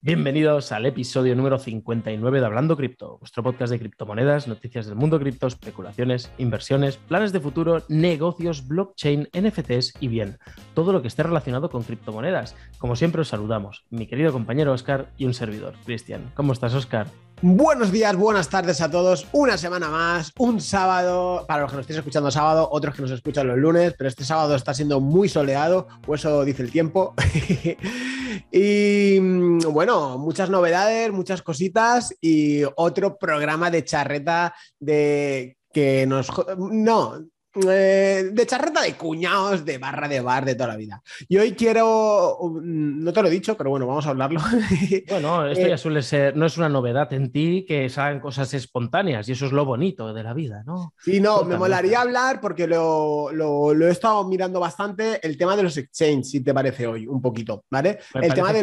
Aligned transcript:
Bienvenidos 0.00 0.70
al 0.70 0.86
episodio 0.86 1.34
número 1.34 1.58
59 1.58 2.38
de 2.38 2.46
Hablando 2.46 2.76
Cripto, 2.76 3.18
vuestro 3.18 3.42
podcast 3.42 3.72
de 3.72 3.80
criptomonedas, 3.80 4.46
noticias 4.46 4.86
del 4.86 4.94
mundo 4.94 5.18
cripto, 5.18 5.48
especulaciones, 5.48 6.30
inversiones, 6.38 6.98
planes 6.98 7.32
de 7.32 7.40
futuro, 7.40 7.82
negocios, 7.88 8.68
blockchain, 8.68 9.28
NFTs 9.36 9.94
y 9.98 10.06
bien, 10.06 10.38
todo 10.74 10.92
lo 10.92 11.02
que 11.02 11.08
esté 11.08 11.24
relacionado 11.24 11.68
con 11.68 11.82
criptomonedas. 11.82 12.54
Como 12.78 12.94
siempre 12.94 13.22
os 13.22 13.28
saludamos, 13.28 13.86
mi 13.90 14.06
querido 14.06 14.32
compañero 14.32 14.72
Oscar 14.72 15.10
y 15.18 15.24
un 15.24 15.34
servidor, 15.34 15.74
Cristian. 15.84 16.30
¿Cómo 16.36 16.52
estás, 16.52 16.74
Oscar? 16.74 17.08
Buenos 17.40 17.92
días, 17.92 18.16
buenas 18.16 18.48
tardes 18.48 18.80
a 18.80 18.90
todos. 18.90 19.28
Una 19.30 19.56
semana 19.56 19.88
más, 19.88 20.32
un 20.38 20.60
sábado, 20.60 21.44
para 21.46 21.62
los 21.62 21.70
que 21.70 21.76
nos 21.76 21.82
estéis 21.84 21.98
escuchando 21.98 22.32
sábado, 22.32 22.68
otros 22.72 22.96
que 22.96 23.02
nos 23.02 23.12
escuchan 23.12 23.46
los 23.46 23.56
lunes, 23.56 23.94
pero 23.96 24.08
este 24.08 24.24
sábado 24.24 24.56
está 24.56 24.74
siendo 24.74 24.98
muy 24.98 25.28
soleado, 25.28 25.86
o 26.08 26.16
eso 26.16 26.44
dice 26.44 26.64
el 26.64 26.72
tiempo. 26.72 27.14
y 28.50 29.18
mm, 29.20 29.72
bueno, 29.72 30.18
muchas 30.18 30.50
novedades, 30.50 31.12
muchas 31.12 31.40
cositas 31.42 32.12
y 32.20 32.62
otro 32.74 33.16
programa 33.16 33.70
de 33.70 33.84
charreta 33.84 34.52
de 34.80 35.58
que 35.72 36.06
nos... 36.08 36.28
No, 36.58 37.24
eh, 37.68 38.30
de 38.32 38.46
charreta 38.46 38.82
de 38.82 38.94
cuñados, 38.94 39.64
de 39.64 39.78
barra 39.78 40.08
de 40.08 40.20
bar, 40.20 40.44
de 40.44 40.54
toda 40.54 40.68
la 40.68 40.76
vida. 40.76 41.02
Y 41.28 41.38
hoy 41.38 41.52
quiero, 41.52 42.38
mm, 42.40 43.04
no 43.04 43.12
te 43.12 43.22
lo 43.22 43.28
he 43.28 43.30
dicho, 43.30 43.56
pero 43.56 43.70
bueno, 43.70 43.86
vamos 43.86 44.06
a 44.06 44.10
hablarlo. 44.10 44.40
Bueno, 45.08 45.46
esto 45.46 45.66
ya 45.66 45.74
eh, 45.74 45.78
suele 45.78 46.02
ser, 46.02 46.36
no 46.36 46.46
es 46.46 46.56
una 46.58 46.68
novedad 46.68 47.12
en 47.12 47.30
ti 47.32 47.64
que 47.66 47.88
salgan 47.88 48.20
cosas 48.20 48.52
espontáneas 48.54 49.28
y 49.28 49.32
eso 49.32 49.46
es 49.46 49.52
lo 49.52 49.64
bonito 49.64 50.12
de 50.12 50.22
la 50.22 50.34
vida, 50.34 50.62
¿no? 50.66 50.94
Sí, 50.98 51.20
no, 51.20 51.44
me 51.44 51.56
molaría 51.56 52.00
hablar 52.00 52.40
porque 52.40 52.66
lo, 52.66 53.30
he 53.30 53.90
estado 53.90 54.26
mirando 54.26 54.60
bastante 54.60 55.24
el 55.26 55.36
tema 55.36 55.56
de 55.56 55.62
los 55.62 55.76
exchanges, 55.76 56.30
si 56.30 56.40
te 56.40 56.54
parece 56.54 56.86
hoy, 56.86 57.06
un 57.06 57.20
poquito, 57.20 57.64
¿vale? 57.70 57.98
el 58.14 58.34
tema 58.34 58.52
de, 58.52 58.62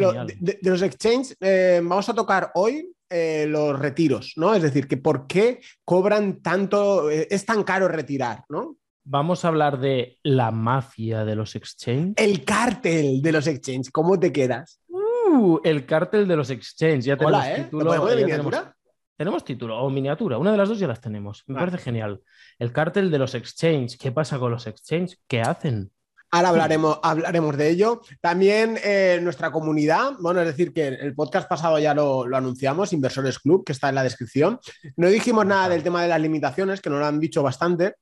los 0.62 0.82
exchanges, 0.82 1.36
eh, 1.40 1.82
vamos 1.84 2.08
a 2.10 2.14
tocar 2.14 2.52
hoy 2.56 2.92
los 3.10 3.80
retiros, 3.80 4.34
¿no? 4.36 4.54
Es 4.54 4.62
decir, 4.62 4.88
que 4.88 4.98
por 4.98 5.26
qué 5.26 5.62
cobran 5.86 6.42
tanto, 6.42 7.10
es 7.10 7.46
tan 7.46 7.64
caro 7.64 7.88
retirar, 7.88 8.44
¿no? 8.50 8.78
Vamos 9.08 9.46
a 9.46 9.50
hablar 9.50 9.80
de 9.80 10.18
la 10.24 10.50
mafia 10.50 11.26
de 11.26 11.36
los 11.36 11.56
exchanges. 11.56 12.16
El 12.18 12.44
cártel 12.44 13.22
de 13.22 13.32
los 13.32 13.46
exchanges. 13.46 13.92
¿Cómo 13.92 14.20
te 14.20 14.34
quedas? 14.34 14.82
Uh, 14.88 15.60
el 15.64 15.86
cártel 15.86 16.28
de 16.28 16.36
los 16.36 16.50
exchanges. 16.50 17.06
Ya 17.06 17.16
tenemos 17.16 17.46
¿eh? 17.46 17.68
título. 17.70 18.74
Tenemos, 19.16 19.46
título 19.46 19.80
o 19.80 19.92
miniatura. 19.92 20.40
Una 20.40 20.52
de 20.52 20.58
las 20.58 20.70
dos 20.70 20.80
ya 20.80 20.88
las 20.88 21.02
tenemos. 21.02 21.44
Me 21.46 21.54
parece 21.54 21.78
genial. 21.78 22.20
El 22.58 22.74
cártel 22.74 23.12
de 23.12 23.20
los 23.20 23.36
exchanges. 23.36 23.96
¿Qué 23.96 24.12
pasa 24.12 24.40
con 24.40 24.50
los 24.52 24.66
exchanges? 24.66 25.22
¿Qué 25.28 25.40
hacen? 25.40 25.92
Ahora 26.32 26.50
hablaremos, 26.50 27.00
hablaremos 27.04 27.56
de 27.58 27.70
ello. 27.70 28.02
También 28.20 28.76
eh, 28.84 29.20
nuestra 29.22 29.52
comunidad, 29.52 30.14
bueno, 30.20 30.42
es 30.42 30.48
decir, 30.48 30.74
que 30.74 30.88
el 30.88 31.14
podcast 31.14 31.48
pasado 31.48 31.78
ya 31.78 31.94
lo, 31.94 32.26
lo, 32.26 32.36
anunciamos, 32.36 32.92
Inversores 32.92 33.38
Club, 33.38 33.64
que 33.64 33.72
está 33.72 33.90
en 33.90 33.96
la 33.96 34.04
descripción. 34.04 34.60
No 34.98 35.10
dijimos 35.10 35.46
nada 35.46 35.70
del 35.70 35.84
tema 35.84 36.02
de 36.02 36.08
las 36.08 36.20
limitaciones, 36.20 36.82
que 36.82 36.90
nos 36.90 37.00
lo 37.00 37.06
han 37.06 37.20
dicho 37.20 37.44
bastante. 37.44 37.94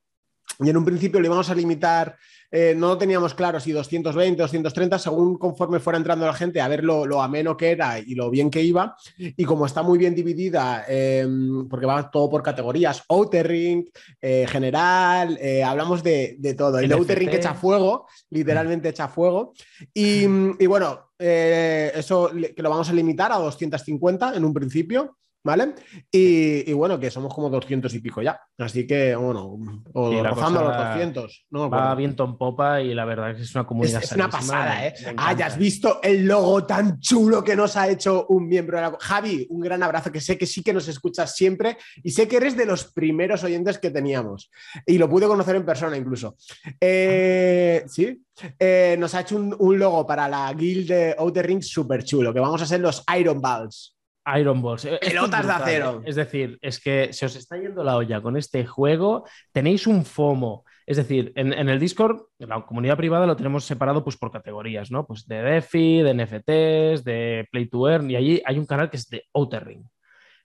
Y 0.60 0.70
en 0.70 0.76
un 0.76 0.84
principio 0.84 1.20
le 1.20 1.26
íbamos 1.26 1.50
a 1.50 1.54
limitar, 1.54 2.16
eh, 2.50 2.74
no 2.76 2.96
teníamos 2.96 3.34
claro 3.34 3.58
si 3.58 3.72
220, 3.72 4.40
230, 4.40 4.98
según 4.98 5.38
conforme 5.38 5.80
fuera 5.80 5.96
entrando 5.96 6.26
la 6.26 6.34
gente, 6.34 6.60
a 6.60 6.68
ver 6.68 6.84
lo, 6.84 7.22
ameno 7.22 7.56
que 7.56 7.70
era 7.70 7.98
y 7.98 8.14
lo 8.14 8.30
bien 8.30 8.50
que 8.50 8.62
iba. 8.62 8.96
Y 9.18 9.44
como 9.44 9.66
está 9.66 9.82
muy 9.82 9.98
bien 9.98 10.14
dividida, 10.14 10.84
em, 10.86 11.68
porque 11.68 11.86
va 11.86 12.10
todo 12.10 12.30
por 12.30 12.42
categorías, 12.42 13.02
Outer 13.08 13.46
Ring, 13.46 13.84
eh, 14.20 14.46
general, 14.48 15.36
eh, 15.40 15.64
hablamos 15.64 16.02
de, 16.02 16.38
todo. 16.56 16.78
El 16.78 16.92
Outer 16.92 17.18
Ring 17.18 17.30
echa 17.32 17.54
fuego, 17.54 18.06
literalmente 18.30 18.90
echa 18.90 19.08
fuego. 19.08 19.54
Y, 19.92 20.24
y 20.58 20.66
bueno, 20.66 21.10
eso 21.18 22.30
que 22.54 22.62
lo 22.62 22.70
vamos 22.70 22.88
a 22.88 22.92
limitar 22.92 23.32
a 23.32 23.36
250 23.36 24.34
en 24.36 24.44
un 24.44 24.52
principio. 24.52 25.16
¿Vale? 25.44 25.74
Y, 26.10 26.72
bueno, 26.72 26.98
que 26.98 27.10
somos 27.10 27.34
como 27.34 27.50
200 27.50 27.92
y 27.94 27.98
pico 27.98 28.22
ya. 28.22 28.40
Así 28.56 28.86
que, 28.86 29.14
bueno, 29.14 29.58
o 29.92 30.22
rozando 30.22 30.62
los 30.62 30.74
200. 30.74 31.46
No 31.50 31.68
va 31.68 31.94
viento 31.94 32.24
en 32.24 32.38
popa 32.38 32.80
y 32.80 32.94
la 32.94 33.04
verdad 33.04 33.32
es 33.32 33.36
que 33.36 33.42
es 33.42 33.54
una 33.54 33.66
comunidad. 33.66 34.02
Es, 34.02 34.12
una 34.12 34.30
pasada, 34.30 34.86
¿eh? 34.86 34.94
Hayas 35.18 35.58
visto 35.58 36.00
el 36.02 36.24
logo 36.24 36.64
tan 36.64 36.98
chulo 36.98 37.44
que 37.44 37.54
nos 37.54 37.76
ha 37.76 37.88
hecho 37.88 38.26
un 38.30 38.48
miembro 38.48 38.78
de 38.78 38.84
la. 38.84 38.96
Javi, 38.98 39.46
un 39.50 39.60
gran 39.60 39.82
abrazo, 39.82 40.10
que 40.10 40.22
sé 40.22 40.38
que 40.38 40.46
sí 40.46 40.62
que 40.62 40.72
nos 40.72 40.88
escuchas 40.88 41.36
siempre 41.36 41.76
y 42.02 42.10
sé 42.10 42.26
que 42.26 42.38
eres 42.38 42.56
de 42.56 42.64
los 42.64 42.92
primeros 42.92 43.44
oyentes 43.44 43.78
que 43.78 43.90
teníamos. 43.90 44.50
Y 44.86 44.96
lo 44.96 45.10
pude 45.10 45.26
conocer 45.26 45.56
en 45.56 45.66
persona 45.66 45.96
incluso. 45.96 46.36
Eh, 46.80 47.84
sí. 47.86 48.24
Eh, 48.58 48.96
nos 48.98 49.14
ha 49.14 49.20
hecho 49.20 49.36
un, 49.36 49.78
logo 49.78 50.06
para 50.06 50.28
la 50.28 50.52
guild 50.54 50.88
de 50.88 51.14
Outer 51.18 51.46
Ring 51.46 51.62
súper 51.62 52.02
chulo, 52.02 52.32
que 52.32 52.40
vamos 52.40 52.62
a 52.62 52.66
ser 52.66 52.80
los 52.80 53.04
Iron 53.18 53.40
Balls. 53.40 53.94
Iron 54.38 54.62
Balls. 54.62 54.84
Eh, 54.84 54.98
Pelotas 55.00 55.46
de 55.46 55.52
acero. 55.52 56.02
Es 56.04 56.16
decir, 56.16 56.58
es 56.62 56.80
que 56.80 57.12
se 57.12 57.26
os 57.26 57.36
está 57.36 57.56
yendo 57.56 57.84
la 57.84 57.96
olla 57.96 58.20
con 58.20 58.36
este 58.36 58.66
juego. 58.66 59.24
Tenéis 59.52 59.86
un 59.86 60.04
FOMO. 60.04 60.64
Es 60.86 60.98
decir, 60.98 61.32
en, 61.34 61.52
el 61.52 61.80
Discord, 61.80 62.26
en 62.38 62.50
la 62.50 62.64
comunidad 62.64 62.96
privada 62.96 63.26
lo 63.26 63.36
tenemos 63.36 63.64
separado 63.64 64.04
pues, 64.04 64.16
por 64.16 64.30
categorías, 64.30 64.90
¿no? 64.90 65.06
Pues 65.06 65.26
de 65.26 65.42
DeFi, 65.42 66.02
de 66.02 66.14
NFTs, 66.14 67.04
de 67.04 67.48
Play 67.50 67.66
to 67.66 67.88
Earn, 67.88 68.10
y 68.10 68.16
allí 68.16 68.42
hay 68.44 68.58
un 68.58 68.66
canal 68.66 68.90
que 68.90 68.98
es 68.98 69.08
de 69.08 69.24
Outer 69.32 69.64
Ring. 69.64 69.84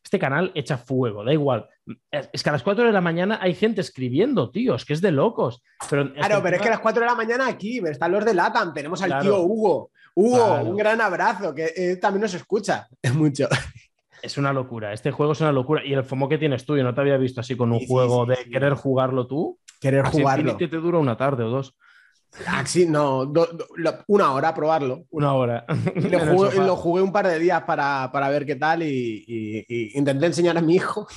Este 0.01 0.17
canal 0.17 0.51
echa 0.55 0.77
fuego, 0.77 1.25
da 1.25 1.33
igual. 1.33 1.67
Es 2.09 2.41
que 2.41 2.49
a 2.49 2.53
las 2.53 2.63
4 2.63 2.85
de 2.85 2.91
la 2.93 3.01
mañana 3.01 3.39
hay 3.41 3.53
gente 3.53 3.81
escribiendo, 3.81 4.49
tío, 4.49 4.75
es 4.75 4.85
que 4.85 4.93
es 4.93 5.01
de 5.01 5.11
locos. 5.11 5.61
Pero 5.89 6.13
claro, 6.13 6.41
pero 6.41 6.55
es 6.55 6.61
que 6.61 6.67
a 6.69 6.71
las 6.71 6.79
4 6.79 7.01
de 7.01 7.05
la 7.07 7.15
mañana 7.15 7.47
aquí 7.47 7.79
están 7.85 8.13
los 8.13 8.23
de 8.23 8.33
LATAM, 8.33 8.73
tenemos 8.73 9.01
al 9.01 9.21
tío 9.21 9.41
Hugo. 9.41 9.91
Hugo, 10.15 10.61
un 10.61 10.77
gran 10.77 11.01
abrazo, 11.01 11.53
que 11.53 11.71
eh, 11.75 11.95
también 11.97 12.21
nos 12.21 12.33
escucha 12.33 12.87
mucho. 13.13 13.47
Es 14.21 14.37
una 14.37 14.51
locura, 14.51 14.93
este 14.93 15.11
juego 15.11 15.31
es 15.31 15.41
una 15.41 15.51
locura. 15.51 15.85
Y 15.85 15.93
el 15.93 16.03
FOMO 16.03 16.27
que 16.27 16.37
tienes 16.37 16.65
tú, 16.65 16.75
yo 16.75 16.83
no 16.83 16.93
te 16.93 17.01
había 17.01 17.17
visto 17.17 17.41
así 17.41 17.55
con 17.55 17.71
un 17.71 17.85
juego 17.85 18.25
de 18.25 18.37
querer 18.51 18.73
jugarlo 18.73 19.27
tú. 19.27 19.59
Querer 19.79 20.05
jugarlo. 20.05 20.57
te 20.57 20.67
dura 20.67 20.97
una 20.97 21.15
tarde 21.15 21.43
o 21.43 21.49
dos. 21.49 21.75
Axi, 22.45 22.85
no, 22.85 23.31
una 24.07 24.33
hora 24.33 24.53
probarlo. 24.53 25.05
Una 25.09 25.33
hora. 25.33 25.65
Lo 26.55 26.75
jugué, 26.75 27.01
un 27.01 27.11
par 27.11 27.27
de 27.27 27.39
días 27.39 27.63
para, 27.63 28.29
ver 28.29 28.45
qué 28.45 28.55
tal 28.55 28.83
y, 28.83 29.65
intenté 29.95 30.27
enseñar 30.27 30.57
a 30.57 30.61
mi 30.61 30.75
hijo 30.75 31.07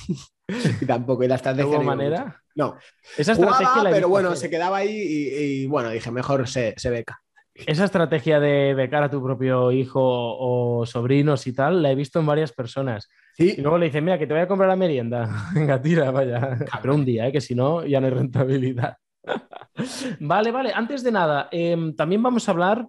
y 0.81 0.85
tampoco. 0.85 1.23
Y 1.23 1.27
la 1.27 1.35
estrategia. 1.35 1.77
¿De 1.77 1.85
manera? 1.85 2.41
No. 2.55 2.77
Esa 3.17 3.33
estrategia 3.33 3.83
pero 3.91 4.09
bueno, 4.09 4.35
se 4.35 4.49
quedaba 4.49 4.77
ahí 4.77 4.95
y, 4.95 5.65
bueno, 5.67 5.89
dije, 5.89 6.11
mejor 6.11 6.47
se, 6.47 6.73
se 6.77 6.89
beca. 6.89 7.22
Esa 7.55 7.85
estrategia 7.85 8.39
de 8.39 8.73
becar 8.73 9.03
a 9.03 9.11
tu 9.11 9.21
propio 9.21 9.71
hijo 9.71 10.01
o 10.01 10.85
sobrinos 10.85 11.45
y 11.45 11.53
tal, 11.53 11.83
la 11.83 11.91
he 11.91 11.95
visto 11.95 12.19
en 12.19 12.25
varias 12.25 12.51
personas. 12.51 13.09
Y 13.37 13.61
luego 13.61 13.77
le 13.77 13.85
dicen, 13.87 14.03
mira, 14.03 14.17
que 14.17 14.25
te 14.25 14.33
voy 14.33 14.41
a 14.41 14.47
comprar 14.47 14.69
la 14.69 14.75
merienda. 14.75 15.29
Venga, 15.53 15.81
tira, 15.81 16.11
vaya. 16.11 16.57
Pero 16.81 16.95
un 16.95 17.05
día, 17.05 17.27
¿eh? 17.27 17.31
que 17.31 17.41
si 17.41 17.53
no, 17.53 17.85
ya 17.85 17.99
no 17.99 18.07
hay 18.07 18.13
rentabilidad. 18.13 18.97
vale, 20.19 20.51
vale. 20.51 20.71
Antes 20.73 21.03
de 21.03 21.11
nada, 21.11 21.49
em, 21.51 21.95
también 21.95 22.23
vamos 22.23 22.47
a 22.47 22.51
hablar. 22.51 22.87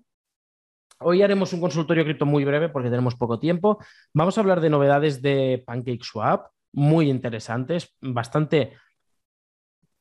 Hoy 1.00 1.22
haremos 1.22 1.52
un 1.52 1.60
consultorio 1.60 2.04
cripto 2.04 2.24
muy 2.24 2.44
breve 2.44 2.70
porque 2.70 2.88
tenemos 2.88 3.16
poco 3.16 3.38
tiempo. 3.38 3.78
Vamos 4.14 4.38
a 4.38 4.40
hablar 4.40 4.60
de 4.60 4.70
novedades 4.70 5.20
de 5.20 5.62
PancakeSwap, 5.66 6.46
muy 6.72 7.10
interesantes, 7.10 7.94
bastante 8.00 8.72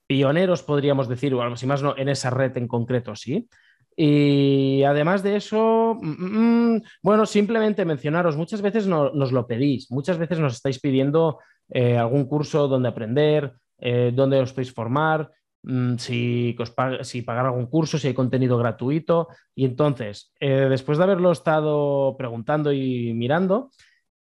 pioneros, 0.07 0.63
podríamos 0.63 1.09
decir, 1.09 1.33
o 1.33 1.41
algo 1.41 1.55
así 1.55 1.65
más 1.65 1.81
no, 1.81 1.97
en 1.97 2.09
esa 2.09 2.29
red 2.29 2.55
en 2.57 2.67
concreto, 2.67 3.15
sí. 3.15 3.49
Y 3.95 4.83
además 4.83 5.23
de 5.23 5.35
eso, 5.35 5.97
mm, 6.01 6.07
mm, 6.07 6.75
mm, 6.75 6.81
bueno, 7.01 7.25
simplemente 7.25 7.85
mencionaros, 7.85 8.37
muchas 8.37 8.61
veces 8.61 8.87
nos 8.87 9.31
lo 9.31 9.47
pedís, 9.47 9.91
muchas 9.91 10.17
veces 10.17 10.39
nos 10.39 10.55
estáis 10.55 10.79
pidiendo 10.79 11.39
eh, 11.69 11.97
algún 11.97 12.25
curso 12.25 12.67
donde 12.67 12.89
aprender, 12.89 13.53
eh, 13.79 14.11
donde 14.13 14.39
os 14.39 14.53
podéis 14.53 14.73
formar, 14.73 15.31
si, 15.97 16.55
si, 17.03 17.21
pagar 17.21 17.45
algún 17.45 17.67
curso, 17.67 17.97
si 17.97 18.07
hay 18.07 18.13
contenido 18.13 18.57
gratuito. 18.57 19.29
Y 19.55 19.65
entonces, 19.65 20.33
eh, 20.39 20.67
después 20.69 20.97
de 20.97 21.05
haberlo 21.05 21.31
estado 21.31 22.15
preguntando 22.17 22.73
y 22.73 23.13
mirando, 23.13 23.69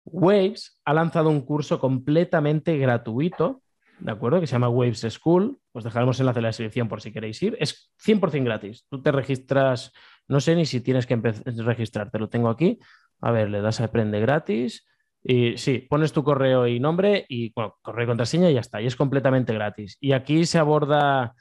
Waves 0.05 0.79
ha 0.85 0.93
lanzado 0.93 1.29
un 1.29 1.41
curso 1.41 1.79
completamente 1.79 2.77
gratuito 2.77 3.63
¿de 3.99 4.11
acuerdo? 4.11 4.39
Que 4.39 4.47
se 4.47 4.53
llama 4.53 4.69
Waves 4.69 5.05
School. 5.09 5.57
Os 5.75 5.83
dejaremos 5.83 6.17
enlace 6.21 6.39
en 6.39 6.43
la 6.43 6.49
descripción 6.49 6.87
por 6.87 7.01
si 7.01 7.11
queréis 7.11 7.43
ir. 7.43 7.57
Es 7.59 7.91
100% 8.01 8.45
gratis. 8.45 8.85
Tú 8.89 9.01
te 9.01 9.11
registras, 9.11 9.91
no 10.29 10.39
sé 10.39 10.55
ni 10.55 10.65
si 10.65 10.79
tienes 10.79 11.05
que 11.05 11.17
registrarte, 11.17 12.17
lo 12.17 12.29
tengo 12.29 12.47
aquí. 12.47 12.79
A 13.19 13.31
ver, 13.31 13.49
le 13.49 13.59
das 13.59 13.81
a 13.81 13.85
Aprende 13.85 14.21
gratis. 14.21 14.87
Y 15.21 15.57
sí, 15.57 15.79
pones 15.89 16.13
tu 16.13 16.23
correo 16.23 16.65
y 16.65 16.79
nombre 16.79 17.25
y 17.27 17.51
bueno, 17.53 17.75
correo 17.81 18.05
y 18.05 18.07
contraseña 18.07 18.49
y 18.49 18.53
ya 18.53 18.61
está. 18.61 18.81
Y 18.81 18.85
es 18.85 18.95
completamente 18.95 19.53
gratis. 19.53 19.97
Y 19.99 20.13
aquí 20.13 20.45
se 20.45 20.59
aborda 20.59 21.35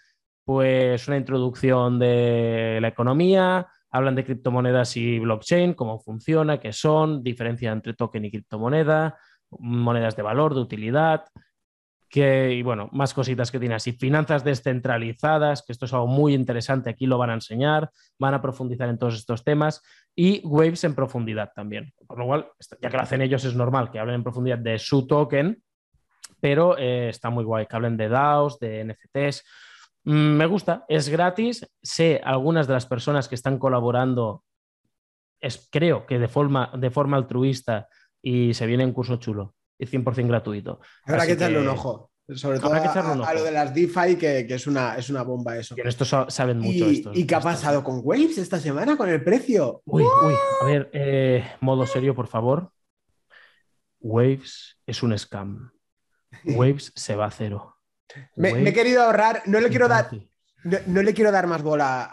pues 0.44 1.06
una 1.06 1.16
introducción 1.16 2.00
de 2.00 2.80
la 2.82 2.88
economía, 2.88 3.68
hablan 3.88 4.16
de 4.16 4.24
criptomonedas 4.24 4.96
y 4.96 5.20
blockchain, 5.20 5.74
cómo 5.74 6.00
funciona, 6.00 6.58
qué 6.58 6.72
son, 6.72 7.22
diferencia 7.22 7.70
entre 7.70 7.94
token 7.94 8.24
y 8.24 8.32
criptomoneda, 8.32 9.16
monedas 9.60 10.16
de 10.16 10.22
valor, 10.22 10.54
de 10.54 10.60
utilidad, 10.60 11.24
Que, 12.14 12.52
y 12.52 12.62
bueno, 12.62 12.88
más 12.92 13.12
cositas 13.12 13.50
que 13.50 13.58
tiene 13.58 13.74
así. 13.74 13.90
Finanzas 13.90 14.44
descentralizadas, 14.44 15.64
que 15.66 15.72
esto 15.72 15.86
es 15.86 15.92
algo 15.94 16.06
muy 16.06 16.32
interesante, 16.32 16.88
aquí 16.88 17.06
lo 17.06 17.18
van 17.18 17.30
a 17.30 17.34
enseñar, 17.34 17.90
van 18.20 18.34
a 18.34 18.40
profundizar 18.40 18.88
en 18.88 18.98
todos 18.98 19.16
estos 19.16 19.42
temas. 19.42 19.82
Y 20.14 20.40
Waves 20.46 20.84
en 20.84 20.94
profundidad 20.94 21.50
también. 21.56 21.92
Por 22.06 22.20
lo 22.20 22.26
cual, 22.26 22.46
ya 22.80 22.88
que 22.88 22.96
lo 22.96 23.02
hacen 23.02 23.20
ellos, 23.20 23.44
es 23.44 23.56
normal 23.56 23.90
que 23.90 23.98
hablen 23.98 24.14
en 24.14 24.22
profundidad 24.22 24.58
de 24.58 24.78
su 24.78 25.08
token, 25.08 25.60
pero 26.38 26.78
eh, 26.78 27.08
está 27.08 27.30
muy 27.30 27.42
guay 27.42 27.66
que 27.66 27.74
hablen 27.74 27.96
de 27.96 28.08
DAOs, 28.08 28.60
de 28.60 28.84
NFTs. 28.84 29.42
Mm, 30.04 30.36
me 30.36 30.46
gusta, 30.46 30.84
es 30.86 31.08
gratis. 31.08 31.66
Sé 31.82 32.20
algunas 32.22 32.68
de 32.68 32.74
las 32.74 32.86
personas 32.86 33.26
que 33.26 33.34
están 33.34 33.58
colaborando, 33.58 34.44
es, 35.40 35.68
creo 35.68 36.06
que 36.06 36.20
de 36.20 36.28
forma, 36.28 36.70
de 36.78 36.92
forma 36.92 37.16
altruista 37.16 37.88
y 38.22 38.54
se 38.54 38.66
viene 38.66 38.84
un 38.84 38.92
curso 38.92 39.16
chulo 39.16 39.56
y 39.78 39.86
100% 39.86 40.28
gratuito. 40.28 40.80
Habrá 41.04 41.26
que 41.26 41.32
echarle 41.32 41.60
un 41.60 41.68
ojo. 41.68 42.10
Sobre 42.34 42.58
todo 42.58 42.72
a, 42.72 43.34
lo 43.34 43.44
de 43.44 43.50
las 43.50 43.74
DeFi, 43.74 44.16
que, 44.16 44.46
que, 44.46 44.54
es, 44.54 44.66
una, 44.66 44.96
es 44.96 45.10
una 45.10 45.22
bomba 45.22 45.58
eso. 45.58 45.74
Y 45.76 45.82
en 45.82 45.88
esto 45.88 46.06
saben 46.06 46.58
mucho. 46.58 46.90
¿Y, 46.90 47.06
¿y 47.12 47.26
qué 47.26 47.34
ha 47.34 47.40
pasado 47.40 47.84
con 47.84 48.00
Waves 48.02 48.38
esta 48.38 48.58
semana 48.58 48.96
con 48.96 49.10
el 49.10 49.22
precio? 49.22 49.82
Uy, 49.84 50.02
uy, 50.02 50.34
a 50.62 50.64
ver, 50.64 50.90
eh, 50.94 51.44
modo 51.60 51.86
serio, 51.86 52.14
por 52.14 52.26
favor. 52.26 52.72
Waves 54.00 54.78
es 54.86 55.02
un 55.02 55.18
scam. 55.18 55.70
Waves 56.46 56.92
se 56.94 57.14
va 57.14 57.26
a 57.26 57.30
cero. 57.30 57.76
Me, 58.36 58.50
he 58.50 58.72
querido 58.72 59.02
ahorrar, 59.02 59.42
no 59.44 59.60
le 59.60 59.68
quiero 59.68 59.88
dar, 59.88 60.08
no, 60.64 61.02
le 61.02 61.14
quiero 61.14 61.30
dar 61.30 61.46
más 61.46 61.62
bola 61.62 62.08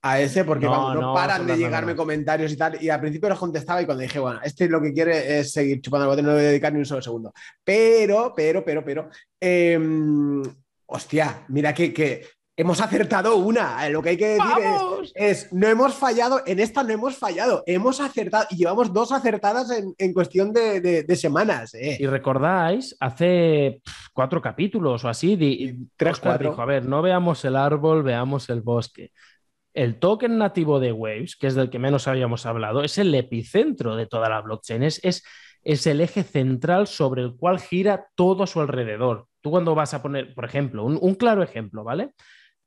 a, 0.00 0.20
ese 0.20 0.44
porque 0.44 0.66
no, 0.66 1.12
paran 1.12 1.46
de 1.46 1.56
llegarme 1.56 1.96
comentarios 1.96 2.52
y 2.52 2.56
tal. 2.56 2.82
Y 2.82 2.88
al 2.88 3.00
principio 3.00 3.28
los 3.28 3.38
contestaba 3.38 3.82
y 3.82 3.86
cuando 3.86 4.02
dije, 4.02 4.18
bueno, 4.18 4.40
este 4.42 4.68
lo 4.68 4.80
que 4.80 4.92
quiere 4.92 5.40
es 5.40 5.52
seguir 5.52 5.80
chupando 5.80 6.04
el 6.04 6.10
bote, 6.10 6.22
no 6.22 6.28
le 6.28 6.34
voy 6.34 6.44
a 6.44 6.48
dedicar 6.48 6.72
ni 6.72 6.78
un 6.78 6.86
solo 6.86 7.02
segundo. 7.02 7.32
Pero, 7.64 8.32
pero, 8.34 8.64
pero, 8.64 8.84
pero, 8.84 9.08
em, 9.40 10.42
hostia, 10.86 11.44
mira 11.48 11.74
que, 11.74 11.92
que 11.92 12.26
hemos 12.56 12.80
acertado 12.80 13.36
una. 13.36 13.86
Eh, 13.86 13.90
lo 13.90 14.02
que 14.02 14.10
hay 14.10 14.16
que 14.16 14.28
decir 14.28 15.12
es, 15.14 15.52
no 15.52 15.68
hemos 15.68 15.94
fallado, 15.94 16.42
en 16.46 16.58
esta 16.58 16.82
no 16.82 16.90
hemos 16.90 17.16
fallado, 17.16 17.62
hemos 17.66 18.00
acertado 18.00 18.46
y 18.50 18.56
llevamos 18.56 18.92
dos 18.92 19.12
acertadas 19.12 19.70
en, 19.70 20.12
cuestión 20.14 20.52
de, 20.52 21.04
semanas. 21.16 21.74
Eh. 21.74 21.98
Y 22.00 22.06
recordáis, 22.06 22.96
hace 22.98 23.82
cuatro 24.12 24.40
capítulos 24.40 25.04
o 25.04 25.08
así, 25.08 25.36
tres, 25.96 26.18
cuatro. 26.18 26.50
Dijo, 26.50 26.62
a 26.62 26.66
ver, 26.66 26.86
no 26.86 27.02
veamos 27.02 27.44
el 27.44 27.56
árbol, 27.56 28.02
veamos 28.02 28.48
el 28.48 28.62
bosque. 28.62 29.12
El 29.74 29.98
token 29.98 30.38
nativo 30.38 30.80
de 30.80 30.92
Waves, 30.92 31.36
que 31.36 31.48
es 31.48 31.54
del 31.54 31.68
que 31.68 31.78
menos 31.78 32.08
habíamos 32.08 32.46
hablado, 32.46 32.82
es 32.82 32.96
el 32.96 33.14
epicentro 33.14 33.94
de 33.94 34.06
toda 34.06 34.30
la 34.30 34.40
blockchain, 34.40 34.82
es, 34.82 35.00
es, 35.02 35.86
el 35.86 36.00
eje 36.00 36.22
central 36.22 36.86
sobre 36.86 37.20
el 37.20 37.36
cual 37.36 37.60
gira 37.60 38.06
todo 38.14 38.44
a 38.44 38.46
su 38.46 38.60
alrededor. 38.62 39.26
Tú 39.42 39.50
cuando 39.50 39.74
vas 39.74 39.92
a 39.92 40.00
poner, 40.00 40.32
por 40.34 40.46
ejemplo, 40.46 40.82
un, 40.82 40.98
un 40.98 41.14
claro 41.14 41.42
ejemplo, 41.42 41.84
¿vale? 41.84 42.14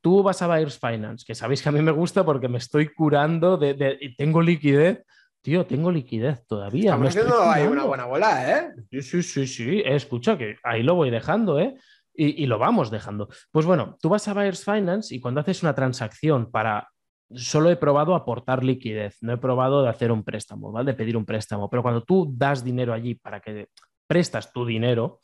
Tú 0.02 0.24
vas 0.24 0.42
a 0.42 0.48
Buyers 0.48 0.80
Finance, 0.80 1.26
que 1.26 1.36
sabéis 1.36 1.62
que 1.62 1.70
a 1.70 1.72
mí 1.72 1.82
me 1.82 1.92
gusta 1.92 2.24
porque 2.24 2.48
me 2.48 2.58
estoy 2.58 2.88
curando 2.94 3.58
de, 3.58 4.00
tengo 4.18 4.42
liquidez. 4.42 5.04
Tío, 5.42 5.66
tengo 5.66 5.90
liquidez 5.90 6.46
todavía. 6.46 6.92
Estamos 6.92 7.10
haciendo 7.10 7.42
ahí 7.44 7.66
una 7.66 7.86
buena 7.86 8.06
bola, 8.06 8.52
¿eh? 8.52 8.72
Sí, 8.92 9.02
sí, 9.02 9.24
sí, 9.24 9.48
sí. 9.48 9.82
Escucha, 9.86 10.38
que 10.38 10.58
ahí 10.64 10.84
lo 10.84 10.96
voy 10.96 11.10
dejando, 11.10 11.60
¿eh? 11.60 11.76
Y, 12.14 12.46
lo 12.48 12.60
vamos 12.60 12.92
dejando. 12.92 13.30
Pues 13.50 13.66
bueno, 13.66 13.96
tú 14.02 14.10
vas 14.10 14.28
a 14.28 14.34
Buyers 14.34 14.66
Finance 14.66 15.16
y 15.16 15.22
cuando 15.22 15.40
haces 15.40 15.64
una 15.64 15.74
transacción 15.74 16.52
para. 16.52 16.90
Solo 17.32 17.70
he 17.70 17.78
probado 17.78 18.16
aportar 18.16 18.64
liquidez, 18.64 19.18
no 19.22 19.32
he 19.32 19.38
probado 19.38 19.84
de 19.84 19.90
hacer 19.90 20.12
un 20.12 20.24
préstamo, 20.24 20.72
¿vale? 20.72 20.92
De 20.92 20.98
pedir 20.98 21.16
un 21.16 21.26
préstamo. 21.26 21.70
Pero 21.70 21.84
cuando 21.84 22.04
tú 22.04 22.34
das 22.36 22.64
dinero 22.64 22.92
allí 22.92 23.16
para 23.16 23.40
que 23.40 23.68
prestas 24.08 24.52
tu 24.52 24.66
dinero, 24.66 25.20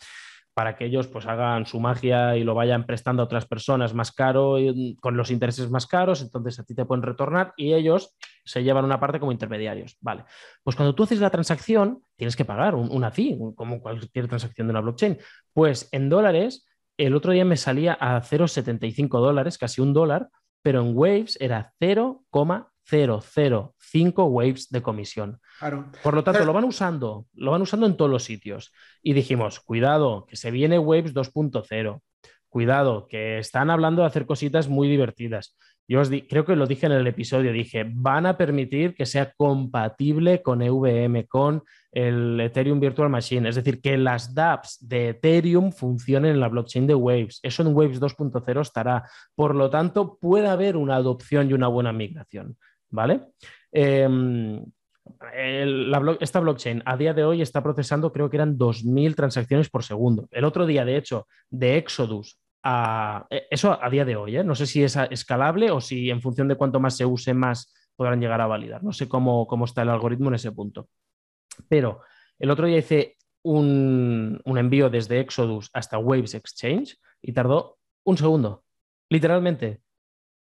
para 0.55 0.77
que 0.77 0.85
ellos 0.85 1.07
pues 1.07 1.25
hagan 1.27 1.65
su 1.65 1.81
magia 1.81 2.37
y 2.37 2.45
lo 2.45 2.55
vayan 2.55 2.85
prestando 2.85 3.21
a 3.21 3.25
otras 3.25 3.45
personas 3.45 3.93
más 3.93 4.13
caro 4.13 4.57
y 4.57 4.95
con 5.01 5.17
los 5.17 5.29
intereses 5.29 5.69
más 5.69 5.85
caros, 5.85 6.21
entonces 6.21 6.57
a 6.57 6.63
ti 6.63 6.73
te 6.73 6.85
pueden 6.85 7.03
retornar 7.03 7.53
y 7.57 7.73
ellos 7.73 8.15
se 8.45 8.63
llevan 8.63 8.85
una 8.85 8.97
parte 8.97 9.19
como 9.19 9.33
intermediarios. 9.33 9.97
Vale, 9.99 10.23
pues 10.63 10.77
cuando 10.77 10.95
tú 10.95 11.03
haces 11.03 11.19
la 11.19 11.29
transacción 11.29 12.01
tienes 12.15 12.37
que 12.37 12.45
pagar 12.45 12.73
un, 12.73 12.89
una 12.89 13.11
fee, 13.11 13.37
como 13.53 13.81
cualquier 13.81 14.29
transacción 14.29 14.67
de 14.67 14.71
una 14.71 14.79
blockchain. 14.79 15.17
Pues 15.51 15.89
en 15.91 16.07
dólares, 16.07 16.65
el 16.97 17.15
otro 17.15 17.33
día 17.33 17.43
me 17.43 17.57
salía 17.57 17.97
a 17.99 18.21
0,75 18.21 19.19
dólares, 19.19 19.57
casi 19.57 19.81
un 19.81 19.91
dólar, 19.91 20.29
pero 20.61 20.79
en 20.81 20.95
Waves 20.95 21.37
era 21.41 21.73
0,005 22.87 24.25
Waves 24.25 24.69
de 24.69 24.81
comisión. 24.81 25.39
Por 26.03 26.13
lo 26.13 26.23
tanto, 26.23 26.45
lo 26.45 26.53
van 26.53 26.65
usando, 26.65 27.25
lo 27.33 27.51
van 27.51 27.61
usando 27.61 27.85
en 27.85 27.97
todos 27.97 28.11
los 28.11 28.23
sitios. 28.23 28.71
Y 29.01 29.13
dijimos, 29.13 29.59
cuidado, 29.59 30.25
que 30.27 30.35
se 30.35 30.51
viene 30.51 30.79
Waves 30.79 31.13
2.0. 31.13 32.01
Cuidado, 32.49 33.07
que 33.07 33.39
están 33.39 33.69
hablando 33.69 34.01
de 34.01 34.07
hacer 34.07 34.25
cositas 34.25 34.69
muy 34.69 34.87
divertidas. 34.87 35.57
Yo 35.87 36.01
os 36.01 36.09
creo 36.09 36.45
que 36.45 36.55
lo 36.55 36.65
dije 36.65 36.87
en 36.87 36.93
el 36.93 37.05
episodio, 37.05 37.51
dije, 37.51 37.85
van 37.87 38.25
a 38.25 38.37
permitir 38.37 38.95
que 38.95 39.05
sea 39.05 39.33
compatible 39.37 40.41
con 40.41 40.63
EVM, 40.63 41.27
con 41.27 41.63
el 41.91 42.39
Ethereum 42.39 42.79
Virtual 42.79 43.09
Machine, 43.09 43.47
es 43.47 43.55
decir, 43.55 43.81
que 43.81 43.95
las 43.97 44.33
dApps 44.33 44.77
de 44.81 45.09
Ethereum 45.09 45.71
funcionen 45.71 46.31
en 46.31 46.39
la 46.39 46.49
blockchain 46.49 46.87
de 46.87 46.95
Waves. 46.95 47.39
Eso 47.43 47.61
en 47.61 47.75
Waves 47.75 48.01
2.0 48.01 48.61
estará. 48.61 49.07
Por 49.35 49.53
lo 49.53 49.69
tanto, 49.69 50.17
puede 50.19 50.47
haber 50.47 50.75
una 50.75 50.95
adopción 50.95 51.49
y 51.49 51.53
una 51.53 51.67
buena 51.67 51.93
migración. 51.93 52.57
¿Vale? 52.95 53.21
Em, 53.71 54.63
esta 56.19 56.39
blockchain 56.39 56.81
a 56.85 56.97
día 56.97 57.13
de 57.13 57.23
hoy 57.23 57.41
está 57.41 57.61
procesando, 57.61 58.11
creo 58.11 58.29
que 58.29 58.37
eran 58.37 58.57
2.000 58.57 59.15
transacciones 59.15 59.69
por 59.69 59.83
segundo. 59.83 60.27
El 60.31 60.45
otro 60.45 60.65
día, 60.65 60.83
de 60.85 60.97
hecho, 60.97 61.27
de 61.49 61.77
Exodus 61.77 62.39
a... 62.63 63.27
Eh, 63.29 63.47
eso 63.51 63.77
a 63.79 63.89
día 63.89 64.05
de 64.05 64.15
hoy, 64.15 64.37
¿eh? 64.37 64.43
no 64.43 64.55
sé 64.55 64.65
si 64.65 64.83
es 64.83 64.97
escalable 65.11 65.69
o 65.69 65.79
si 65.79 66.09
en 66.09 66.21
función 66.21 66.47
de 66.47 66.55
cuánto 66.55 66.79
más 66.79 66.97
se 66.97 67.05
use, 67.05 67.33
más 67.33 67.71
podrán 67.95 68.19
llegar 68.19 68.41
a 68.41 68.47
validar. 68.47 68.83
No 68.83 68.91
sé 68.91 69.07
cómo, 69.07 69.45
cómo 69.45 69.65
está 69.65 69.83
el 69.83 69.89
algoritmo 69.89 70.29
en 70.29 70.35
ese 70.35 70.51
punto. 70.51 70.89
Pero 71.69 72.01
el 72.39 72.49
otro 72.49 72.65
día 72.65 72.79
hice 72.79 73.17
un, 73.45 74.41
envío 74.45 74.89
desde 74.89 75.19
Exodus 75.19 75.69
hasta 75.73 75.99
Waves 75.99 76.33
Exchange 76.33 76.97
y 77.21 77.31
tardó 77.33 77.77
un 78.03 78.17
segundo. 78.17 78.63
Literalmente. 79.09 79.81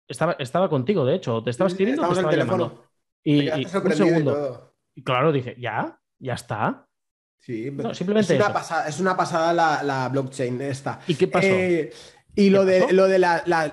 Estaba, 0.09 0.33
estaba 0.39 0.69
contigo, 0.69 1.05
de 1.05 1.15
hecho. 1.15 1.43
¿Te 1.43 1.51
estaba 1.51 1.69
escribiendo? 1.69 2.03
Estaba 2.03 2.21
el 2.21 2.39
teléfono. 2.39 2.83
Y, 3.25 3.49
un 3.49 3.93
segundo. 3.93 4.75
Y, 4.95 5.03
claro, 5.03 5.33
dije, 5.33 5.57
ya, 5.59 6.01
ya 6.19 6.35
está. 6.35 6.87
Sí, 7.39 7.65
simplemente. 7.93 8.35
Es 8.35 8.41
una, 8.41 8.53
pasada, 8.53 8.89
es 8.89 9.01
una 9.01 9.17
pasada 9.17 9.83
la, 9.83 10.09
blockchain 10.09 10.61
esta. 10.61 11.01
¿Y 11.07 11.15
qué 11.15 11.27
pasó? 11.27 11.47
Eh, 11.47 11.93
y 12.35 12.51
lo 12.51 12.65
de, 12.65 12.93
lo 12.93 13.09
de 13.09 13.19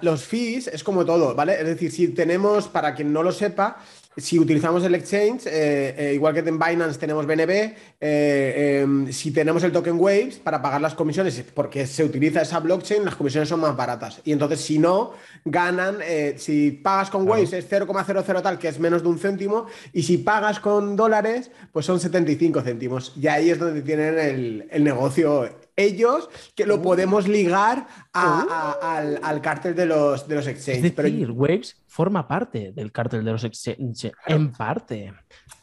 los 0.02 0.24
fees 0.24 0.68
es 0.68 0.84
como 0.84 1.06
todo, 1.06 1.34
¿vale? 1.34 1.54
Es 1.54 1.66
decir, 1.66 1.92
si 1.92 2.10
tenemos, 2.10 2.68
para 2.68 2.94
quien 2.94 3.14
no 3.14 3.24
lo 3.24 3.32
sepa, 3.32 3.78
si 4.20 4.40
utilizamos 4.40 4.84
el 4.84 4.96
exchange, 4.96 5.48
eh, 5.48 5.96
eh, 5.98 6.14
igual 6.14 6.34
que 6.34 6.40
en 6.40 6.60
Binance 6.60 7.00
tenemos 7.00 7.26
BNB, 7.26 7.74
eh, 8.00 8.82
em, 8.82 9.12
si 9.12 9.32
tenemos 9.32 9.64
el 9.64 9.72
token 9.72 10.00
Waves 10.00 10.38
para 10.38 10.62
pagar 10.62 10.82
las 10.82 10.96
comisiones, 10.96 11.44
porque 11.54 11.88
se 11.88 12.04
utiliza 12.04 12.42
esa 12.42 12.60
blockchain, 12.60 13.06
las 13.06 13.16
comisiones 13.16 13.50
son 13.50 13.60
más 13.60 13.76
baratas. 13.76 14.22
Y 14.24 14.32
entonces, 14.32 14.62
si 14.62 14.80
no, 14.80 15.14
ganan, 15.46 15.98
si 16.38 16.72
pagas 16.72 17.10
con 17.10 17.28
Waves 17.28 17.54
es 17.54 17.70
0,00 17.70 18.42
tal, 18.42 18.60
que 18.60 18.68
es 18.68 18.80
menos 18.80 19.04
de 19.04 19.10
un 19.10 19.20
céntimo, 19.20 19.68
y 19.94 20.04
si 20.04 20.18
pagas 20.18 20.60
con 20.60 20.96
dólares, 20.96 21.52
pues 21.72 21.86
son 21.86 22.00
75 22.00 22.62
céntimos. 22.62 23.14
Y 23.20 23.28
ahí 23.28 23.50
es 23.50 23.60
donde 23.60 23.82
tienen 23.82 24.20
el, 24.20 24.68
el 24.72 24.84
negocio 24.84 25.50
ellos 25.80 26.30
que 26.56 26.66
lo 26.66 26.76
uh. 26.76 26.82
podemos 26.82 27.28
ligar 27.28 27.88
uh. 28.14 29.20
al, 29.24 29.42
cártel 29.42 29.76
de 29.76 29.86
los, 29.86 30.28
de 30.28 30.36
los 30.36 30.48
exchanges. 30.48 30.84
Es 30.84 30.96
decir, 30.96 31.32
Waves 31.32 31.82
forma 31.88 32.28
parte 32.28 32.72
del 32.72 32.92
cártel 32.92 33.24
de 33.26 33.32
los 33.32 33.44
exchanges, 33.44 34.12
en 34.26 34.52
parte. 34.52 35.14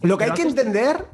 Lo 0.02 0.18
que 0.18 0.24
hay 0.24 0.32
que 0.32 0.42
entender, 0.42 1.04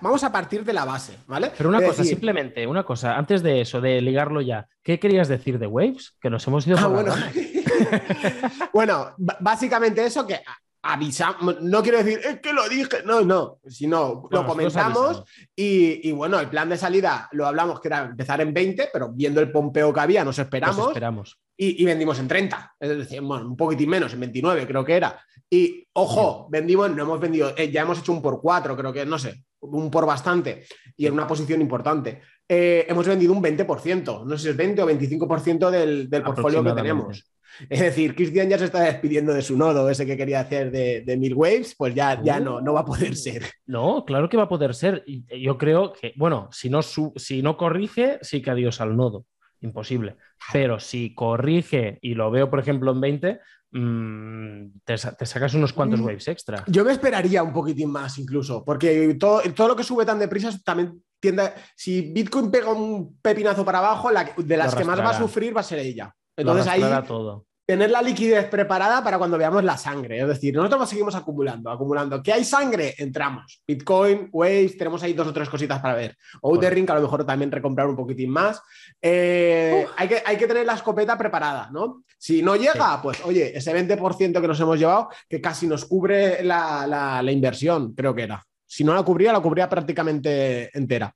vamos 0.00 0.24
a 0.24 0.32
partir 0.32 0.64
de 0.64 0.72
la 0.72 0.84
base, 0.84 1.16
¿vale? 1.26 1.52
Pero 1.56 1.68
una 1.68 1.82
cosa, 1.82 2.04
simplemente, 2.04 2.66
una 2.66 2.84
cosa, 2.84 3.16
antes 3.16 3.42
de 3.42 3.60
eso, 3.60 3.80
de 3.80 4.00
ligarlo 4.00 4.40
ya, 4.40 4.68
¿qué 4.82 4.98
querías 4.98 5.28
decir 5.28 5.58
de 5.58 5.66
Waves? 5.66 6.16
Que 6.20 6.30
nos 6.30 6.46
hemos 6.46 6.66
ido. 6.66 6.78
Ah, 6.78 6.88
bueno. 6.88 7.14
bueno, 8.72 9.14
básicamente 9.40 10.04
eso 10.04 10.26
que 10.26 10.40
avisamos, 10.86 11.60
no 11.62 11.82
quiero 11.82 11.98
decir, 11.98 12.20
es 12.24 12.40
que 12.40 12.52
lo 12.52 12.68
dije, 12.68 13.02
no, 13.04 13.22
no, 13.22 13.58
sino 13.66 14.28
lo 14.30 14.46
comentamos 14.46 15.24
y, 15.54 16.10
bueno, 16.12 16.38
el 16.38 16.48
plan 16.48 16.68
de 16.68 16.76
salida 16.76 17.28
lo 17.32 17.46
hablamos 17.46 17.80
que 17.80 17.88
era 17.88 18.04
empezar 18.04 18.40
en 18.40 18.54
20, 18.54 18.90
pero 18.92 19.10
viendo 19.12 19.40
el 19.40 19.50
pompeo 19.50 19.92
que 19.92 20.00
había 20.00 20.24
nos 20.24 20.38
esperamos. 20.38 20.88
esperamos. 20.88 21.38
Y, 21.56 21.84
vendimos 21.84 22.18
en 22.18 22.28
30, 22.28 22.76
es 22.78 22.88
decir, 22.98 23.20
bueno, 23.22 23.46
un 23.46 23.56
poquitín 23.56 23.88
menos, 23.88 24.12
en 24.12 24.20
29 24.20 24.66
creo 24.66 24.84
que 24.84 24.96
era. 24.96 25.20
Y 25.48 25.86
ojo, 25.92 26.48
vendimos, 26.50 26.90
no 26.90 27.04
hemos 27.04 27.20
vendido, 27.20 27.52
eh, 27.56 27.70
ya 27.70 27.82
hemos 27.82 28.00
hecho 28.00 28.12
un 28.12 28.20
por 28.20 28.40
4, 28.40 28.76
creo 28.76 28.92
que, 28.92 29.06
no 29.06 29.18
sé, 29.18 29.44
un 29.60 29.90
por 29.90 30.06
bastante 30.06 30.66
y 30.96 31.06
en 31.06 31.14
una 31.14 31.26
posición 31.26 31.60
importante. 31.60 32.20
Eh, 32.48 32.86
hemos 32.88 33.06
vendido 33.06 33.32
un 33.32 33.42
20%, 33.42 34.24
no 34.24 34.36
sé 34.36 34.42
si 34.44 34.48
es 34.50 34.56
20 34.56 34.82
o 34.82 34.86
25% 34.86 35.70
del, 35.70 36.10
del 36.10 36.22
portfolio 36.22 36.62
que 36.62 36.72
tenemos. 36.72 37.24
Es 37.70 37.80
decir, 37.80 38.14
Christian 38.14 38.48
ya 38.48 38.58
se 38.58 38.66
está 38.66 38.80
despidiendo 38.80 39.32
de 39.32 39.42
su 39.42 39.56
nodo, 39.56 39.88
ese 39.88 40.06
que 40.06 40.16
quería 40.16 40.40
hacer 40.40 40.70
de, 40.70 41.16
Mil 41.16 41.34
Waves, 41.34 41.74
pues 41.76 41.94
ya, 41.94 42.22
ya 42.22 42.40
no, 42.40 42.60
no 42.60 42.74
va 42.74 42.80
a 42.80 42.84
poder 42.84 43.16
ser. 43.16 43.44
No, 43.66 44.04
claro 44.04 44.28
que 44.28 44.36
va 44.36 44.44
a 44.44 44.48
poder 44.48 44.74
ser. 44.74 45.04
Yo 45.06 45.56
creo 45.58 45.92
que, 45.92 46.12
bueno, 46.16 46.48
si 46.52 46.70
no, 46.70 46.82
si 46.82 47.42
no 47.42 47.56
corrige, 47.56 48.18
sí 48.22 48.42
que 48.42 48.50
adiós 48.50 48.80
al 48.80 48.96
nodo. 48.96 49.26
imposible. 49.60 50.16
Pero 50.52 50.78
si 50.78 51.14
corrige 51.14 51.98
y 52.02 52.14
lo 52.14 52.30
veo, 52.30 52.50
por 52.50 52.60
ejemplo, 52.60 52.92
en 52.92 53.00
20, 53.00 53.40
mm, 53.72 54.66
te, 54.84 54.98
sacas 54.98 55.54
unos 55.54 55.72
cuantos 55.72 56.00
mm. 56.00 56.04
waves 56.04 56.28
extra. 56.28 56.64
Yo 56.66 56.84
me 56.84 56.92
esperaría 56.92 57.42
un 57.42 57.52
poquitín 57.52 57.90
más 57.90 58.18
incluso, 58.18 58.64
porque 58.64 59.16
todo, 59.18 59.40
todo 59.54 59.68
lo 59.68 59.76
que 59.76 59.84
sube 59.84 60.04
tan 60.04 60.18
deprisa 60.18 60.50
también 60.64 61.02
tiende... 61.18 61.52
Si 61.74 62.12
Bitcoin 62.12 62.50
pega 62.50 62.70
un 62.70 63.18
pepinazo 63.20 63.64
para 63.64 63.78
abajo, 63.78 64.10
de 64.36 64.56
las 64.56 64.74
que 64.74 64.84
más 64.84 65.00
va 65.00 65.10
a 65.10 65.18
sufrir 65.18 65.56
va 65.56 65.60
a 65.60 65.64
ser 65.64 65.78
ella. 65.78 66.14
Entonces 66.36 66.66
ahí... 66.66 66.82
Todo 67.06 67.46
tener 67.66 67.90
la 67.90 68.00
liquidez 68.00 68.46
preparada 68.46 69.02
para 69.02 69.18
cuando 69.18 69.36
veamos 69.36 69.64
la 69.64 69.76
sangre. 69.76 70.20
Es 70.20 70.28
decir, 70.28 70.54
nosotros 70.54 70.88
seguimos 70.88 71.16
acumulando, 71.16 71.68
acumulando. 71.68 72.22
¿Que 72.22 72.32
hay 72.32 72.44
sangre? 72.44 72.94
Entramos. 72.96 73.60
Bitcoin, 73.66 74.28
Waves, 74.32 74.78
tenemos 74.78 75.02
ahí 75.02 75.12
dos 75.12 75.26
o 75.26 75.32
tres 75.32 75.48
cositas 75.48 75.80
para 75.80 75.96
ver. 75.96 76.16
Outerring, 76.42 76.86
que 76.86 76.92
a 76.92 76.94
lo 76.94 77.02
mejor 77.02 77.26
también 77.26 77.50
recomprar 77.50 77.88
un 77.88 77.96
poquitín 77.96 78.30
más. 78.30 78.62
Eh, 79.02 79.84
hay, 79.96 80.08
que, 80.08 80.22
hay 80.24 80.36
que 80.36 80.46
tener 80.46 80.64
la 80.64 80.74
escopeta 80.74 81.18
preparada, 81.18 81.68
¿no? 81.72 82.04
Si 82.16 82.40
no 82.40 82.54
llega, 82.54 83.02
pues 83.02 83.20
oye, 83.24 83.56
ese 83.56 83.74
20% 83.74 84.40
que 84.40 84.48
nos 84.48 84.60
hemos 84.60 84.78
llevado, 84.78 85.08
que 85.28 85.40
casi 85.40 85.66
nos 85.66 85.84
cubre 85.84 86.44
la, 86.44 87.20
inversión, 87.28 87.94
creo 87.94 88.14
que 88.14 88.22
era. 88.22 88.44
Si 88.64 88.84
no 88.84 88.94
la 88.94 89.02
cubría, 89.02 89.32
la 89.32 89.40
cubría 89.40 89.68
prácticamente 89.68 90.70
entera. 90.76 91.12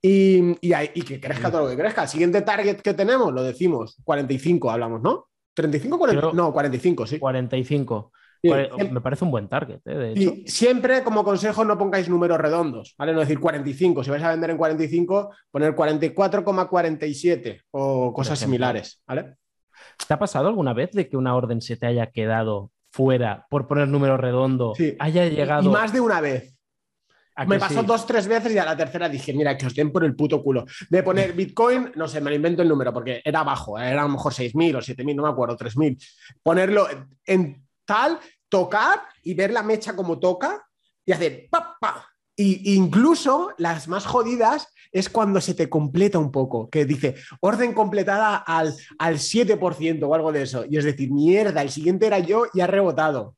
Y, 0.00 0.56
y 0.60 1.02
que 1.02 1.20
crezca 1.20 1.50
todo 1.50 1.62
lo 1.62 1.68
que 1.70 1.76
crezca. 1.76 2.02
El 2.02 2.08
siguiente 2.08 2.42
target 2.42 2.80
que 2.80 2.94
tenemos, 2.94 3.32
lo 3.32 3.42
decimos, 3.42 3.96
45 4.04 4.70
hablamos, 4.70 5.02
¿no? 5.02 5.28
¿35 5.56 5.98
40? 5.98 6.32
no, 6.32 6.52
45, 6.52 7.06
sí. 7.06 7.18
45. 7.18 8.12
Me 8.42 9.00
parece 9.00 9.24
un 9.24 9.30
buen 9.30 9.48
target, 9.48 9.80
¿eh? 9.84 9.94
de 9.94 10.12
hecho. 10.12 10.34
siempre 10.46 11.04
como 11.04 11.22
consejo 11.22 11.64
no 11.64 11.78
pongáis 11.78 12.08
números 12.08 12.38
redondos, 12.38 12.94
¿vale? 12.98 13.12
No 13.12 13.20
decir 13.20 13.38
45. 13.38 14.02
Si 14.02 14.10
vais 14.10 14.22
a 14.22 14.30
vender 14.30 14.50
en 14.50 14.56
45, 14.56 15.30
poner 15.50 15.76
44,47 15.76 17.62
o 17.70 18.12
cosas 18.12 18.38
similares, 18.38 19.00
¿vale? 19.06 19.36
¿Te 20.06 20.14
ha 20.14 20.18
pasado 20.18 20.48
alguna 20.48 20.72
vez 20.72 20.90
de 20.92 21.08
que 21.08 21.16
una 21.16 21.36
orden 21.36 21.60
se 21.60 21.76
te 21.76 21.86
haya 21.86 22.10
quedado 22.10 22.70
fuera 22.90 23.46
por 23.48 23.68
poner 23.68 23.86
número 23.88 24.16
redondo? 24.16 24.74
Sí. 24.76 24.96
Haya 24.98 25.26
llegado. 25.28 25.62
Y 25.62 25.68
más 25.68 25.92
de 25.92 26.00
una 26.00 26.20
vez. 26.20 26.56
Me 27.46 27.58
pasó 27.58 27.82
dos, 27.82 28.06
tres 28.06 28.28
veces 28.28 28.52
y 28.52 28.58
a 28.58 28.64
la 28.64 28.76
tercera 28.76 29.08
dije, 29.08 29.32
mira, 29.32 29.56
que 29.56 29.66
os 29.66 29.74
den 29.74 29.90
por 29.90 30.04
el 30.04 30.14
puto 30.14 30.42
culo. 30.42 30.66
De 30.90 31.02
poner 31.02 31.32
Bitcoin, 31.36 31.92
no 31.94 32.06
sé, 32.06 32.20
me 32.20 32.30
lo 32.30 32.36
invento 32.36 32.62
el 32.62 32.68
número 32.68 32.92
porque 32.92 33.22
era 33.24 33.42
bajo, 33.42 33.78
¿eh? 33.78 33.90
era 33.90 34.02
a 34.02 34.06
lo 34.06 34.12
mejor 34.12 34.32
6.000 34.32 34.76
o 34.76 34.78
7.000, 34.80 35.14
no 35.14 35.22
me 35.22 35.30
acuerdo, 35.30 35.56
3.000. 35.56 35.98
Ponerlo 36.42 36.86
en 37.24 37.66
tal, 37.84 38.18
tocar 38.48 39.02
y 39.22 39.34
ver 39.34 39.52
la 39.52 39.62
mecha 39.62 39.96
como 39.96 40.18
toca 40.18 40.62
y 41.04 41.12
hacer 41.12 41.48
pa, 41.50 41.76
pa. 41.80 42.08
Y 42.36 42.74
incluso 42.74 43.52
las 43.58 43.88
más 43.88 44.06
jodidas 44.06 44.68
es 44.90 45.08
cuando 45.08 45.40
se 45.40 45.54
te 45.54 45.70
completa 45.70 46.18
un 46.18 46.30
poco, 46.30 46.68
que 46.68 46.84
dice 46.84 47.14
orden 47.40 47.72
completada 47.72 48.36
al, 48.36 48.74
al 48.98 49.16
7% 49.16 50.02
o 50.02 50.14
algo 50.14 50.32
de 50.32 50.42
eso. 50.42 50.64
Y 50.68 50.76
es 50.76 50.84
decir, 50.84 51.10
mierda, 51.10 51.62
el 51.62 51.70
siguiente 51.70 52.06
era 52.06 52.18
yo 52.18 52.44
y 52.52 52.60
ha 52.60 52.66
rebotado. 52.66 53.36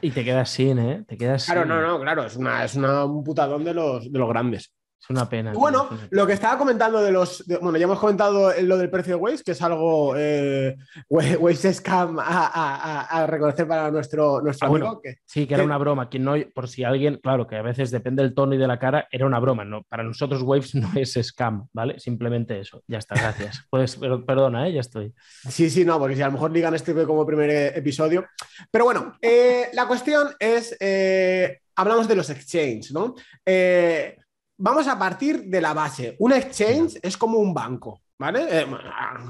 Y 0.00 0.10
te 0.10 0.24
quedas 0.24 0.50
sin, 0.50 0.78
¿eh? 0.78 1.04
Te 1.06 1.16
quedas 1.16 1.44
claro, 1.44 1.64
no, 1.64 1.80
no, 1.80 2.00
claro, 2.00 2.24
es, 2.24 2.36
una, 2.36 2.64
es 2.64 2.74
una, 2.74 3.04
un 3.04 3.24
putadón 3.24 3.64
de 3.64 3.74
los, 3.74 4.10
de 4.10 4.18
los 4.18 4.28
grandes. 4.28 4.72
Es 5.00 5.08
una 5.08 5.28
pena. 5.28 5.52
bueno, 5.52 5.88
lo 6.10 6.26
que 6.26 6.34
estaba 6.34 6.58
comentando 6.58 7.02
de 7.02 7.10
los. 7.10 7.44
bueno, 7.62 7.78
ya 7.78 7.84
hemos 7.84 7.98
comentado 7.98 8.52
lo 8.60 8.76
del 8.76 8.90
precio 8.90 9.16
de 9.16 9.20
Waze, 9.20 9.42
que 9.42 9.52
es 9.52 9.62
algo. 9.62 10.14
Eh, 10.16 10.76
Waze 11.08 11.72
Scam 11.72 12.18
a, 12.20 13.26
reconocer 13.26 13.66
para 13.66 13.90
nuestro, 13.90 14.42
nuestro 14.42 14.68
ah, 14.68 14.70
amigo. 14.70 15.02
sí, 15.24 15.46
que 15.46 15.54
era 15.54 15.64
una 15.64 15.78
broma. 15.78 16.10
Que 16.10 16.18
no, 16.18 16.34
por 16.54 16.68
si 16.68 16.84
alguien, 16.84 17.18
claro, 17.22 17.46
que 17.46 17.56
a 17.56 17.62
veces 17.62 17.90
depende 17.90 18.22
del 18.22 18.34
tono 18.34 18.54
y 18.54 18.58
de 18.58 18.66
la 18.66 18.78
cara, 18.78 19.08
era 19.10 19.24
una 19.24 19.38
broma. 19.38 19.64
No, 19.64 19.84
para 19.84 20.02
nosotros, 20.02 20.42
Waves 20.42 20.74
no 20.74 20.90
es 20.94 21.18
scam, 21.22 21.66
¿vale? 21.72 21.98
Simplemente 21.98 22.60
eso. 22.60 22.82
Ya 22.86 22.98
está, 22.98 23.14
gracias. 23.14 23.64
pues, 23.70 23.96
perdona, 23.96 24.68
¿eh? 24.68 24.74
ya 24.74 24.80
estoy. 24.80 25.14
Sí, 25.48 25.70
sí, 25.70 25.84
no, 25.84 25.98
porque 25.98 26.16
si 26.16 26.22
a 26.22 26.26
lo 26.26 26.32
mejor 26.32 26.52
digan 26.52 26.74
este 26.74 26.94
como 27.06 27.24
primer 27.24 27.50
episodio. 27.76 28.26
Pero 28.70 28.84
bueno, 28.84 29.16
eh, 29.22 29.70
la 29.72 29.86
cuestión 29.86 30.28
es. 30.38 30.76
Eh, 30.78 31.60
hablamos 31.76 32.06
de 32.08 32.16
los 32.16 32.28
exchanges, 32.30 32.92
¿no? 32.92 33.14
Eh, 33.44 34.16
vamos 34.60 34.86
a 34.86 34.98
partir 34.98 35.44
de 35.44 35.60
la 35.60 35.74
base. 35.74 36.16
Un 36.18 36.32
exchange 36.32 36.98
es 37.02 37.16
como 37.16 37.38
un 37.38 37.52
banco, 37.52 38.02
¿vale? 38.18 38.46
Eh, 38.50 38.66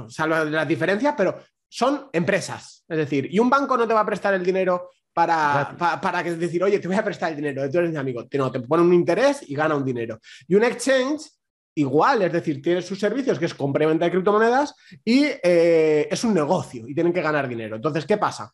salvo 0.08 0.44
las 0.44 0.68
diferencias, 0.68 1.14
pero 1.16 1.40
son 1.68 2.08
empresas. 2.12 2.84
Es 2.88 2.98
decir, 2.98 3.28
y 3.32 3.38
un 3.38 3.48
banco 3.48 3.76
no 3.76 3.86
te 3.86 3.94
va 3.94 4.00
a 4.00 4.06
prestar 4.06 4.34
el 4.34 4.44
dinero 4.44 4.90
para, 5.12 5.76
para, 6.00 6.22
decir, 6.22 6.62
oye, 6.62 6.78
te 6.78 6.88
voy 6.88 6.96
a 6.96 7.04
prestar 7.04 7.30
el 7.30 7.36
dinero, 7.36 7.68
tú 7.70 7.78
eres 7.78 7.90
mi 7.90 7.96
amigo. 7.96 8.26
No, 8.32 8.50
te 8.50 8.60
pone 8.60 8.82
un 8.82 8.92
interés 8.92 9.48
y 9.48 9.54
gana 9.54 9.76
un 9.76 9.84
dinero. 9.84 10.18
Y 10.48 10.54
un 10.54 10.64
exchange 10.64 11.22
igual, 11.74 12.22
es 12.22 12.32
decir, 12.32 12.60
tiene 12.60 12.82
sus 12.82 12.98
servicios 12.98 13.38
que 13.38 13.44
es 13.46 13.54
compra 13.54 13.86
de 13.86 14.10
criptomonedas 14.10 14.74
y 15.04 15.24
eh, 15.24 16.08
es 16.10 16.24
un 16.24 16.34
negocio 16.34 16.88
y 16.88 16.94
tienen 16.94 17.12
que 17.12 17.22
ganar 17.22 17.48
dinero. 17.48 17.76
Entonces, 17.76 18.04
¿qué 18.04 18.18
pasa? 18.18 18.52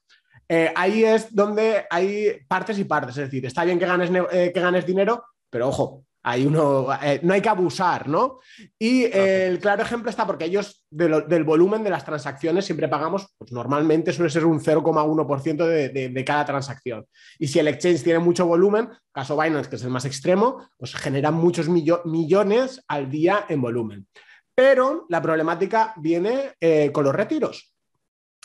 Eh, 0.48 0.72
ahí 0.76 1.02
es 1.02 1.34
donde 1.34 1.86
hay 1.90 2.38
partes 2.46 2.78
y 2.78 2.84
partes, 2.84 3.16
es 3.16 3.24
decir, 3.24 3.44
está 3.46 3.64
bien 3.64 3.78
que 3.78 3.86
ganes, 3.86 4.10
que 4.30 4.60
ganes 4.60 4.86
dinero, 4.86 5.24
pero 5.50 5.68
ojo, 5.68 6.04
uno, 6.44 6.88
eh, 7.02 7.20
no 7.22 7.34
hay 7.34 7.40
que 7.40 7.48
abusar, 7.48 8.08
¿no? 8.08 8.40
Y 8.78 9.04
el 9.04 9.60
claro 9.60 9.82
ejemplo 9.82 10.10
está 10.10 10.26
porque 10.26 10.46
ellos 10.46 10.84
del 10.90 11.44
volumen 11.44 11.84
de 11.84 11.90
las 11.90 12.04
transacciones 12.04 12.64
siempre 12.64 12.88
pagamos, 12.88 13.28
pues 13.38 13.52
normalmente 13.52 14.12
suele 14.12 14.30
ser 14.30 14.44
un 14.44 14.60
0,1% 14.60 15.66
de, 15.66 16.08
de, 16.08 16.24
cada 16.24 16.44
transacción. 16.44 17.06
Y 17.38 17.46
si 17.46 17.60
el 17.60 17.68
exchange 17.68 18.02
tiene 18.02 18.18
mucho 18.18 18.46
volumen, 18.46 18.88
caso 19.12 19.36
Binance, 19.36 19.70
que 19.70 19.76
es 19.76 19.84
el 19.84 19.90
más 19.90 20.04
extremo, 20.04 20.68
pues 20.76 20.94
generan 20.96 21.34
muchos 21.34 21.68
millones 21.68 22.82
al 22.88 23.08
día 23.08 23.46
en 23.48 23.60
volumen. 23.60 24.06
Pero 24.54 25.06
la 25.08 25.22
problemática 25.22 25.94
viene 25.96 26.54
eh, 26.60 26.90
con 26.92 27.04
los 27.04 27.14
retiros. 27.14 27.74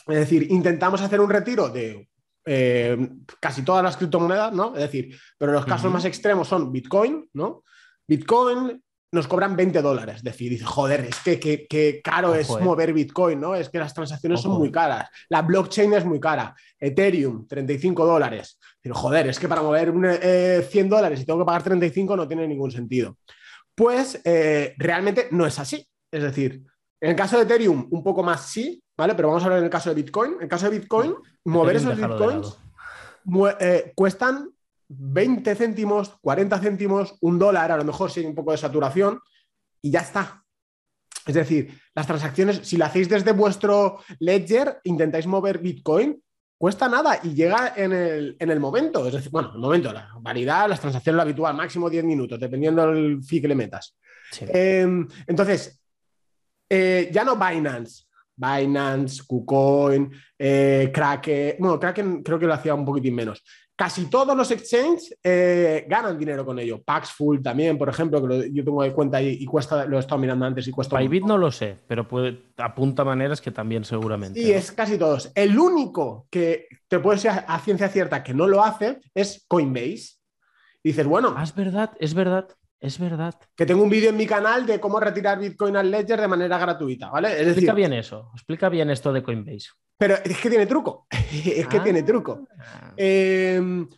Es 0.06 0.16
decir, 0.16 0.50
intentamos 0.50 1.00
hacer 1.00 1.20
un 1.20 1.30
retiro 1.30 1.68
de 1.68 2.08
eh, 2.44 3.08
casi 3.40 3.62
todas 3.62 3.84
las 3.84 3.96
criptomonedas, 3.96 4.52
¿no? 4.52 4.74
Es 4.74 4.82
decir, 4.82 5.16
pero 5.38 5.52
los 5.52 5.64
casos 5.64 5.92
más 5.92 6.04
extremos 6.04 6.48
son 6.48 6.72
Bitcoin, 6.72 7.28
¿no? 7.34 7.62
Bitcoin 8.12 8.82
nos 9.10 9.26
cobran 9.26 9.56
20 9.56 9.80
dólares. 9.80 10.16
Es 10.16 10.22
decir, 10.22 10.50
dice, 10.50 10.66
joder, 10.66 11.00
es 11.00 11.18
que, 11.20 11.38
que, 11.40 12.00
caro 12.04 12.34
es 12.34 12.50
eh. 12.50 12.58
mover 12.60 12.92
Bitcoin, 12.92 13.40
¿no? 13.40 13.54
Es 13.54 13.70
que 13.70 13.78
las 13.78 13.94
transacciones 13.94 14.42
son 14.42 14.52
muy 14.52 14.70
caras. 14.70 15.08
La 15.30 15.40
blockchain 15.40 15.94
es 15.94 16.04
muy 16.04 16.20
cara. 16.20 16.54
Ethereum, 16.78 17.46
35 17.46 18.04
dólares. 18.04 18.58
Pero 18.82 18.94
joder, 18.94 19.28
es 19.28 19.38
que 19.38 19.48
para 19.48 19.62
mover 19.62 19.92
100 19.92 20.04
eh, 20.22 20.88
dólares 20.90 21.20
y 21.20 21.24
tengo 21.24 21.38
que 21.38 21.46
pagar 21.46 21.62
35 21.62 22.14
no 22.14 22.28
tiene 22.28 22.46
ningún 22.46 22.70
sentido. 22.70 23.16
Pues 23.74 24.20
eh, 24.24 24.74
realmente 24.76 25.28
no 25.30 25.46
es 25.46 25.58
así. 25.58 25.86
Es 26.10 26.22
decir, 26.22 26.62
en 27.00 27.10
el 27.10 27.16
caso 27.16 27.38
de 27.38 27.44
Ethereum, 27.44 27.88
un 27.90 28.02
poco 28.02 28.22
más 28.22 28.50
sí, 28.50 28.82
¿vale? 28.94 29.14
Pero 29.14 29.28
vamos 29.28 29.42
a 29.42 29.46
hablar 29.46 29.60
en 29.60 29.64
el 29.64 29.70
caso 29.70 29.88
de 29.88 30.02
Bitcoin. 30.02 30.34
En 30.34 30.42
el 30.42 30.48
caso 30.48 30.68
de 30.68 30.78
Bitcoin, 30.78 31.14
mover 31.44 31.76
esos 31.76 31.96
Bitcoins 31.96 32.58
cuestan 33.94 34.51
20 34.98 35.54
céntimos, 35.54 36.16
40 36.20 36.58
céntimos, 36.58 37.16
un 37.20 37.38
dólar, 37.38 37.72
a 37.72 37.76
lo 37.76 37.84
mejor 37.84 38.10
si 38.10 38.20
hay 38.20 38.26
un 38.26 38.34
poco 38.34 38.52
de 38.52 38.58
saturación, 38.58 39.20
y 39.80 39.90
ya 39.90 40.00
está. 40.00 40.44
Es 41.26 41.34
decir, 41.34 41.78
las 41.94 42.06
transacciones, 42.06 42.60
si 42.62 42.76
lo 42.76 42.84
hacéis 42.84 43.08
desde 43.08 43.32
vuestro 43.32 44.00
ledger, 44.18 44.80
intentáis 44.84 45.26
mover 45.26 45.58
Bitcoin, 45.58 46.20
cuesta 46.58 46.88
nada 46.88 47.20
y 47.22 47.34
llega 47.34 47.74
en 47.76 47.92
el, 47.92 48.60
momento. 48.60 49.06
Es 49.06 49.14
decir, 49.14 49.30
bueno, 49.30 49.52
el 49.54 49.60
momento, 49.60 49.92
la 49.92 50.10
variedad, 50.20 50.68
las 50.68 50.80
transacciones 50.80 51.16
lo 51.16 51.22
habitual, 51.22 51.56
máximo 51.56 51.90
10 51.90 52.04
minutos, 52.04 52.38
dependiendo 52.38 52.86
del 52.86 53.22
fee 53.22 53.40
que 53.40 53.48
le 53.48 53.54
metas. 53.54 53.96
Em, 54.40 55.06
entonces, 55.26 55.80
eh, 56.68 57.10
ya 57.12 57.24
no 57.24 57.36
Binance, 57.36 58.04
Binance, 58.42 59.22
KuCoin, 59.26 60.10
eh, 60.38 60.90
Kraken, 60.92 61.56
bueno, 61.58 61.78
Kraken 61.78 62.22
creo 62.22 62.38
que 62.38 62.46
lo 62.46 62.54
hacía 62.54 62.74
un 62.74 62.84
poquitín 62.84 63.14
menos 63.14 63.42
casi 63.82 64.06
todos 64.06 64.36
los 64.36 64.48
exchanges 64.52 65.18
eh, 65.24 65.86
ganan 65.88 66.16
dinero 66.16 66.44
con 66.44 66.58
ello. 66.58 66.80
Paxful 66.82 67.42
también, 67.42 67.76
por 67.76 67.88
ejemplo, 67.88 68.26
que 68.26 68.50
yo 68.52 68.64
tengo 68.64 68.82
de 68.82 68.92
cuenta 68.92 69.20
y, 69.20 69.44
cuesta, 69.44 69.84
lo 69.86 69.96
he 69.96 70.00
estado 70.00 70.20
mirando 70.20 70.46
antes 70.46 70.68
y 70.68 70.70
cuesta. 70.70 70.96
Bybit 70.98 71.24
no 71.24 71.36
lo 71.36 71.50
sé, 71.50 71.76
pero 71.88 72.06
puede, 72.06 72.42
apunta 72.58 73.04
maneras 73.04 73.40
que 73.40 73.50
también 73.50 73.84
seguramente. 73.84 74.40
Sí, 74.40 74.52
es 74.52 74.70
casi 74.70 74.98
todos. 74.98 75.32
El 75.34 75.58
único 75.58 76.28
que 76.30 76.68
te 76.86 77.00
puede 77.00 77.18
ser 77.18 77.44
a 77.44 77.58
ciencia 77.58 77.88
cierta 77.88 78.22
que 78.22 78.34
no 78.34 78.46
lo 78.46 78.62
hace 78.62 79.00
es 79.14 79.44
Coinbase. 79.48 80.18
dices, 80.84 81.06
bueno. 81.06 81.34
Ah, 81.36 81.42
es 81.42 81.54
verdad, 81.54 81.90
es 81.98 82.14
verdad. 82.14 82.48
Es 82.82 82.98
verdad. 82.98 83.38
Que 83.54 83.64
tengo 83.64 83.84
un 83.84 83.88
vídeo 83.88 84.10
en 84.10 84.16
mi 84.16 84.26
canal 84.26 84.66
de 84.66 84.80
cómo 84.80 84.98
retirar 84.98 85.38
Bitcoin 85.38 85.76
al 85.76 85.88
Ledger 85.88 86.20
de 86.20 86.26
manera 86.26 86.58
gratuita, 86.58 87.10
¿vale? 87.10 87.40
explica 87.40 87.74
bien 87.74 87.92
eso, 87.92 88.32
explica 88.34 88.68
bien 88.68 88.90
esto 88.90 89.12
de 89.12 89.22
Coinbase. 89.22 89.68
Pero 89.96 90.16
es 90.16 90.36
que 90.40 90.50
tiene 90.50 90.66
truco, 90.66 91.06
es 91.10 91.68
que 91.68 91.78
tiene 91.78 92.02
truco. 92.02 92.48
Ah. 92.58 92.92
Em, 92.96 93.88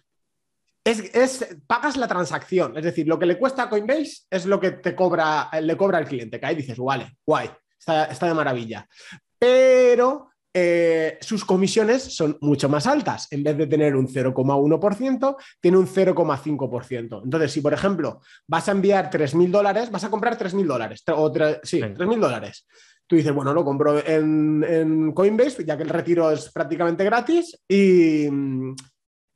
es, 0.85 1.57
pagas 1.67 1.97
la 1.97 2.07
transacción, 2.07 2.77
es 2.77 2.85
decir, 2.85 3.09
lo 3.09 3.19
que 3.19 3.25
le 3.25 3.39
cuesta 3.39 3.63
a 3.63 3.71
Coinbase 3.71 4.27
es 4.29 4.45
lo 4.45 4.61
que 4.61 4.73
te 4.73 4.95
cobra, 4.95 5.49
le 5.63 5.77
cobra 5.79 5.97
al 5.97 6.07
cliente, 6.07 6.39
que 6.39 6.45
ahí 6.45 6.55
dices, 6.55 6.77
vale, 6.77 7.17
guay, 7.27 7.49
está, 7.79 8.05
está 8.05 8.27
de 8.27 8.35
maravilla. 8.35 8.87
Pero 9.39 10.34
eh, 10.57 11.19
sus 11.21 11.45
comisiones 11.45 12.03
son 12.15 12.39
mucho 12.41 12.69
más 12.69 12.87
altas. 12.87 13.27
En 13.33 13.43
vez 13.43 13.57
de 13.59 13.67
tener 13.67 13.97
un 13.97 14.07
0,1%, 14.07 15.37
tiene 15.61 15.77
un 15.77 15.89
0,5%. 15.89 17.23
Entonces, 17.25 17.53
si 17.53 17.61
por 17.61 17.75
ejemplo 17.75 18.21
vas 18.47 18.69
a 18.69 18.73
enviar 18.73 19.11
3.000 19.11 19.51
dólares, 19.51 19.91
vas 19.91 20.05
a 20.05 20.11
comprar 20.11 20.39
3.000 20.39 20.65
dólares, 20.65 21.03
o 21.09 21.33
sí, 21.65 21.81
3.000 21.81 22.21
dólares. 22.21 22.67
tú 23.05 23.17
dices, 23.17 23.35
bueno, 23.35 23.53
lo 23.53 23.65
compro 23.65 23.99
en, 24.07 25.13
Coinbase, 25.13 25.65
ya 25.65 25.77
que 25.77 25.83
el 25.83 25.89
retiro 25.89 26.31
es 26.31 26.53
prácticamente 26.53 27.03
gratis 27.03 27.59
y, 27.69 28.29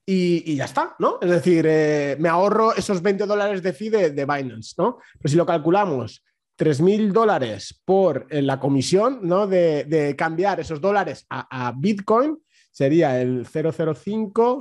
y, 0.06 0.54
ya 0.54 0.66
está, 0.66 0.94
¿no? 1.00 1.18
Es 1.20 1.30
decir, 1.30 1.66
eh, 1.68 2.16
me 2.20 2.28
ahorro 2.28 2.74
esos 2.76 3.02
20 3.02 3.26
dólares 3.26 3.60
de 3.60 3.72
fee 3.72 3.90
de, 3.90 4.24
Binance, 4.24 4.74
¿no? 4.78 4.98
Pero 5.20 5.30
si 5.30 5.36
lo 5.36 5.44
calculamos, 5.44 6.24
3.000 6.58 7.12
dólares 7.12 7.80
por 7.84 8.26
eh, 8.30 8.42
la 8.42 8.58
comisión, 8.58 9.20
¿no? 9.22 9.46
De, 9.46 10.14
cambiar 10.18 10.60
esos 10.60 10.80
dólares 10.80 11.24
a, 11.30 11.68
a 11.68 11.72
Bitcoin, 11.72 12.38
sería 12.70 13.20
el 13.20 13.46
005, 13.46 14.58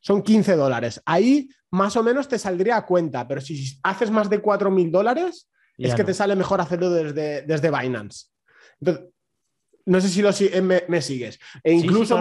son 0.00 0.22
15 0.22 0.56
dólares. 0.56 1.02
Ahí 1.04 1.48
más 1.72 1.96
o 1.96 2.02
menos 2.02 2.28
te 2.28 2.38
saldría 2.38 2.76
a 2.76 2.86
cuenta, 2.86 3.26
pero 3.26 3.40
si 3.40 3.78
haces 3.82 4.10
más 4.10 4.30
de 4.30 4.40
4.000 4.40 4.90
dólares, 4.90 5.48
es 5.76 5.94
que 5.94 6.04
te 6.04 6.14
sale 6.14 6.36
mejor 6.36 6.60
hacerlo 6.60 6.90
desde, 6.90 7.42
desde 7.42 7.70
Binance. 7.70 8.26
Entonces, 8.80 9.08
no 9.84 10.00
sé 10.00 10.08
si 10.08 10.22
lo, 10.22 10.30
eh, 10.30 10.84
me, 10.88 11.02
sigues. 11.02 11.38
E 11.62 11.72
incluso, 11.72 12.16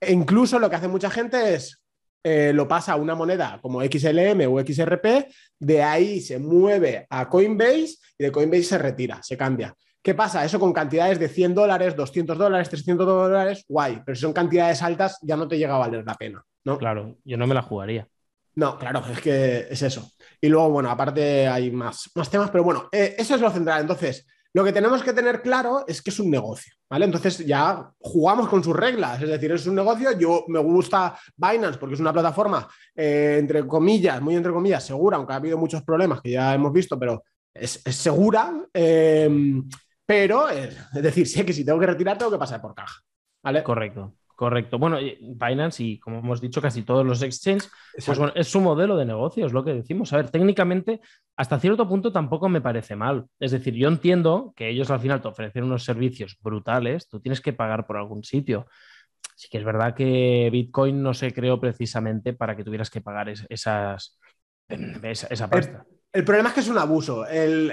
e 0.00 0.12
incluso 0.12 0.58
lo 0.58 0.68
que 0.68 0.76
hace 0.76 0.88
mucha 0.88 1.10
gente 1.10 1.54
es 1.54 1.83
eh, 2.24 2.52
lo 2.54 2.66
pasa 2.66 2.94
a 2.94 2.96
una 2.96 3.14
moneda 3.14 3.58
como 3.60 3.82
XLM 3.82 4.40
o 4.48 4.58
XRP, 4.58 5.28
de 5.58 5.82
ahí 5.82 6.20
se 6.20 6.38
mueve 6.38 7.06
a 7.10 7.28
Coinbase 7.28 7.96
y 8.18 8.24
de 8.24 8.32
Coinbase 8.32 8.64
se 8.64 8.78
retira, 8.78 9.22
se 9.22 9.36
cambia. 9.36 9.74
¿Qué 10.02 10.14
pasa? 10.14 10.44
Eso 10.44 10.58
con 10.58 10.72
cantidades 10.72 11.18
de 11.18 11.28
100 11.28 11.54
dólares, 11.54 11.94
200 11.94 12.36
dólares, 12.36 12.70
300 12.70 13.06
dólares, 13.06 13.64
guay, 13.68 14.00
pero 14.04 14.16
si 14.16 14.22
son 14.22 14.32
cantidades 14.32 14.82
altas 14.82 15.18
ya 15.22 15.36
no 15.36 15.46
te 15.46 15.58
llega 15.58 15.74
a 15.74 15.78
valer 15.78 16.04
la 16.04 16.14
pena. 16.14 16.42
¿no? 16.64 16.78
Claro, 16.78 17.18
yo 17.24 17.36
no 17.36 17.46
me 17.46 17.54
la 17.54 17.62
jugaría. 17.62 18.08
No, 18.56 18.78
claro, 18.78 19.02
es 19.10 19.20
que 19.20 19.66
es 19.68 19.82
eso. 19.82 20.12
Y 20.40 20.48
luego, 20.48 20.70
bueno, 20.70 20.90
aparte 20.90 21.46
hay 21.46 21.70
más, 21.70 22.10
más 22.14 22.30
temas, 22.30 22.50
pero 22.50 22.64
bueno, 22.64 22.88
eh, 22.92 23.16
eso 23.18 23.34
es 23.34 23.40
lo 23.40 23.50
central. 23.50 23.82
Entonces, 23.82 24.26
lo 24.54 24.62
que 24.62 24.72
tenemos 24.72 25.02
que 25.02 25.12
tener 25.12 25.42
claro 25.42 25.84
es 25.86 26.00
que 26.00 26.10
es 26.10 26.18
un 26.20 26.30
negocio, 26.30 26.72
¿vale? 26.88 27.04
Entonces 27.04 27.38
ya 27.44 27.90
jugamos 27.98 28.48
con 28.48 28.62
sus 28.62 28.74
reglas, 28.74 29.20
es 29.20 29.28
decir, 29.28 29.50
es 29.50 29.66
un 29.66 29.74
negocio, 29.74 30.16
yo 30.16 30.44
me 30.46 30.60
gusta 30.60 31.18
Binance 31.36 31.78
porque 31.78 31.96
es 31.96 32.00
una 32.00 32.12
plataforma, 32.12 32.68
eh, 32.94 33.36
entre 33.40 33.66
comillas, 33.66 34.22
muy 34.22 34.36
entre 34.36 34.52
comillas, 34.52 34.86
segura, 34.86 35.16
aunque 35.16 35.32
ha 35.32 35.36
habido 35.36 35.58
muchos 35.58 35.82
problemas 35.82 36.20
que 36.20 36.30
ya 36.30 36.54
hemos 36.54 36.72
visto, 36.72 36.96
pero 36.96 37.24
es, 37.52 37.82
segura, 37.90 38.64
eh, 38.72 39.28
pero 40.06 40.48
es, 40.48 40.76
es 40.94 41.02
decir, 41.02 41.26
sé 41.26 41.44
que 41.44 41.52
si 41.52 41.64
tengo 41.64 41.80
que 41.80 41.86
retirar 41.86 42.16
tengo 42.16 42.30
que 42.30 42.38
pasar 42.38 42.60
por 42.60 42.76
caja, 42.76 43.00
¿vale? 43.42 43.64
Correcto. 43.64 44.14
Correcto. 44.34 44.78
Bueno, 44.78 44.98
Binance 45.20 45.84
y 45.84 45.98
como 46.00 46.18
hemos 46.18 46.40
dicho 46.40 46.60
casi 46.60 46.82
todos 46.82 47.06
los 47.06 47.22
exchanges, 47.22 47.70
pues 48.04 48.18
es 48.34 48.48
su 48.48 48.60
modelo 48.60 48.96
de 48.96 49.04
negocio, 49.04 49.46
es 49.46 49.52
lo 49.52 49.64
que 49.64 49.72
decimos. 49.72 50.12
A 50.12 50.16
ver, 50.16 50.30
técnicamente, 50.30 51.00
hasta 51.36 51.60
cierto 51.60 51.88
punto 51.88 52.10
tampoco 52.10 52.48
me 52.48 52.60
parece 52.60 52.96
mal. 52.96 53.26
Es 53.38 53.52
decir, 53.52 53.74
yo 53.74 53.86
entiendo 53.86 54.52
que 54.56 54.68
ellos 54.68 54.90
al 54.90 54.98
final 54.98 55.22
te 55.22 55.28
ofrecen 55.28 55.64
unos 55.64 55.84
servicios 55.84 56.36
brutales, 56.40 57.08
tú 57.08 57.20
tienes 57.20 57.40
que 57.40 57.52
pagar 57.52 57.86
por 57.86 57.96
algún 57.96 58.24
sitio. 58.24 58.66
Sí 59.36 59.48
que 59.48 59.58
es 59.58 59.64
verdad 59.64 59.94
que 59.94 60.48
Bitcoin 60.50 61.00
no 61.00 61.14
se 61.14 61.32
creó 61.32 61.60
precisamente 61.60 62.32
para 62.32 62.56
que 62.56 62.64
tuvieras 62.64 62.90
que 62.90 63.00
pagar 63.00 63.28
esas, 63.28 64.18
esa, 64.68 65.48
pasta. 65.48 65.86
El, 66.12 66.24
problema 66.24 66.48
es 66.48 66.54
que 66.54 66.60
es 66.60 66.68
un 66.68 66.78
abuso. 66.78 67.24
El, 67.26 67.72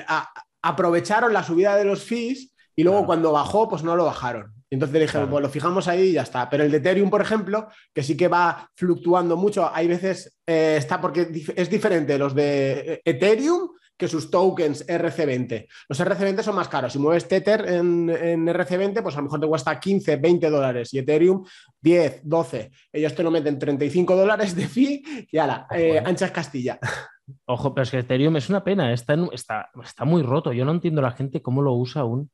aprovecharon 0.61 1.33
la 1.33 1.43
subida 1.43 1.75
de 1.75 1.85
los 1.85 2.03
fees 2.03 2.53
y 2.75 2.83
luego 2.83 3.05
cuando 3.05 3.31
bajó, 3.31 3.67
pues 3.67 3.83
no 3.83 3.95
lo 3.95 4.05
bajaron. 4.05 4.60
Entonces 4.71 4.93
le 4.93 5.01
dije, 5.01 5.19
pues 5.27 5.43
lo 5.43 5.49
fijamos 5.49 5.87
ahí 5.89 6.09
y 6.09 6.13
ya 6.13 6.21
está. 6.21 6.49
Pero 6.49 6.63
el 6.63 6.71
de 6.71 6.77
Ethereum, 6.77 7.09
por 7.09 7.21
ejemplo, 7.21 7.67
que 7.93 8.03
sí 8.03 8.15
que 8.15 8.29
va 8.29 8.69
fluctuando 8.73 9.35
mucho, 9.35 9.69
hay 9.71 9.87
veces 9.87 10.39
eh, 10.47 10.75
está 10.77 11.01
porque 11.01 11.29
es 11.55 11.69
diferente 11.69 12.17
los 12.17 12.33
de 12.33 12.79
eh, 12.79 13.01
Ethereum 13.03 13.69
que 13.97 14.07
sus 14.07 14.31
tokens 14.31 14.87
RC20. 14.87 15.67
Los 15.89 15.99
RC20 15.99 16.41
son 16.41 16.55
más 16.55 16.69
caros. 16.69 16.93
Si 16.93 16.97
mueves 16.97 17.27
Tether 17.27 17.67
en, 17.67 18.07
RC20, 18.07 19.03
pues 19.03 19.13
a 19.13 19.19
lo 19.19 19.25
mejor 19.25 19.39
te 19.41 19.47
cuesta 19.47 19.79
15, 19.79 20.15
20 20.15 20.49
dólares 20.49 20.91
y 20.93 20.99
Ethereum 20.99 21.45
10, 21.79 22.21
12. 22.23 22.71
Ellos 22.93 23.13
te 23.13 23.21
lo 23.21 23.29
meten 23.29 23.59
35 23.59 24.15
dólares 24.15 24.55
de 24.55 24.67
fee 24.67 25.27
y 25.29 25.37
ala, 25.37 25.67
eh, 25.69 26.01
anchas 26.03 26.31
Castilla. 26.31 26.79
Ojo, 27.45 27.75
pero 27.75 27.83
es 27.83 27.91
que 27.91 27.99
Ethereum 27.99 28.35
es 28.37 28.49
una 28.49 28.63
pena, 28.63 28.91
está, 28.91 29.15
está, 29.33 29.69
está 29.83 30.05
muy 30.05 30.23
roto. 30.23 30.51
Yo 30.51 30.65
no 30.65 30.71
entiendo 30.71 31.01
la 31.01 31.11
gente 31.11 31.43
cómo 31.43 31.61
lo 31.61 31.73
usa 31.73 32.01
aún. 32.01 32.31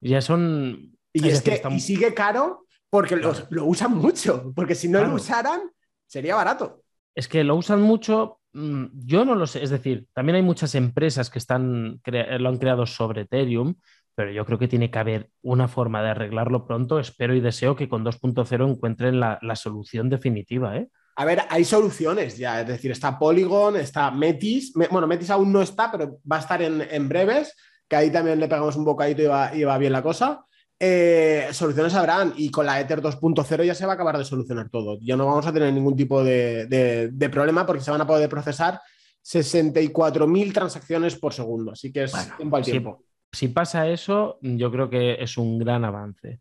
Ya 0.00 0.22
son 0.22 0.95
y 1.18 1.28
es, 1.28 1.42
que 1.42 1.62
y 1.70 1.80
sigue 1.80 2.14
caro 2.14 2.66
porque 2.90 3.16
lo 3.16 3.64
usan 3.64 3.94
mucho, 3.96 4.52
porque 4.54 4.74
si 4.74 4.88
no 4.88 5.02
lo 5.04 5.14
usaran, 5.14 5.60
sería 6.06 6.36
barato. 6.36 6.82
Es 7.14 7.28
que 7.28 7.44
lo 7.44 7.56
usan 7.56 7.80
mucho, 7.80 8.40
mm, 8.52 8.84
yo 8.92 9.24
no 9.24 9.34
lo 9.34 9.46
sé, 9.46 9.62
es 9.62 9.70
decir, 9.70 10.06
también 10.12 10.36
hay 10.36 10.42
muchas 10.42 10.74
empresas 10.74 11.30
que 11.30 11.38
están, 11.38 12.00
lo 12.04 12.48
han 12.48 12.58
creado 12.58 12.86
sobre 12.86 13.22
Ethereum, 13.22 13.74
pero 14.14 14.30
yo 14.30 14.46
creo 14.46 14.58
que 14.58 14.68
tiene 14.68 14.90
que 14.90 14.98
haber 14.98 15.30
una 15.42 15.68
forma 15.68 16.02
de 16.02 16.10
arreglarlo 16.10 16.66
pronto. 16.66 16.98
Espero 16.98 17.34
y 17.34 17.40
deseo 17.40 17.76
que 17.76 17.88
con 17.88 18.02
2.0 18.02 18.70
encuentren 18.70 19.20
la, 19.20 19.56
solución 19.56 20.08
definitiva. 20.08 20.74
¿eh? 20.78 20.88
A 21.16 21.26
ver, 21.26 21.42
hay 21.50 21.66
soluciones 21.66 22.38
ya, 22.38 22.62
es 22.62 22.66
decir, 22.66 22.90
está 22.90 23.18
Polygon, 23.18 23.76
está 23.76 24.10
Metis, 24.10 24.72
bueno, 24.74 25.06
Metis 25.06 25.28
aún 25.28 25.52
no 25.52 25.60
está, 25.60 25.92
pero 25.92 26.18
va 26.30 26.36
a 26.36 26.40
estar 26.40 26.62
en, 26.62 27.08
breves, 27.10 27.54
que 27.86 27.96
ahí 27.96 28.10
también 28.10 28.40
le 28.40 28.48
pegamos 28.48 28.76
un 28.76 28.86
bocadito 28.86 29.22
y 29.54 29.64
va 29.64 29.78
bien 29.78 29.92
la 29.92 30.02
cosa. 30.02 30.46
Eh, 30.78 31.48
soluciones 31.52 31.94
habrán 31.94 32.34
y 32.36 32.50
con 32.50 32.66
la 32.66 32.78
Ether 32.78 33.00
2.0 33.00 33.64
ya 33.64 33.74
se 33.74 33.86
va 33.86 33.92
a 33.92 33.94
acabar 33.94 34.18
de 34.18 34.24
solucionar 34.24 34.68
todo. 34.68 34.98
Ya 35.00 35.16
no 35.16 35.26
vamos 35.26 35.46
a 35.46 35.52
tener 35.52 35.72
ningún 35.72 35.96
tipo 35.96 36.22
de, 36.22 37.10
problema 37.32 37.64
porque 37.64 37.82
se 37.82 37.90
van 37.90 38.02
a 38.02 38.06
poder 38.06 38.28
procesar 38.28 38.80
64.000 39.24 40.52
transacciones 40.52 41.16
por 41.16 41.32
segundo. 41.32 41.72
Así 41.72 41.90
que 41.90 42.04
es 42.04 42.12
tiempo 42.36 42.56
al 42.56 42.64
tiempo. 42.64 43.04
Si, 43.32 43.48
pasa 43.48 43.88
eso, 43.88 44.38
yo 44.42 44.70
creo 44.70 44.90
que 44.90 45.14
es 45.14 45.38
un 45.38 45.58
gran 45.58 45.84
avance. 45.84 46.40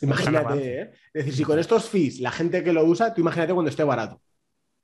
Imagínate, 0.00 0.80
¿eh? 0.80 0.90
es 1.12 1.24
decir, 1.24 1.34
si 1.34 1.44
con 1.44 1.58
estos 1.58 1.88
fees 1.88 2.20
la 2.20 2.30
gente 2.30 2.64
que 2.64 2.72
lo 2.72 2.84
usa, 2.84 3.14
tú 3.14 3.20
imagínate 3.20 3.52
cuando 3.52 3.70
esté 3.70 3.84
barato. 3.84 4.20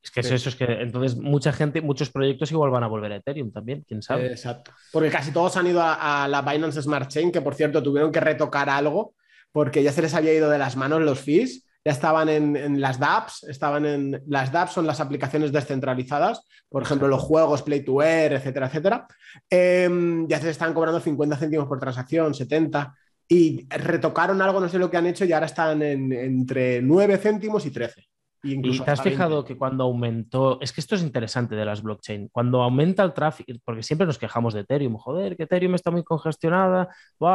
Es 0.02 0.10
que 0.10 0.20
es 0.20 0.30
eso, 0.30 0.48
es 0.48 0.56
que 0.56 0.64
entonces 0.64 1.18
mucha 1.18 1.52
gente, 1.52 1.82
muchos 1.82 2.10
proyectos 2.10 2.50
igual 2.50 2.70
van 2.70 2.82
a 2.82 2.86
volver 2.86 3.12
a 3.12 3.16
Ethereum 3.16 3.52
también, 3.52 3.84
quién 3.86 4.02
sabe. 4.02 4.28
Exacto. 4.28 4.72
Porque 4.92 5.10
casi 5.10 5.30
todos 5.30 5.56
han 5.56 5.66
ido 5.66 5.82
a, 5.82 6.26
la 6.26 6.40
Binance 6.40 6.80
Smart 6.80 7.08
Chain, 7.08 7.30
que 7.30 7.42
por 7.42 7.54
cierto 7.54 7.82
tuvieron 7.82 8.10
que 8.10 8.20
retocar 8.20 8.70
algo 8.70 9.14
porque 9.52 9.82
ya 9.82 9.92
se 9.92 10.02
les 10.02 10.14
había 10.14 10.32
ido 10.32 10.48
de 10.48 10.58
las 10.58 10.76
manos 10.76 11.02
los 11.02 11.20
fees. 11.20 11.66
Ya 11.84 11.92
estaban 11.92 12.28
en, 12.28 12.80
las 12.80 12.98
dApps, 12.98 13.44
estaban 13.44 13.86
en 13.86 14.22
las 14.26 14.52
dApps 14.52 14.74
son 14.74 14.86
las 14.86 15.00
aplicaciones 15.00 15.50
descentralizadas, 15.50 16.42
por 16.68 16.82
ejemplo, 16.82 17.08
los 17.08 17.22
juegos 17.22 17.62
Play 17.62 17.82
to 17.82 18.02
Earn, 18.02 18.36
etcétera, 18.36 18.66
etcétera. 18.66 19.06
Em, 19.48 20.28
ya 20.28 20.38
se 20.38 20.44
les 20.44 20.52
están 20.52 20.74
cobrando 20.74 21.00
50 21.00 21.36
céntimos 21.36 21.66
por 21.66 21.80
transacción, 21.80 22.34
70 22.34 22.94
y 23.26 23.66
retocaron 23.70 24.42
algo, 24.42 24.60
no 24.60 24.68
sé 24.68 24.78
lo 24.78 24.90
que 24.90 24.98
han 24.98 25.06
hecho, 25.06 25.24
y 25.24 25.32
ahora 25.32 25.46
están 25.46 25.80
entre 25.82 26.82
9 26.82 27.16
céntimos 27.16 27.64
y 27.64 27.70
13. 27.70 28.10
Y, 28.42 28.81
te 28.81 28.90
has 28.90 29.03
fijado 29.03 29.44
que 29.44 29.57
cuando 29.57 29.85
aumentó, 29.85 30.59
es 30.61 30.72
que 30.72 30.81
esto 30.81 30.94
es 30.94 31.03
interesante 31.03 31.55
de 31.55 31.64
las 31.64 31.83
blockchain, 31.83 32.29
cuando 32.33 32.62
aumenta 32.62 33.03
el 33.03 33.12
tráfico, 33.12 33.53
porque 33.64 33.83
siempre 33.83 34.07
nos 34.07 34.18
quejamos 34.18 34.55
de 34.55 34.61
Ethereum, 34.61 34.96
joder, 34.96 35.37
que 35.37 35.42
Ethereum 35.42 35.74
está 35.74 35.90
muy 35.90 36.03
congestionada, 36.03 36.88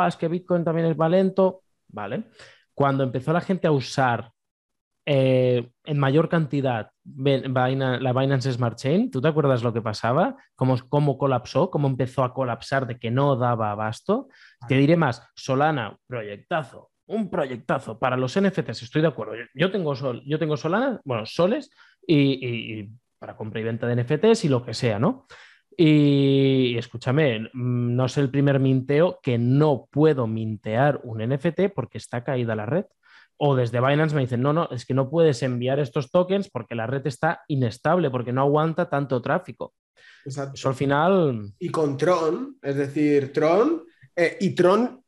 es 0.07 0.15
que 0.15 0.27
Bitcoin 0.27 0.63
también 0.63 0.87
es 0.87 0.97
valento, 0.97 1.61
¿vale? 1.89 2.23
Cuando 2.73 3.03
empezó 3.03 3.33
la 3.33 3.41
gente 3.41 3.67
a 3.67 3.71
usar 3.71 4.31
eh, 5.05 5.69
en 5.83 5.99
mayor 5.99 6.27
cantidad 6.27 6.89
la 7.03 8.13
Binance 8.13 8.51
Smart 8.51 8.75
Chain, 8.75 9.11
¿tú 9.11 9.21
te 9.21 9.27
acuerdas 9.27 9.61
lo 9.61 9.71
que 9.71 9.81
pasaba? 9.81 10.35
¿Cómo, 10.55 10.75
¿Cómo, 10.89 11.19
colapsó? 11.19 11.69
¿Cómo 11.69 11.87
empezó 11.87 12.23
a 12.23 12.33
colapsar 12.33 12.87
de 12.87 12.97
que 12.97 13.11
no 13.11 13.35
daba 13.35 13.69
abasto? 13.69 14.27
Te 14.67 14.75
diré 14.75 14.97
más, 14.97 15.21
Solana, 15.35 15.95
proyectazo, 16.07 16.89
un 17.07 17.29
proyectazo 17.29 17.99
para 17.99 18.17
los 18.17 18.39
NFTs, 18.39 18.83
estoy 18.83 19.01
de 19.01 19.07
acuerdo. 19.07 19.33
Yo 19.53 19.71
tengo, 19.71 19.95
sol, 19.95 20.23
yo 20.25 20.39
tengo 20.39 20.57
Solana, 20.57 21.01
bueno, 21.03 21.25
soles 21.25 21.69
y, 22.05 22.89
para 23.19 23.35
compra 23.35 23.59
y 23.59 23.63
venta 23.63 23.87
de 23.87 24.03
NFTs 24.03 24.45
y 24.45 24.49
lo 24.49 24.63
que 24.63 24.73
sea, 24.73 24.99
¿no? 24.99 25.27
Y, 25.77 26.77
escúchame, 26.77 27.49
mm, 27.53 27.95
no 27.95 28.05
es 28.05 28.17
el 28.17 28.29
primer 28.29 28.59
minteo 28.59 29.19
que 29.21 29.37
no 29.37 29.87
puedo 29.91 30.25
mintear 30.25 31.01
un 31.03 31.21
NFT 31.21 31.73
porque 31.73 31.97
está 31.97 32.23
caída 32.23 32.55
la 32.55 32.65
red. 32.65 32.85
O 33.37 33.55
desde 33.55 33.81
Binance 33.81 34.15
me 34.15 34.21
dicen, 34.21 34.41
no, 34.41 34.53
no, 34.53 34.69
es 34.71 34.85
que 34.85 34.93
no 34.93 35.09
puedes 35.09 35.43
enviar 35.43 35.79
estos 35.79 36.09
tokens 36.09 36.49
porque 36.49 36.73
la 36.73 36.87
red 36.87 37.05
está 37.05 37.43
inestable, 37.49 38.09
porque 38.09 38.31
no 38.31 38.41
aguanta 38.41 38.89
tanto 38.89 39.21
tráfico. 39.21 39.73
Exacto. 40.23 40.53
Eso 40.55 40.69
al 40.69 40.75
final. 40.75 41.53
Y 41.59 41.69
con 41.69 41.97
Tron, 41.97 42.57
es 42.61 42.77
decir, 42.77 43.33
Tron, 43.33 43.83
eh, 44.15 44.37
y 44.39 44.55
Tron 44.55 45.03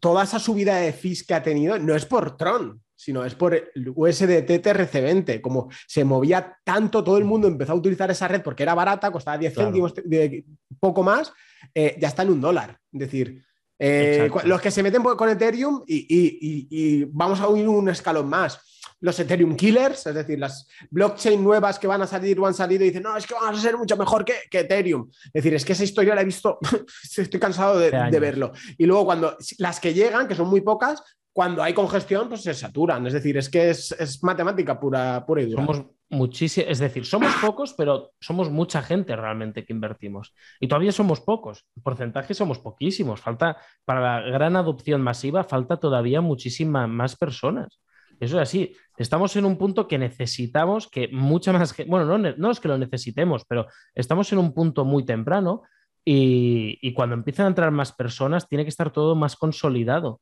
toda 0.00 0.24
esa 0.24 0.38
subida 0.38 0.76
de 0.76 0.92
fees 0.92 1.26
que 1.26 1.34
ha 1.34 1.42
tenido 1.42 1.78
no 1.78 1.94
es 1.94 2.06
por 2.06 2.36
Tron, 2.36 2.82
sino 2.94 3.24
es 3.24 3.34
por 3.34 3.54
el 3.54 3.92
USDT 3.94 4.48
TRC20. 4.48 5.40
Como 5.40 5.68
se 5.86 6.04
movía 6.04 6.56
tanto, 6.64 7.04
todo 7.04 7.18
el 7.18 7.24
mundo 7.24 7.48
empezó 7.48 7.72
a 7.72 7.76
utilizar 7.76 8.10
esa 8.10 8.28
red 8.28 8.42
porque 8.42 8.62
era 8.62 8.74
barata, 8.74 9.10
costaba 9.10 9.38
10 9.38 9.54
céntimos, 9.54 9.94
de, 9.94 10.44
poco 10.80 11.02
más, 11.02 11.32
eh, 11.74 11.96
ya 12.00 12.08
está 12.08 12.22
en 12.22 12.30
un 12.30 12.40
dólar. 12.40 12.78
Es 12.92 13.00
decir, 13.00 13.44
eh, 13.78 14.30
los 14.44 14.60
que 14.60 14.70
se 14.70 14.82
meten 14.82 15.02
con 15.02 15.28
Ethereum 15.28 15.82
y, 15.86 17.04
vamos 17.06 17.40
a 17.40 17.48
unir 17.48 17.68
un 17.68 17.88
escalón 17.88 18.28
más. 18.28 18.60
Los 19.00 19.18
Ethereum 19.18 19.56
Killers, 19.56 20.06
es 20.06 20.14
decir, 20.14 20.38
las 20.38 20.66
blockchain 20.90 21.42
nuevas 21.42 21.78
que 21.78 21.86
van 21.86 22.02
a 22.02 22.06
salir 22.06 22.38
o 22.40 22.46
han 22.46 22.54
salido 22.54 22.84
y 22.84 22.88
dicen, 22.88 23.02
no, 23.02 23.16
es 23.16 23.26
que 23.26 23.34
van 23.34 23.54
a 23.54 23.58
ser 23.58 23.76
mucho 23.76 23.96
mejor 23.96 24.24
que, 24.24 24.34
Ethereum. 24.50 25.10
Es 25.26 25.32
decir, 25.32 25.54
es 25.54 25.64
que 25.64 25.72
esa 25.72 25.84
historia 25.84 26.14
la 26.14 26.22
he 26.22 26.24
visto, 26.24 26.58
estoy 27.16 27.40
cansado 27.40 27.78
de, 27.78 27.90
verlo. 28.20 28.52
Y 28.78 28.86
luego 28.86 29.04
cuando 29.04 29.36
las 29.58 29.80
que 29.80 29.92
llegan, 29.92 30.26
que 30.26 30.34
son 30.34 30.48
muy 30.48 30.62
pocas, 30.62 31.02
cuando 31.34 31.62
hay 31.62 31.74
congestión, 31.74 32.28
pues 32.28 32.42
se 32.42 32.54
saturan. 32.54 33.06
Es 33.06 33.12
decir, 33.12 33.36
es 33.36 33.50
que 33.50 33.70
es, 33.70 34.22
matemática 34.22 34.78
pura, 34.78 35.24
pura 35.26 35.42
y 35.42 35.46
dura. 35.46 35.66
Somos 35.66 35.86
muchísimos, 36.08 36.70
es 36.70 36.78
decir, 36.78 37.04
somos 37.04 37.34
pocos, 37.40 37.74
pero 37.74 38.12
somos 38.20 38.50
mucha 38.50 38.82
gente 38.82 39.16
realmente 39.16 39.64
que 39.64 39.72
invertimos. 39.72 40.32
Y 40.60 40.68
todavía 40.68 40.92
somos 40.92 41.20
pocos. 41.20 41.66
En 41.76 41.82
porcentaje 41.82 42.34
somos 42.34 42.60
poquísimos. 42.60 43.20
Falta, 43.20 43.56
para 43.84 44.20
la 44.20 44.30
gran 44.30 44.54
adopción 44.54 45.02
masiva, 45.02 45.42
falta 45.42 45.76
todavía 45.76 46.20
muchísimas 46.20 46.88
más 46.88 47.16
personas. 47.16 47.80
Eso 48.20 48.36
es 48.36 48.42
así. 48.42 48.76
Estamos 48.96 49.34
en 49.36 49.44
un 49.44 49.56
punto 49.56 49.88
que 49.88 49.98
necesitamos 49.98 50.88
que 50.88 51.08
mucha 51.08 51.52
más 51.52 51.72
gente, 51.72 51.90
bueno, 51.90 52.06
no, 52.06 52.34
no 52.36 52.50
es 52.50 52.60
que 52.60 52.68
lo 52.68 52.78
necesitemos, 52.78 53.44
pero 53.46 53.66
estamos 53.94 54.32
en 54.32 54.38
un 54.38 54.52
punto 54.52 54.84
muy 54.84 55.04
temprano 55.04 55.62
y, 56.04 56.78
y 56.80 56.92
cuando 56.92 57.14
empiezan 57.14 57.46
a 57.46 57.48
entrar 57.48 57.70
más 57.70 57.92
personas 57.92 58.48
tiene 58.48 58.64
que 58.64 58.70
estar 58.70 58.92
todo 58.92 59.14
más 59.14 59.36
consolidado. 59.36 60.20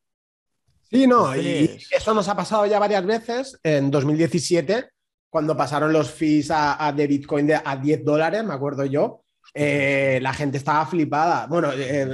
Sí, 0.92 1.06
no, 1.06 1.34
y 1.34 1.70
eso 1.90 2.12
nos 2.12 2.28
ha 2.28 2.36
pasado 2.36 2.66
ya 2.66 2.78
varias 2.78 3.06
veces. 3.06 3.58
En 3.62 3.90
2017, 3.90 4.90
cuando 5.30 5.56
pasaron 5.56 5.90
los 5.90 6.10
fees 6.10 6.50
a, 6.50 6.92
de 6.94 7.06
Bitcoin 7.06 7.46
de, 7.46 7.58
a 7.64 7.76
10 7.76 8.04
dólares, 8.04 8.44
me 8.44 8.52
acuerdo 8.52 8.84
yo, 8.84 9.21
eh, 9.54 10.18
la 10.22 10.32
gente 10.32 10.58
estaba 10.58 10.86
flipada. 10.86 11.46
Bueno, 11.46 11.70
eh, 11.76 12.08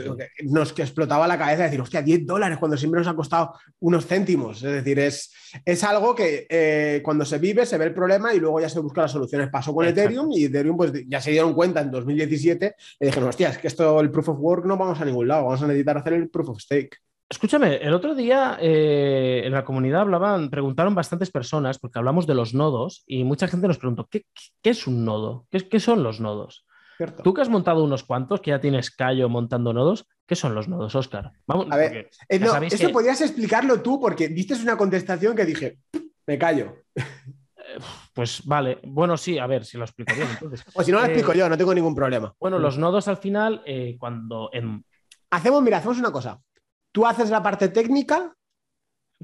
nos 0.44 0.72
que 0.72 0.82
explotaba 0.82 1.26
la 1.26 1.38
cabeza 1.38 1.64
decir, 1.64 1.80
hostia, 1.80 2.02
10 2.02 2.26
dólares 2.26 2.58
cuando 2.58 2.76
siempre 2.76 3.00
nos 3.00 3.08
ha 3.08 3.14
costado 3.14 3.54
unos 3.80 4.06
céntimos. 4.06 4.62
Es 4.62 4.72
decir, 4.72 4.98
es, 4.98 5.32
es 5.64 5.84
algo 5.84 6.14
que 6.14 6.46
eh, 6.48 7.00
cuando 7.04 7.24
se 7.24 7.38
vive 7.38 7.66
se 7.66 7.78
ve 7.78 7.86
el 7.86 7.94
problema 7.94 8.34
y 8.34 8.40
luego 8.40 8.60
ya 8.60 8.68
se 8.68 8.80
busca 8.80 9.02
las 9.02 9.12
soluciones. 9.12 9.48
Pasó 9.50 9.74
con 9.74 9.86
Ethereum 9.86 10.30
y 10.32 10.44
Ethereum 10.44 10.76
pues 10.76 10.92
ya 11.06 11.20
se 11.20 11.30
dieron 11.30 11.54
cuenta 11.54 11.80
en 11.80 11.90
2017 11.90 12.74
y 13.00 13.06
dijeron, 13.06 13.28
hostia, 13.28 13.50
es 13.50 13.58
que 13.58 13.68
esto, 13.68 14.00
el 14.00 14.10
proof 14.10 14.30
of 14.30 14.38
work 14.40 14.64
no 14.66 14.76
vamos 14.76 15.00
a 15.00 15.04
ningún 15.04 15.28
lado, 15.28 15.44
vamos 15.44 15.62
a 15.62 15.66
necesitar 15.66 15.98
hacer 15.98 16.14
el 16.14 16.28
proof 16.28 16.50
of 16.50 16.60
stake. 16.60 16.98
Escúchame, 17.30 17.76
el 17.76 17.92
otro 17.92 18.14
día 18.14 18.56
eh, 18.58 19.42
en 19.44 19.52
la 19.52 19.62
comunidad 19.62 20.00
hablaban, 20.00 20.48
preguntaron 20.48 20.94
bastantes 20.94 21.30
personas, 21.30 21.78
porque 21.78 21.98
hablamos 21.98 22.26
de 22.26 22.34
los 22.34 22.54
nodos, 22.54 23.04
y 23.06 23.22
mucha 23.22 23.48
gente 23.48 23.68
nos 23.68 23.76
preguntó, 23.76 24.08
¿qué, 24.10 24.24
es 24.62 24.86
un 24.86 25.04
nodo? 25.04 25.46
¿Qué, 25.50 25.78
son 25.78 26.02
los 26.02 26.20
nodos? 26.20 26.64
Tú 27.22 27.34
que 27.34 27.42
has 27.42 27.48
montado 27.48 27.84
unos 27.84 28.04
cuantos, 28.04 28.40
que 28.40 28.50
ya 28.50 28.60
tienes 28.60 28.90
callo 28.90 29.28
montando 29.28 29.72
nodos, 29.72 30.06
¿qué 30.26 30.34
son 30.34 30.54
los 30.54 30.68
nodos, 30.68 30.94
Oscar? 30.94 31.32
Vamos, 31.46 31.66
a 31.70 31.76
ver, 31.76 32.10
eh, 32.28 32.68
eso 32.70 32.90
podrías 32.90 33.20
explicarlo 33.20 33.80
tú, 33.80 34.00
porque 34.00 34.28
diste 34.28 34.54
una 34.54 34.76
contestación 34.76 35.36
que 35.36 35.44
dije, 35.44 35.78
me 36.26 36.38
callo. 36.38 36.84
Eh, 36.96 37.02
pues 38.12 38.44
vale, 38.44 38.78
bueno, 38.84 39.16
sí, 39.16 39.38
a 39.38 39.46
ver 39.46 39.64
si 39.64 39.78
lo 39.78 39.84
explico 39.84 40.14
bien. 40.14 40.28
o 40.74 40.82
si 40.82 40.90
no 40.90 40.98
lo 40.98 41.04
explico 41.04 41.32
yo, 41.34 41.48
no 41.48 41.56
tengo 41.56 41.74
ningún 41.74 41.94
problema. 41.94 42.34
Bueno, 42.40 42.58
los 42.58 42.78
nodos 42.78 43.08
al 43.08 43.18
final, 43.18 43.62
cuando 43.98 44.50
Hacemos, 45.30 45.62
mira, 45.62 45.76
hacemos 45.76 45.98
una 45.98 46.10
cosa 46.10 46.40
tú 46.92 47.06
haces 47.06 47.30
la 47.30 47.42
parte 47.42 47.68
técnica, 47.68 48.34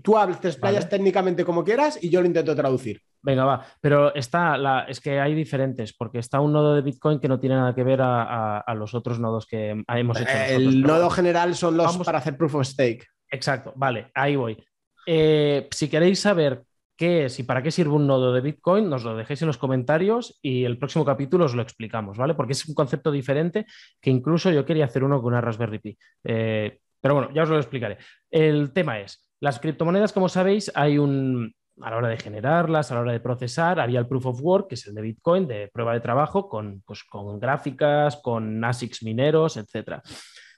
tú 0.02 0.16
haces 0.16 0.56
playas 0.56 0.88
técnicamente 0.88 1.44
como 1.44 1.64
quieras 1.64 1.98
y 2.00 2.10
yo 2.10 2.20
lo 2.20 2.26
intento 2.26 2.54
traducir. 2.54 3.02
Venga, 3.24 3.46
va. 3.46 3.66
Pero 3.80 4.14
está 4.14 4.58
la, 4.58 4.84
es 4.86 5.00
que 5.00 5.18
hay 5.18 5.34
diferentes, 5.34 5.94
porque 5.94 6.18
está 6.18 6.40
un 6.40 6.52
nodo 6.52 6.74
de 6.74 6.82
Bitcoin 6.82 7.18
que 7.18 7.28
no 7.28 7.40
tiene 7.40 7.56
nada 7.56 7.74
que 7.74 7.82
ver 7.82 8.00
a, 8.02 8.62
los 8.76 8.94
otros 8.94 9.18
nodos 9.18 9.46
que 9.46 9.82
hemos 9.88 10.20
hecho. 10.20 10.30
El 10.48 10.82
nodo 10.82 11.08
general 11.08 11.54
son 11.54 11.76
los 11.78 11.96
para 11.98 12.18
hacer 12.18 12.36
proof 12.36 12.56
of 12.56 12.66
stake. 12.66 13.06
Exacto, 13.30 13.72
vale, 13.76 14.10
ahí 14.14 14.36
voy. 14.36 14.62
Eh, 15.06 15.68
si 15.70 15.88
queréis 15.88 16.20
saber 16.20 16.64
qué 16.96 17.24
es 17.24 17.38
y 17.38 17.44
para 17.44 17.62
qué 17.62 17.70
sirve 17.70 17.94
un 17.94 18.06
nodo 18.06 18.32
de 18.34 18.42
Bitcoin, 18.42 18.90
nos 18.90 19.04
lo 19.04 19.16
dejéis 19.16 19.40
en 19.40 19.48
los 19.48 19.58
comentarios 19.58 20.38
y 20.42 20.64
el 20.64 20.78
próximo 20.78 21.06
capítulo 21.06 21.46
os 21.46 21.54
lo 21.54 21.62
explicamos, 21.62 22.18
¿vale? 22.18 22.34
Porque 22.34 22.52
es 22.52 22.68
un 22.68 22.74
concepto 22.74 23.10
diferente 23.10 23.64
que 24.02 24.10
incluso 24.10 24.50
yo 24.50 24.66
quería 24.66 24.84
hacer 24.84 25.02
uno 25.02 25.22
con 25.22 25.32
una 25.32 25.40
Raspberry 25.40 25.78
Pi. 25.78 25.98
Eh, 26.24 26.78
pero 27.00 27.14
bueno, 27.14 27.30
ya 27.34 27.44
os 27.44 27.48
lo 27.48 27.56
explicaré. 27.56 27.96
El 28.30 28.72
tema 28.74 29.00
es, 29.00 29.30
las 29.40 29.60
criptomonedas, 29.60 30.12
como 30.12 30.28
sabéis, 30.28 30.70
hay 30.74 30.98
un, 30.98 31.54
a 31.80 31.90
la 31.90 31.96
hora 31.96 32.08
de 32.08 32.18
generarlas, 32.18 32.90
a 32.90 32.94
la 32.94 33.00
hora 33.00 33.12
de 33.12 33.20
procesar, 33.20 33.80
había 33.80 33.98
el 33.98 34.06
proof 34.06 34.26
of 34.26 34.40
work, 34.40 34.68
que 34.68 34.74
es 34.76 34.86
el 34.86 34.94
de 34.94 35.02
Bitcoin, 35.02 35.46
de 35.46 35.70
prueba 35.72 35.92
de 35.92 36.00
trabajo, 36.00 36.48
con, 36.48 36.82
pues, 36.86 37.04
con 37.04 37.38
gráficas, 37.40 38.16
con 38.16 38.64
ASICs 38.64 39.02
mineros, 39.02 39.56
etc. 39.56 40.00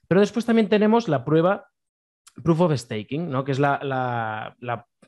Pero 0.07 0.21
después 0.21 0.45
también 0.45 0.69
tenemos 0.69 1.09
la 1.09 1.25
prueba 1.25 1.67
proof 2.43 2.61
of 2.61 2.77
staking, 2.77 3.31
¿no? 3.31 3.45
que 3.45 3.53
es 3.53 3.59
la, 3.59 4.55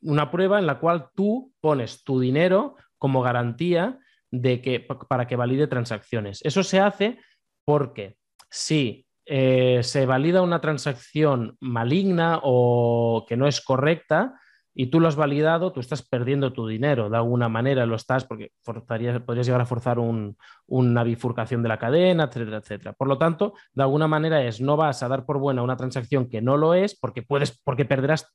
una 0.03 0.31
prueba 0.31 0.59
en 0.59 0.67
la 0.67 0.79
cual 0.79 1.09
tú 1.15 1.53
pones 1.61 2.05
tu 2.05 2.21
dinero 2.21 2.77
como 2.97 3.23
garantía 3.23 3.99
de 4.31 4.61
que, 4.61 4.81
para 4.81 5.27
que 5.27 5.37
valide 5.37 5.67
transacciones. 5.67 6.41
Eso 6.43 6.63
se 6.63 6.81
hace 6.81 7.19
porque 7.65 8.17
si 8.51 9.07
eh, 9.27 9.81
se 9.83 10.07
valida 10.07 10.43
una 10.43 10.61
transacción 10.61 11.57
maligna 11.61 12.41
o 12.43 13.27
que 13.29 13.37
no 13.37 13.47
es 13.47 13.61
correcta 13.61 14.41
y 14.81 14.87
tú 14.87 15.01
lo 15.01 15.09
has 15.09 15.17
validado, 15.17 15.73
tú 15.73 15.81
estás 15.81 16.03
perdiendo 16.03 16.53
tu 16.53 16.69
dinero. 16.69 17.11
De 17.11 17.17
alguna 17.17 17.49
manera 17.49 17.85
lo 17.85 17.97
estás 17.97 18.25
porque 18.25 18.53
podrías 18.63 19.45
llegar 19.45 19.61
a 19.61 19.67
forzar 19.67 19.99
una 19.99 21.03
bifurcación 21.03 21.65
de 21.65 21.69
la 21.69 21.81
cadena, 21.81 22.25
etcétera, 22.27 22.59
etcétera. 22.59 22.93
Por 22.93 23.09
lo 23.09 23.19
tanto, 23.19 23.55
de 23.73 23.83
alguna 23.83 24.07
manera 24.07 24.41
es 24.45 24.61
no 24.61 24.77
vas 24.77 25.03
a 25.03 25.09
dar 25.09 25.27
por 25.27 25.39
buena 25.41 25.65
una 25.65 25.77
transacción 25.77 26.29
que 26.29 26.41
no 26.41 26.57
lo 26.57 26.75
es 26.75 26.97
porque 26.97 27.23
puedes, 27.23 27.61
porque 27.65 27.87
perderás 27.87 28.33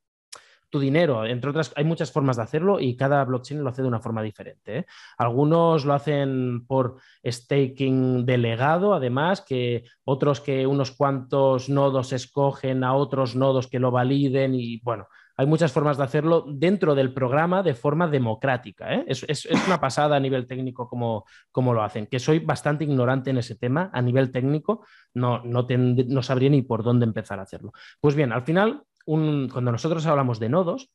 tu 0.70 0.82
dinero. 0.82 1.26
Entre 1.26 1.50
otras, 1.50 1.72
hay 1.78 1.86
muchas 1.86 2.12
formas 2.12 2.36
de 2.36 2.44
hacerlo 2.44 2.82
y 2.82 2.98
cada 2.98 3.24
blockchain 3.24 3.64
lo 3.64 3.70
hace 3.70 3.82
de 3.82 3.88
una 3.88 4.02
forma 4.02 4.22
diferente. 4.22 4.80
¿eh? 4.80 4.86
Algunos 5.18 5.86
lo 5.86 5.94
hacen 5.94 6.66
por 6.68 6.98
staking 7.26 8.26
delegado, 8.26 8.94
además, 8.94 9.40
que 9.40 9.86
otros 10.04 10.42
que 10.42 10.68
unos 10.68 10.92
cuantos 10.92 11.70
nodos 11.70 12.12
escogen 12.12 12.84
a 12.84 12.96
otros 12.96 13.34
nodos 13.34 13.68
que 13.68 13.80
lo 13.80 13.92
validen 13.92 14.56
y 14.56 14.82
bueno. 14.82 15.08
Hay 15.36 15.46
muchas 15.46 15.72
formas 15.72 15.98
de 15.98 16.04
hacerlo 16.04 16.46
dentro 16.48 16.96
del 16.96 17.13
programa 17.13 17.63
de 17.63 17.74
forma 17.74 18.08
democrática. 18.08 18.93
¿eh? 18.93 19.06
Es, 19.08 19.48
una 19.67 19.80
pasada 19.80 20.15
a 20.15 20.19
nivel 20.19 20.46
técnico 20.46 20.88
como, 20.88 21.26
como, 21.52 21.74
lo 21.74 21.84
hacen, 21.84 22.08
que 22.08 22.19
soy 22.19 22.39
bastante 22.39 22.84
ignorante 22.84 23.32
en 23.32 23.38
ese 23.38 23.56
tema. 23.56 23.89
A 23.93 24.02
nivel 24.02 24.32
técnico 24.32 24.86
no, 25.13 25.43
no, 25.43 25.65
no 25.69 26.24
sabría 26.24 26.50
ni 26.50 26.62
por 26.62 26.84
dónde 26.84 27.06
empezar 27.06 27.39
a 27.39 27.43
hacerlo. 27.43 27.72
Pues 28.00 28.15
bien, 28.15 28.32
al 28.32 28.43
final 28.43 28.84
cuando 29.06 29.72
nosotros 29.72 30.06
hablamos 30.06 30.39
de 30.39 30.50
nodos, 30.50 30.89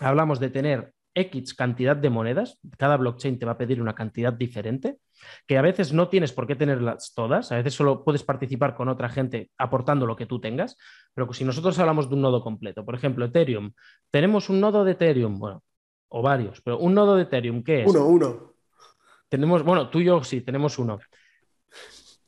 hablamos 0.00 0.40
de 0.40 0.50
tener 0.50 0.94
X 1.16 1.54
cantidad 1.54 1.96
de 1.96 2.10
monedas, 2.10 2.60
cada 2.78 2.96
blockchain 2.96 3.38
te 3.38 3.46
va 3.46 3.52
a 3.52 3.58
pedir 3.58 3.80
una 3.80 3.94
cantidad 3.94 4.32
diferente, 4.32 4.98
que 5.46 5.58
a 5.58 5.62
veces 5.62 5.92
no 5.92 6.08
tienes 6.08 6.32
por 6.32 6.46
qué 6.46 6.54
tenerlas 6.54 7.12
todas, 7.14 7.50
a 7.50 7.56
veces 7.56 7.74
solo 7.74 8.04
puedes 8.04 8.22
participar 8.22 8.76
con 8.76 8.88
otra 8.88 9.08
gente 9.08 9.50
aportando 9.58 10.06
lo 10.06 10.14
que 10.14 10.26
tú 10.26 10.40
tengas, 10.40 10.76
pero 11.14 11.32
si 11.32 11.44
nosotros 11.44 11.78
hablamos 11.78 12.08
de 12.08 12.14
un 12.14 12.22
nodo 12.22 12.42
completo, 12.42 12.84
por 12.84 12.94
ejemplo, 12.94 13.24
Ethereum, 13.24 13.72
tenemos 14.10 14.48
un 14.48 14.60
nodo 14.60 14.84
de 14.84 14.92
Ethereum, 14.92 15.38
bueno, 15.38 15.62
o 16.08 16.22
varios, 16.22 16.60
pero 16.60 16.78
un 16.78 16.94
nodo 16.94 17.16
de 17.16 17.22
Ethereum, 17.22 17.64
¿qué 17.64 17.82
es? 17.82 17.88
Uno, 17.88 18.06
uno. 18.06 18.54
Tenemos, 19.28 19.64
bueno, 19.64 19.90
tú 19.90 20.00
y 20.00 20.04
yo 20.04 20.22
sí, 20.22 20.42
tenemos 20.42 20.78
uno. 20.78 20.98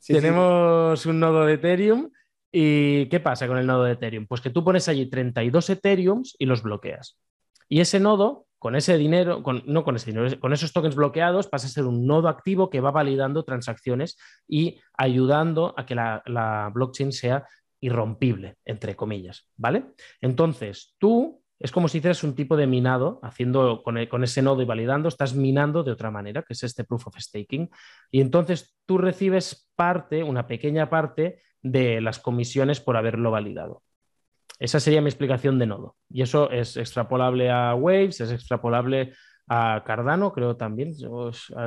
tenemos 0.05 1.05
un 1.05 1.19
nodo 1.19 1.45
de 1.45 1.53
Ethereum 1.53 2.09
¿Y 2.51 3.07
qué 3.09 3.19
pasa 3.19 3.47
con 3.47 3.57
el 3.57 3.67
nodo 3.67 3.83
de 3.83 3.93
Ethereum? 3.93 4.25
Pues 4.25 4.41
que 4.41 4.49
tú 4.49 4.63
pones 4.63 4.87
allí 4.87 5.07
32 5.09 5.69
Ethereums 5.69 6.35
y 6.39 6.45
los 6.45 6.63
bloqueas. 6.63 7.19
Y 7.67 7.81
ese 7.81 7.99
nodo, 7.99 8.47
con 8.59 8.75
ese 8.75 8.97
dinero, 8.97 9.41
no 9.65 9.83
con 9.83 9.95
ese 9.95 10.11
dinero, 10.11 10.39
con 10.39 10.53
esos 10.53 10.73
tokens 10.73 10.95
bloqueados, 10.95 11.47
pasa 11.47 11.67
a 11.67 11.69
ser 11.69 11.85
un 11.85 12.05
nodo 12.05 12.27
activo 12.27 12.69
que 12.69 12.81
va 12.81 12.91
validando 12.91 13.43
transacciones 13.43 14.17
y 14.47 14.79
ayudando 14.97 15.73
a 15.77 15.85
que 15.85 15.95
la, 15.95 16.71
blockchain 16.73 17.13
sea 17.13 17.47
irrompible, 17.79 18.57
entre 18.65 18.97
comillas, 18.97 19.47
¿vale? 19.55 19.85
Entonces, 20.19 20.95
tú 20.99 21.41
es 21.57 21.71
como 21.71 21.89
si 21.89 21.97
hicieras 21.97 22.23
un 22.23 22.35
tipo 22.35 22.55
de 22.55 22.67
minado, 22.67 23.19
haciendo 23.21 23.81
con, 23.83 24.05
con, 24.05 24.23
ese 24.23 24.41
nodo 24.41 24.61
y 24.61 24.65
validando, 24.65 25.09
estás 25.09 25.35
minando 25.35 25.83
de 25.83 25.91
otra 25.91 26.09
manera, 26.09 26.43
que 26.43 26.53
es 26.53 26.63
este 26.63 26.85
proof 26.85 27.07
of 27.07 27.17
staking. 27.17 27.69
Y 28.11 28.21
entonces 28.21 28.77
tú 28.85 28.97
recibes 28.97 29.69
parte, 29.75 30.23
una 30.23 30.47
pequeña 30.47 30.89
parte 30.89 31.41
de 31.61 31.99
las 31.99 32.19
comisiones 32.19 32.79
por 32.79 32.95
haberlo 32.95 33.31
validado. 33.31 33.83
Esa 34.59 34.79
sería 34.79 35.01
mi 35.01 35.07
explicación 35.07 35.57
de 35.57 35.65
nodo. 35.65 35.95
Y 36.09 36.21
eso 36.21 36.51
es 36.51 36.75
extrapolable 36.75 37.49
a 37.49 37.73
Waves, 37.75 38.19
es 38.19 38.31
extrapolable 38.31 39.13
a 39.47 39.83
Cardano, 39.85 40.31
creo 40.31 40.55
también. 40.55 40.93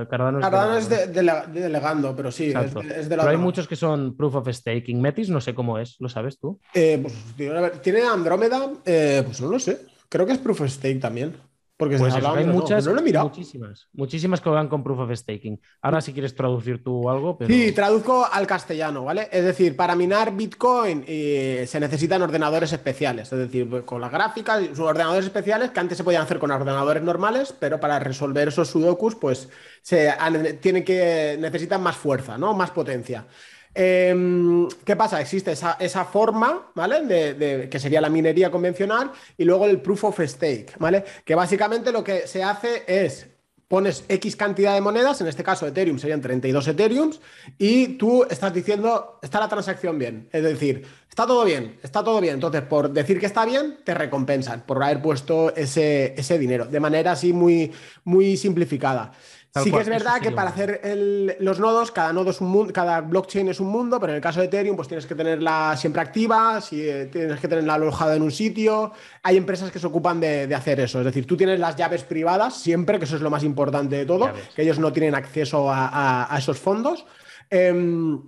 Cardano, 0.09 0.77
es, 0.77 0.89
de, 0.89 1.07
delegando, 1.07 2.15
pero 2.15 2.31
sí, 2.31 2.53
es, 2.55 3.09
de, 3.09 3.17
Pero 3.17 3.29
hay 3.29 3.37
muchos 3.37 3.67
que 3.67 3.77
son 3.77 4.17
proof 4.17 4.37
of 4.37 4.49
staking. 4.49 5.01
Metis, 5.01 5.31
no 5.31 5.41
sé 5.41 5.55
cómo 5.55 5.79
es, 5.79 5.97
¿lo 5.99 6.09
sabes 6.09 6.39
tú? 6.39 6.61
Eh, 6.75 6.99
pues, 7.03 7.81
tiene 7.83 8.03
Andrómeda, 8.03 8.71
eh, 8.85 9.23
pues 9.25 9.41
no 9.41 9.49
lo 9.49 9.59
sé. 9.59 9.87
Creo 10.09 10.27
que 10.27 10.33
es 10.33 10.39
proof 10.39 10.61
of 10.61 10.69
stake 10.69 11.01
también. 11.01 11.35
Porque 11.77 11.97
pues 11.99 12.13
se 12.13 12.19
eso, 12.21 12.29
habla 12.29 12.39
hay 12.41 12.47
de- 12.47 12.53
no, 12.53 12.61
muchas, 12.61 12.87
no 12.87 12.93
lo 12.93 13.01
he 13.01 13.03
mirado. 13.03 13.29
muchísimas, 13.29 13.89
muchísimas 13.93 14.41
que 14.41 14.49
van 14.51 14.69
con 14.69 14.85
proof 14.85 15.01
of 15.01 15.11
staking. 15.17 15.61
Ahora 15.81 16.01
si 16.01 16.13
quieres 16.13 16.35
traducir 16.35 16.85
tú 16.85 17.11
algo, 17.11 17.37
pero 17.37 17.53
Sí, 17.53 17.73
traduzco 17.73 18.25
al 18.31 18.47
castellano, 18.47 19.03
¿vale? 19.05 19.29
Es 19.33 19.45
decir, 19.45 19.75
para 19.75 19.97
minar 19.97 20.37
Bitcoin 20.37 21.03
eh, 21.09 21.65
se 21.67 21.81
necesitan 21.81 22.23
ordenadores 22.23 22.73
especiales, 22.73 23.33
es 23.33 23.39
decir, 23.39 23.69
pues, 23.69 23.83
con 23.83 24.01
las 24.01 24.13
gráficas, 24.13 24.63
son 24.75 24.87
ordenadores 24.87 25.25
especiales 25.25 25.71
que 25.71 25.81
antes 25.81 25.99
se 25.99 26.05
podían 26.05 26.23
hacer 26.23 26.39
con 26.39 26.51
ordenadores 26.53 27.03
normales, 27.03 27.53
pero 27.59 27.81
para 27.81 27.99
resolver 27.99 28.49
esos 28.49 28.69
sudokus, 28.69 29.17
pues 29.17 29.49
se 29.81 30.13
tienen 30.61 30.85
que 30.85 31.37
necesitan 31.41 31.83
más 31.83 31.97
fuerza, 31.97 32.39
¿no? 32.39 32.55
Más 32.55 32.71
potencia. 32.71 33.27
Em, 33.75 34.69
¿Qué 34.85 34.97
pasa? 34.97 35.21
Existe 35.21 35.53
esa, 35.53 35.77
esa 35.81 36.05
forma, 36.05 36.71
¿vale? 36.75 37.03
De, 37.07 37.69
que 37.71 37.79
sería 37.79 38.01
la 38.01 38.11
minería 38.11 38.51
convencional 38.51 39.13
y 39.39 39.45
luego 39.45 39.67
el 39.67 39.81
proof 39.81 40.05
of 40.05 40.21
stake, 40.21 40.75
¿vale? 40.79 41.05
Que 41.25 41.35
básicamente 41.35 41.93
lo 41.93 42.05
que 42.05 42.27
se 42.27 42.43
hace 42.43 42.85
es 42.87 43.29
pones 43.73 44.05
X 44.07 44.37
cantidad 44.37 44.75
de 44.75 44.83
monedas, 44.83 45.23
en 45.23 45.29
este 45.29 45.43
caso 45.43 45.67
Ethereum 45.67 45.99
serían 45.99 46.21
32 46.21 46.69
Ethereums, 46.69 47.23
y 47.57 47.97
tú 47.97 48.23
estás 48.29 48.53
diciendo, 48.53 49.19
está 49.23 49.41
la 49.41 49.49
transacción 49.49 49.99
bien. 49.99 50.29
Es 50.31 50.43
decir, 50.43 50.87
está 51.09 51.27
todo 51.27 51.43
bien, 51.43 51.79
está 51.83 52.05
todo 52.05 52.21
bien. 52.21 52.35
Entonces, 52.35 52.61
por 52.61 52.91
decir 52.91 53.19
que 53.19 53.25
está 53.25 53.47
bien, 53.47 53.79
te 53.83 53.95
recompensan 53.95 54.67
por 54.67 54.85
haber 54.85 55.01
puesto 55.01 55.57
ese, 55.57 56.13
ese 56.19 56.39
dinero, 56.39 56.67
de 56.67 56.81
manera 56.81 57.13
así 57.13 57.33
muy, 57.33 57.73
muy 58.05 58.37
simplificada. 58.37 59.13
Tal 59.53 59.65
sí 59.65 59.71
que 59.71 59.77
es 59.83 59.89
verdad 59.89 60.15
que 60.21 60.31
para 60.35 60.49
hacer 60.51 60.81
el- 60.83 61.37
los 61.41 61.61
nodos, 61.61 61.91
cada 61.93 62.13
nodo 62.15 62.31
es 62.31 62.41
un 62.41 62.49
mundo, 62.49 62.73
cada 62.73 63.03
blockchain 63.03 63.49
es 63.49 63.61
un 63.61 63.69
mundo, 63.69 64.01
pero 64.01 64.13
en 64.13 64.17
el 64.17 64.23
caso 64.23 64.41
de 64.41 64.47
Ethereum, 64.47 64.77
pues 64.77 64.89
tienes 64.89 65.05
que 65.05 65.15
tenerla 65.15 65.77
siempre 65.77 66.01
activa, 66.01 66.61
si, 66.63 66.81
eh, 66.89 67.07
tienes 67.13 67.39
que 67.39 67.49
tenerla 67.49 67.75
alojada 67.75 68.17
en 68.17 68.23
un 68.23 68.31
sitio. 68.31 68.93
Hay 69.23 69.37
empresas 69.37 69.71
que 69.71 69.79
se 69.79 69.87
ocupan 69.87 70.21
de, 70.21 70.47
de 70.47 70.55
hacer 70.55 70.81
eso. 70.81 71.01
Es 71.01 71.05
decir, 71.05 71.27
tú 71.27 71.37
tienes 71.37 71.61
las 71.61 71.77
llaves 71.77 72.03
privadas 72.03 72.55
siempre, 72.63 72.99
que 72.99 73.05
eso 73.05 73.17
es 73.17 73.23
lo 73.23 73.29
más 73.31 73.45
importante 73.45 73.97
de 73.97 74.07
todo, 74.07 74.31
que 74.57 74.63
ellos 74.63 74.79
no 74.79 74.91
tienen 74.93 75.15
acceso 75.15 75.71
a, 75.71 75.87
a- 75.89 76.35
a 76.35 76.39
esos 76.39 76.59
fondos. 76.59 77.05
Em, 77.51 78.19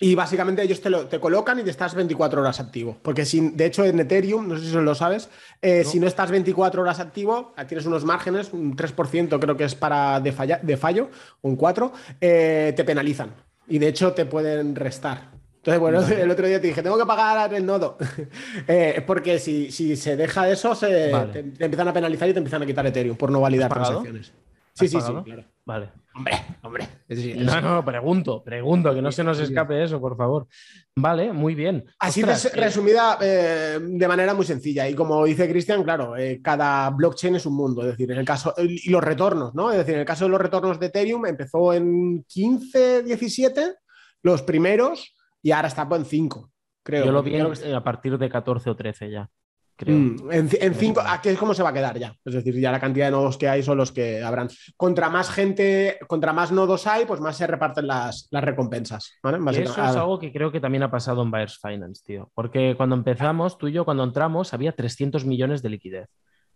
y 0.00 0.14
básicamente 0.14 0.62
ellos 0.62 0.80
te, 0.80 0.90
lo, 0.90 1.06
te 1.06 1.18
colocan 1.18 1.58
y 1.58 1.62
te 1.64 1.70
estás 1.70 1.94
24 1.94 2.40
horas 2.40 2.60
activo. 2.60 2.96
Porque 3.02 3.24
si, 3.24 3.50
de 3.50 3.66
hecho 3.66 3.84
en 3.84 3.98
Ethereum, 4.00 4.46
no 4.48 4.56
sé 4.58 4.66
si 4.66 4.72
lo 4.76 4.94
sabes, 4.94 5.28
eh, 5.60 5.84
si 5.84 5.98
no 5.98 6.06
estás 6.06 6.30
24 6.30 6.82
horas 6.82 7.00
activo, 7.00 7.52
ah, 7.56 7.66
tienes 7.66 7.84
unos 7.86 8.04
márgenes, 8.04 8.52
un 8.52 8.76
3% 8.76 9.40
creo 9.40 9.56
que 9.56 9.64
es 9.64 9.74
para 9.74 10.20
de, 10.20 10.32
falla- 10.32 10.60
de 10.62 10.76
fallo, 10.76 11.10
un 11.42 11.56
4%, 11.56 11.92
eh, 12.20 12.72
te 12.76 12.84
penalizan. 12.84 13.34
Y 13.66 13.78
de 13.78 13.88
hecho 13.88 14.12
te 14.12 14.24
pueden 14.24 14.74
restar. 14.76 15.30
Entonces, 15.56 15.80
bueno, 15.80 16.00
el 16.06 16.30
otro 16.30 16.46
día 16.46 16.60
te 16.60 16.68
dije, 16.68 16.82
tengo 16.82 16.96
que 16.98 17.04
pagar 17.06 17.52
el 17.54 17.66
nodo. 17.66 17.98
Eh, 18.68 19.02
porque 19.06 19.38
si, 19.38 19.70
si 19.72 19.96
se 19.96 20.16
deja 20.16 20.48
eso, 20.48 20.74
se, 20.74 21.10
Vale. 21.10 21.32
te, 21.32 21.42
te 21.42 21.64
empiezan 21.64 21.88
a 21.88 21.92
penalizar 21.92 22.28
y 22.28 22.32
te 22.32 22.38
empiezan 22.38 22.62
a 22.62 22.66
quitar 22.66 22.86
Ethereum 22.86 23.16
por 23.16 23.30
no 23.30 23.40
validar 23.40 23.72
transacciones. 23.72 24.26
Sí, 24.26 24.32
¿Has 24.32 24.78
sí, 24.78 24.88
sí, 24.88 24.96
pagado? 24.98 25.24
claro. 25.24 25.44
Vale. 25.64 25.88
Hombre, 26.18 26.34
hombre. 26.62 26.88
Es 27.08 27.16
decir, 27.16 27.36
No, 27.38 27.60
no, 27.60 27.84
pregunto, 27.84 28.42
pregunto, 28.42 28.92
que 28.92 29.00
no 29.00 29.12
se 29.12 29.22
nos 29.22 29.38
escape 29.38 29.82
eso, 29.84 30.00
por 30.00 30.16
favor. 30.16 30.48
Vale, 30.96 31.32
muy 31.32 31.54
bien. 31.54 31.84
Así 32.00 32.22
Ostras, 32.22 32.46
eh, 32.46 32.50
resumida 32.60 33.16
eh, 33.20 33.78
de 33.80 34.08
manera 34.08 34.34
muy 34.34 34.44
sencilla. 34.44 34.88
Y 34.88 34.94
como 34.94 35.24
dice 35.24 35.48
Cristian, 35.48 35.84
claro, 35.84 36.16
eh, 36.16 36.40
cada 36.42 36.90
blockchain 36.90 37.36
es 37.36 37.46
un 37.46 37.54
mundo. 37.54 37.82
Es 37.82 37.88
decir, 37.92 38.10
en 38.10 38.18
el 38.18 38.24
caso. 38.26 38.52
Y 38.58 38.90
los 38.90 39.02
retornos, 39.04 39.54
¿no? 39.54 39.70
Es 39.70 39.78
decir, 39.78 39.94
en 39.94 40.00
el 40.00 40.06
caso 40.06 40.24
de 40.24 40.30
los 40.30 40.40
retornos 40.40 40.80
de 40.80 40.86
Ethereum, 40.86 41.24
empezó 41.26 41.72
en 41.72 42.24
15, 42.24 43.04
17, 43.04 43.74
los 44.22 44.42
primeros, 44.42 45.14
y 45.40 45.52
ahora 45.52 45.68
está 45.68 45.88
pues, 45.88 46.00
en 46.00 46.06
5, 46.06 46.50
creo. 46.82 47.04
yo 47.04 47.12
lo 47.12 47.22
vi 47.22 47.30
Creo 47.32 47.46
en- 47.46 47.60
que- 47.60 47.74
a 47.74 47.84
partir 47.84 48.18
de 48.18 48.28
14 48.28 48.68
o 48.70 48.74
13 48.76 49.08
ya, 49.10 49.30
creo. 49.78 49.96
Mm, 49.96 50.32
en, 50.32 50.50
ci- 50.50 50.58
en 50.60 50.74
cinco, 50.74 51.00
aquí 51.06 51.30
es 51.30 51.38
como 51.38 51.54
se 51.54 51.62
va 51.62 51.70
a 51.70 51.72
quedar 51.72 51.98
ya. 51.98 52.14
Es 52.24 52.34
decir, 52.34 52.54
ya 52.60 52.70
la 52.70 52.80
cantidad 52.80 53.06
de 53.06 53.12
nodos 53.12 53.38
que 53.38 53.48
hay 53.48 53.62
son 53.62 53.78
los 53.78 53.92
que 53.92 54.22
habrán. 54.22 54.48
Contra 54.76 55.08
más 55.08 55.30
gente, 55.30 55.98
contra 56.06 56.32
más 56.34 56.52
nodos 56.52 56.86
hay, 56.86 57.06
pues 57.06 57.20
más 57.20 57.36
se 57.36 57.46
reparten 57.46 57.86
las, 57.86 58.28
las 58.30 58.44
recompensas. 58.44 59.14
¿vale? 59.22 59.38
Y 59.38 59.62
eso 59.62 59.72
es 59.72 59.96
algo 60.02 60.18
que 60.18 60.32
creo 60.32 60.52
que 60.52 60.60
también 60.60 60.82
ha 60.82 60.90
pasado 60.90 61.22
en 61.22 61.30
Buyers 61.30 61.58
Finance, 61.58 62.02
tío. 62.04 62.30
Porque 62.34 62.74
cuando 62.76 62.96
empezamos, 62.96 63.56
tú 63.56 63.68
y 63.68 63.72
yo, 63.72 63.84
cuando 63.84 64.04
entramos, 64.04 64.52
había 64.52 64.72
300 64.72 65.24
millones 65.24 65.62
de 65.62 65.68
liquidez. 65.70 66.08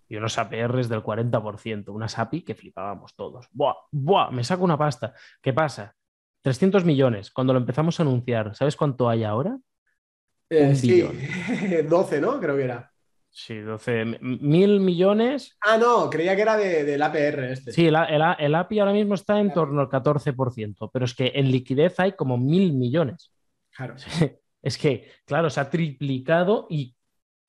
Y 0.09 0.17
unos 0.17 0.37
APRs 0.37 0.91
del 0.91 1.03
40%, 1.03 1.89
unas 1.89 2.19
API 2.19 2.43
que 2.43 2.55
flipábamos 2.55 3.15
todos. 3.15 3.47
¡Buah! 3.53 3.73
¡Buah! 3.93 4.31
Me 4.31 4.45
saco 4.45 4.63
una 4.65 4.77
pasta. 4.77 5.15
¿Qué 5.41 5.55
pasa? 5.55 5.95
300 6.43 6.85
millones. 6.85 7.31
Cuando 7.31 7.53
lo 7.55 7.61
empezamos 7.61 7.99
a 7.99 8.03
anunciar, 8.03 8.55
¿sabes 8.55 8.77
cuánto 8.77 9.09
hay 9.09 9.25
ahora? 9.25 9.57
eh, 10.51 10.75
sí, 10.77 10.93
billón. 10.93 11.17
12, 11.89 12.21
¿no? 12.21 12.39
Creo 12.41 12.57
que 12.57 12.65
era. 12.65 12.92
Sí, 13.35 13.57
12 13.61 14.05
mil 14.21 14.81
millones. 14.81 15.57
Ah, 15.63 15.79
no, 15.79 16.11
creía 16.11 16.37
que 16.37 16.43
era 16.43 16.57
de- 16.59 16.85
del 16.85 17.01
APR 17.03 17.53
este. 17.53 17.73
Sí, 17.73 17.87
el, 17.87 17.97
el- 17.97 18.23
el 18.39 18.55
API 18.55 18.79
ahora 18.81 18.93
mismo 18.93 19.15
está 19.15 19.41
en 19.41 19.53
torno 19.55 19.81
al 19.81 19.89
14%, 19.89 20.91
pero 20.93 21.07
es 21.07 21.15
que 21.15 21.33
en 21.35 21.51
liquidez 21.51 21.99
hay 21.99 22.13
como 22.13 22.37
mil 22.37 22.75
millones. 22.75 23.33
Claro. 23.75 23.97
Es 24.65 24.79
que, 24.79 25.11
claro, 25.25 25.51
se 25.51 25.59
ha 25.59 25.69
triplicado 25.69 26.69
y 26.71 26.95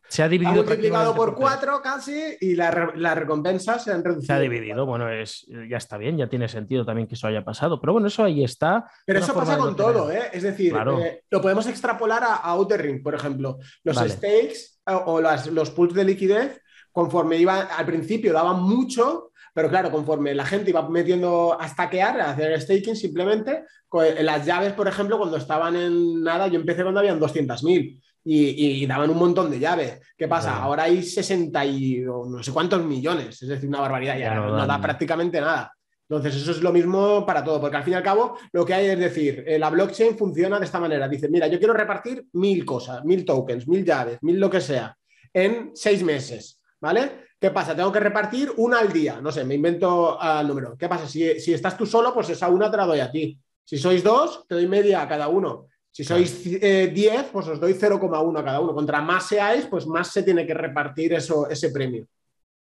se 0.08 0.22
ha 0.22 0.26
Ha 0.26 0.30
dividido. 0.30 0.64
multiplicado 0.64 1.16
por. 1.16 1.36
4 1.36 1.82
casi 1.82 2.22
y 2.42 2.56
la 2.56 2.70
re- 2.72 2.98
las 2.98 3.18
recompensas 3.18 3.84
se 3.84 3.92
han 3.92 4.04
reducido. 4.04 4.28
Se 4.28 4.34
ha 4.34 4.40
dividido. 4.40 4.86
Bueno, 4.86 5.10
es, 5.10 5.46
ya 5.70 5.78
está 5.78 5.98
bien, 5.98 6.18
ya 6.18 6.28
tiene 6.28 6.48
sentido 6.48 6.86
también 6.86 7.08
que 7.08 7.16
eso 7.16 7.28
haya 7.28 7.44
pasado. 7.44 7.80
Pero 7.82 7.94
bueno, 7.94 8.08
eso 8.08 8.24
ahí 8.24 8.44
está. 8.44 8.86
Pero 9.06 9.20
eso 9.20 9.34
pasa 9.34 9.58
con 9.58 9.76
todo, 9.76 10.12
¿eh? 10.12 10.30
Es 10.32 10.44
decir, 10.44 10.72
Claro. 10.72 11.00
eh, 11.00 11.24
lo 11.30 11.42
podemos 11.42 11.66
extrapolar 11.68 12.24
a, 12.24 12.36
a 12.36 12.50
Outer 12.52 12.82
Ring, 12.82 13.02
por 13.02 13.16
ejemplo. 13.16 13.58
Los 13.84 13.96
Vale. 13.96 14.10
stakes 14.10 14.80
eh, 14.88 14.94
o 15.06 15.20
las- 15.22 15.48
los 15.48 15.72
pools 15.72 15.94
de 15.94 16.04
liquidez, 16.04 16.62
conforme 16.92 17.38
iban, 17.38 17.68
al 17.76 17.86
principio 17.86 18.34
daban 18.34 18.62
mucho, 18.62 19.32
pero 19.56 19.70
claro, 19.70 19.90
conforme 19.92 20.34
la 20.36 20.46
gente 20.46 20.70
iba 20.70 20.88
metiendo 20.90 21.58
a 21.60 21.68
stackear, 21.68 22.20
a 22.22 22.32
hacer 22.32 22.60
staking 22.62 22.96
simplemente, 22.96 23.64
co- 23.88 24.04
en 24.04 24.26
las 24.26 24.46
llaves, 24.46 24.74
por 24.74 24.88
ejemplo, 24.88 25.18
cuando 25.18 25.38
estaban 25.38 25.76
en 25.76 26.22
nada, 26.24 26.48
yo 26.48 26.60
empecé 26.60 26.82
cuando 26.84 27.00
habían 27.00 27.20
200.000 27.20 28.00
y, 28.24 28.84
y 28.84 28.86
daban 28.86 29.10
un 29.10 29.18
montón 29.18 29.52
de 29.52 29.60
llaves. 29.60 30.00
¿Qué 30.18 30.28
pasa? 30.28 30.52
Claro. 30.52 30.66
Ahora 30.66 30.84
hay 30.84 31.04
60 31.04 31.66
y 31.66 32.02
no 32.02 32.42
sé 32.42 32.52
cuántos 32.52 32.84
millones, 32.84 33.42
es 33.42 33.50
decir, 33.50 33.68
una 33.68 33.82
barbaridad, 33.82 34.18
ya, 34.18 34.26
Ya 34.26 34.36
no 34.36 34.66
da 34.66 34.82
prácticamente 34.82 35.42
nada. 35.42 35.74
Entonces, 36.10 36.42
eso 36.42 36.52
es 36.52 36.62
lo 36.62 36.72
mismo 36.72 37.26
para 37.26 37.44
todo, 37.44 37.60
porque 37.60 37.78
al 37.78 37.84
fin 37.84 37.94
y 37.94 37.96
al 37.96 38.04
cabo 38.04 38.38
lo 38.52 38.66
que 38.66 38.74
hay 38.74 38.88
es 38.88 39.00
decir, 39.00 39.44
eh, 39.48 39.58
la 39.58 39.70
blockchain 39.70 40.18
funciona 40.18 40.60
de 40.60 40.66
esta 40.66 40.80
manera. 40.80 41.08
Dice, 41.08 41.30
mira, 41.30 41.48
yo 41.48 41.58
quiero 41.58 41.74
repartir 41.74 42.28
mil 42.34 42.64
cosas, 42.66 43.04
mil 43.04 43.26
tokens, 43.26 43.68
mil 43.68 43.84
llaves, 43.84 44.20
mil 44.22 44.40
lo 44.40 44.50
que 44.50 44.62
sea, 44.62 44.96
en 45.34 45.72
seis 45.74 46.04
meses, 46.04 46.62
¿vale? 46.80 47.24
¿Qué 47.40 47.52
pasa? 47.52 47.76
Tengo 47.76 47.92
que 47.92 48.00
repartir 48.00 48.52
una 48.58 48.80
al 48.80 48.94
día. 48.94 49.20
No 49.22 49.32
sé, 49.32 49.44
me 49.44 49.56
invento 49.56 50.18
ah, 50.22 50.42
el 50.42 50.48
número. 50.48 50.78
¿Qué 50.78 50.88
pasa? 50.88 51.08
Si, 51.08 51.40
si 51.40 51.54
estás 51.54 51.78
tú 51.78 51.86
solo, 51.86 52.14
pues 52.14 52.30
esa 52.30 52.48
una 52.48 52.70
te 52.70 52.78
la 52.78 52.86
doy 52.86 53.00
a 53.00 53.12
ti. 53.12 53.38
Si 53.66 53.78
sois 53.78 54.04
dos, 54.04 54.46
te 54.48 54.56
doy 54.56 54.68
media 54.68 55.02
a 55.02 55.08
cada 55.08 55.28
uno. 55.30 55.68
Si 55.96 56.04
sois 56.04 56.42
eh, 56.60 56.88
10, 56.92 57.30
pues 57.32 57.48
os 57.48 57.60
doy 57.60 57.74
0,1 57.76 58.40
a 58.40 58.44
cada 58.44 58.60
uno. 58.60 58.74
Contra 58.74 59.00
más 59.00 59.28
seáis, 59.28 59.68
pues 59.68 59.86
más 59.86 60.08
se 60.08 60.24
tiene 60.24 60.46
que 60.48 60.56
repartir 60.56 61.14
eso, 61.14 61.48
ese 61.48 61.70
premio. 61.70 62.08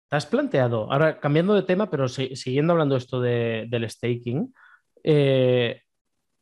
¿Te 0.10 0.18
has 0.18 0.26
planteado, 0.26 0.92
ahora 0.92 1.20
cambiando 1.22 1.54
de 1.54 1.64
tema, 1.64 1.90
pero 1.90 2.10
si- 2.10 2.36
siguiendo 2.36 2.74
hablando 2.74 2.98
esto 2.98 3.22
de- 3.22 3.66
del 3.70 3.90
staking, 3.90 4.54
eh, 5.04 5.82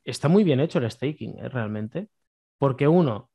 está 0.03 0.27
muy 0.27 0.43
bien 0.43 0.59
hecho 0.59 0.79
el 0.79 0.89
staking, 0.89 1.37
eh, 1.37 1.49
realmente, 1.49 2.09
porque 2.57 2.87
uno, 2.87 3.29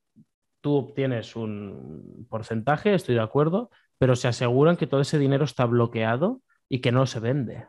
tú 0.61 0.75
obtienes 0.79 1.37
un 1.37 2.27
porcentaje, 2.29 2.95
estoy 2.95 3.15
de 3.15 3.23
acuerdo, 3.23 3.71
pero 3.97 4.17
se 4.17 4.27
aseguran 4.27 4.77
que 4.77 4.89
todo 4.89 5.01
ese 5.01 5.19
dinero 5.21 5.45
está 5.45 5.65
bloqueado 5.67 6.43
y 6.69 6.81
que 6.81 6.91
no 6.91 7.07
se 7.07 7.21
vende. 7.21 7.69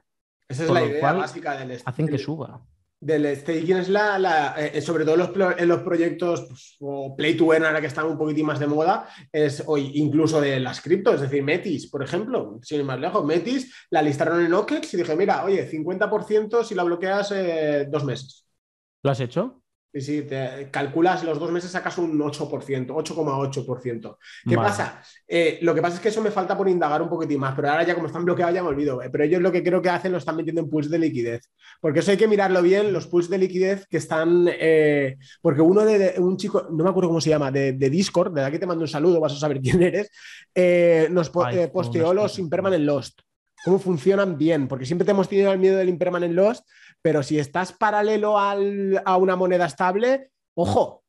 Esa 0.50 0.64
es 0.64 0.68
Con 0.70 0.74
la 0.80 0.86
idea 0.88 1.00
cual, 1.00 1.18
básica 1.20 1.56
del 1.56 1.80
Hacen 1.86 2.08
que 2.08 2.18
suba. 2.18 2.66
Del 3.00 3.36
staking 3.36 3.78
es 3.78 3.90
la, 3.90 4.18
la- 4.18 4.56
eh, 4.58 4.82
sobre 4.82 5.06
todo 5.06 5.16
los, 5.18 5.30
en 5.60 5.68
los 5.68 5.82
proyectos 5.82 6.46
pues, 6.48 6.76
o 6.80 7.16
play 7.16 7.36
to 7.38 7.54
earn 7.54 7.66
ahora 7.66 7.80
que 7.82 7.88
están 7.88 8.08
un 8.08 8.18
poquitín 8.18 8.46
más 8.48 8.60
de 8.60 8.66
moda 8.68 9.08
es 9.32 9.64
hoy 9.68 9.92
incluso 9.96 10.42
de 10.42 10.60
las 10.60 10.82
criptos, 10.82 11.16
es 11.16 11.22
decir, 11.22 11.44
Metis, 11.44 11.90
por 11.90 12.04
ejemplo, 12.04 12.60
sin 12.64 12.80
ir 12.80 12.86
más 12.86 13.00
lejos, 13.00 13.24
Metis 13.24 13.72
la 13.92 14.02
listaron 14.02 14.44
en 14.44 14.54
OKEX 14.54 14.94
y 14.94 14.98
dije, 14.98 15.16
mira, 15.16 15.46
oye, 15.46 15.70
50% 15.70 16.64
si 16.64 16.74
la 16.76 16.84
bloqueas 16.84 17.32
eh, 17.36 17.88
dos 17.90 18.04
meses. 18.04 18.46
¿Lo 19.04 19.12
has 19.12 19.20
hecho? 19.20 19.62
Si 19.94 20.22
te 20.24 20.70
calculas 20.70 21.24
los 21.24 21.40
dos 21.40 21.52
meses 21.52 21.72
sacas 21.72 21.98
un 21.98 22.20
8%, 22.22 22.94
8,8%. 22.94 24.18
¿Qué 24.48 24.56
Vale. 24.56 24.70
pasa? 24.70 25.02
Eh, 25.28 25.58
lo 25.62 25.74
que 25.74 25.82
pasa 25.82 25.96
es 25.96 26.02
que 26.02 26.10
eso 26.10 26.22
me 26.22 26.30
falta 26.30 26.56
por 26.56 26.70
indagar 26.70 27.02
un 27.02 27.10
poquitín 27.10 27.40
más, 27.40 27.56
pero 27.56 27.70
ahora 27.70 27.84
ya 27.84 27.96
como 27.96 28.08
están 28.08 28.24
bloqueados 28.24 28.54
ya 28.54 28.62
me 28.62 28.70
olvido. 28.70 29.02
eh, 29.02 29.10
Pero 29.10 29.24
ellos 29.24 29.42
lo 29.42 29.52
que 29.52 29.64
creo 29.64 29.82
que 29.82 29.90
hacen 29.90 30.12
lo 30.12 30.20
están 30.20 30.36
metiendo 30.36 30.62
en 30.62 30.70
pools 30.70 30.90
de 30.92 31.00
liquidez. 31.00 31.50
Porque 31.82 32.00
eso 32.00 32.12
hay 32.12 32.18
que 32.18 32.28
mirarlo 32.28 32.62
bien, 32.62 32.94
los 32.94 33.08
pools 33.08 33.30
de 33.30 33.38
liquidez 33.40 33.88
que 33.88 33.98
están... 33.98 34.48
eh, 34.52 35.18
porque 35.42 35.62
uno 35.62 35.84
de, 35.84 35.98
de- 35.98 36.20
un 36.20 36.38
chico, 36.38 36.68
no 36.72 36.84
me 36.84 36.90
acuerdo 36.90 37.10
cómo 37.10 37.22
se 37.22 37.30
llama, 37.32 37.50
de, 37.52 37.74
de 37.74 37.90
Discord, 37.90 38.34
de 38.34 38.44
aquí 38.46 38.60
te 38.60 38.68
mando 38.68 38.84
un 38.84 38.88
saludo, 38.88 39.20
vas 39.20 39.34
a 39.34 39.40
saber 39.40 39.60
quién 39.62 39.82
eres, 39.82 40.12
eh, 40.54 41.08
nos 41.12 41.30
po- 41.30 41.44
Ay, 41.46 41.56
cómo 41.56 41.72
posteó 41.72 42.14
los. 42.14 42.38
Impermanent 42.38 42.84
Lost. 42.86 43.22
Cómo 43.66 43.80
funcionan 43.80 44.38
bien, 44.38 44.68
porque 44.68 44.86
siempre 44.86 45.04
te 45.06 45.12
hemos 45.12 45.28
tenido 45.28 45.52
el 45.52 45.58
miedo 45.60 45.78
del 45.78 45.90
Impermanent 45.90 46.34
Lost, 46.34 46.64
pero 47.02 47.24
si 47.24 47.40
estás 47.40 47.74
paralelo 47.74 48.38
al- 48.40 49.02
a 49.06 49.18
una 49.18 49.36
moneda 49.36 49.66
estable, 49.66 50.32
ojo, 50.56 51.04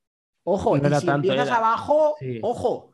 ojo, 0.45 0.77
No 0.77 0.83
y 0.83 0.87
era 0.87 1.01
si 1.01 1.07
tanto, 1.07 1.29
empiezas 1.29 1.49
era- 1.49 1.57
abajo, 1.59 2.15
Sí. 2.19 2.39
ojo. 2.43 2.93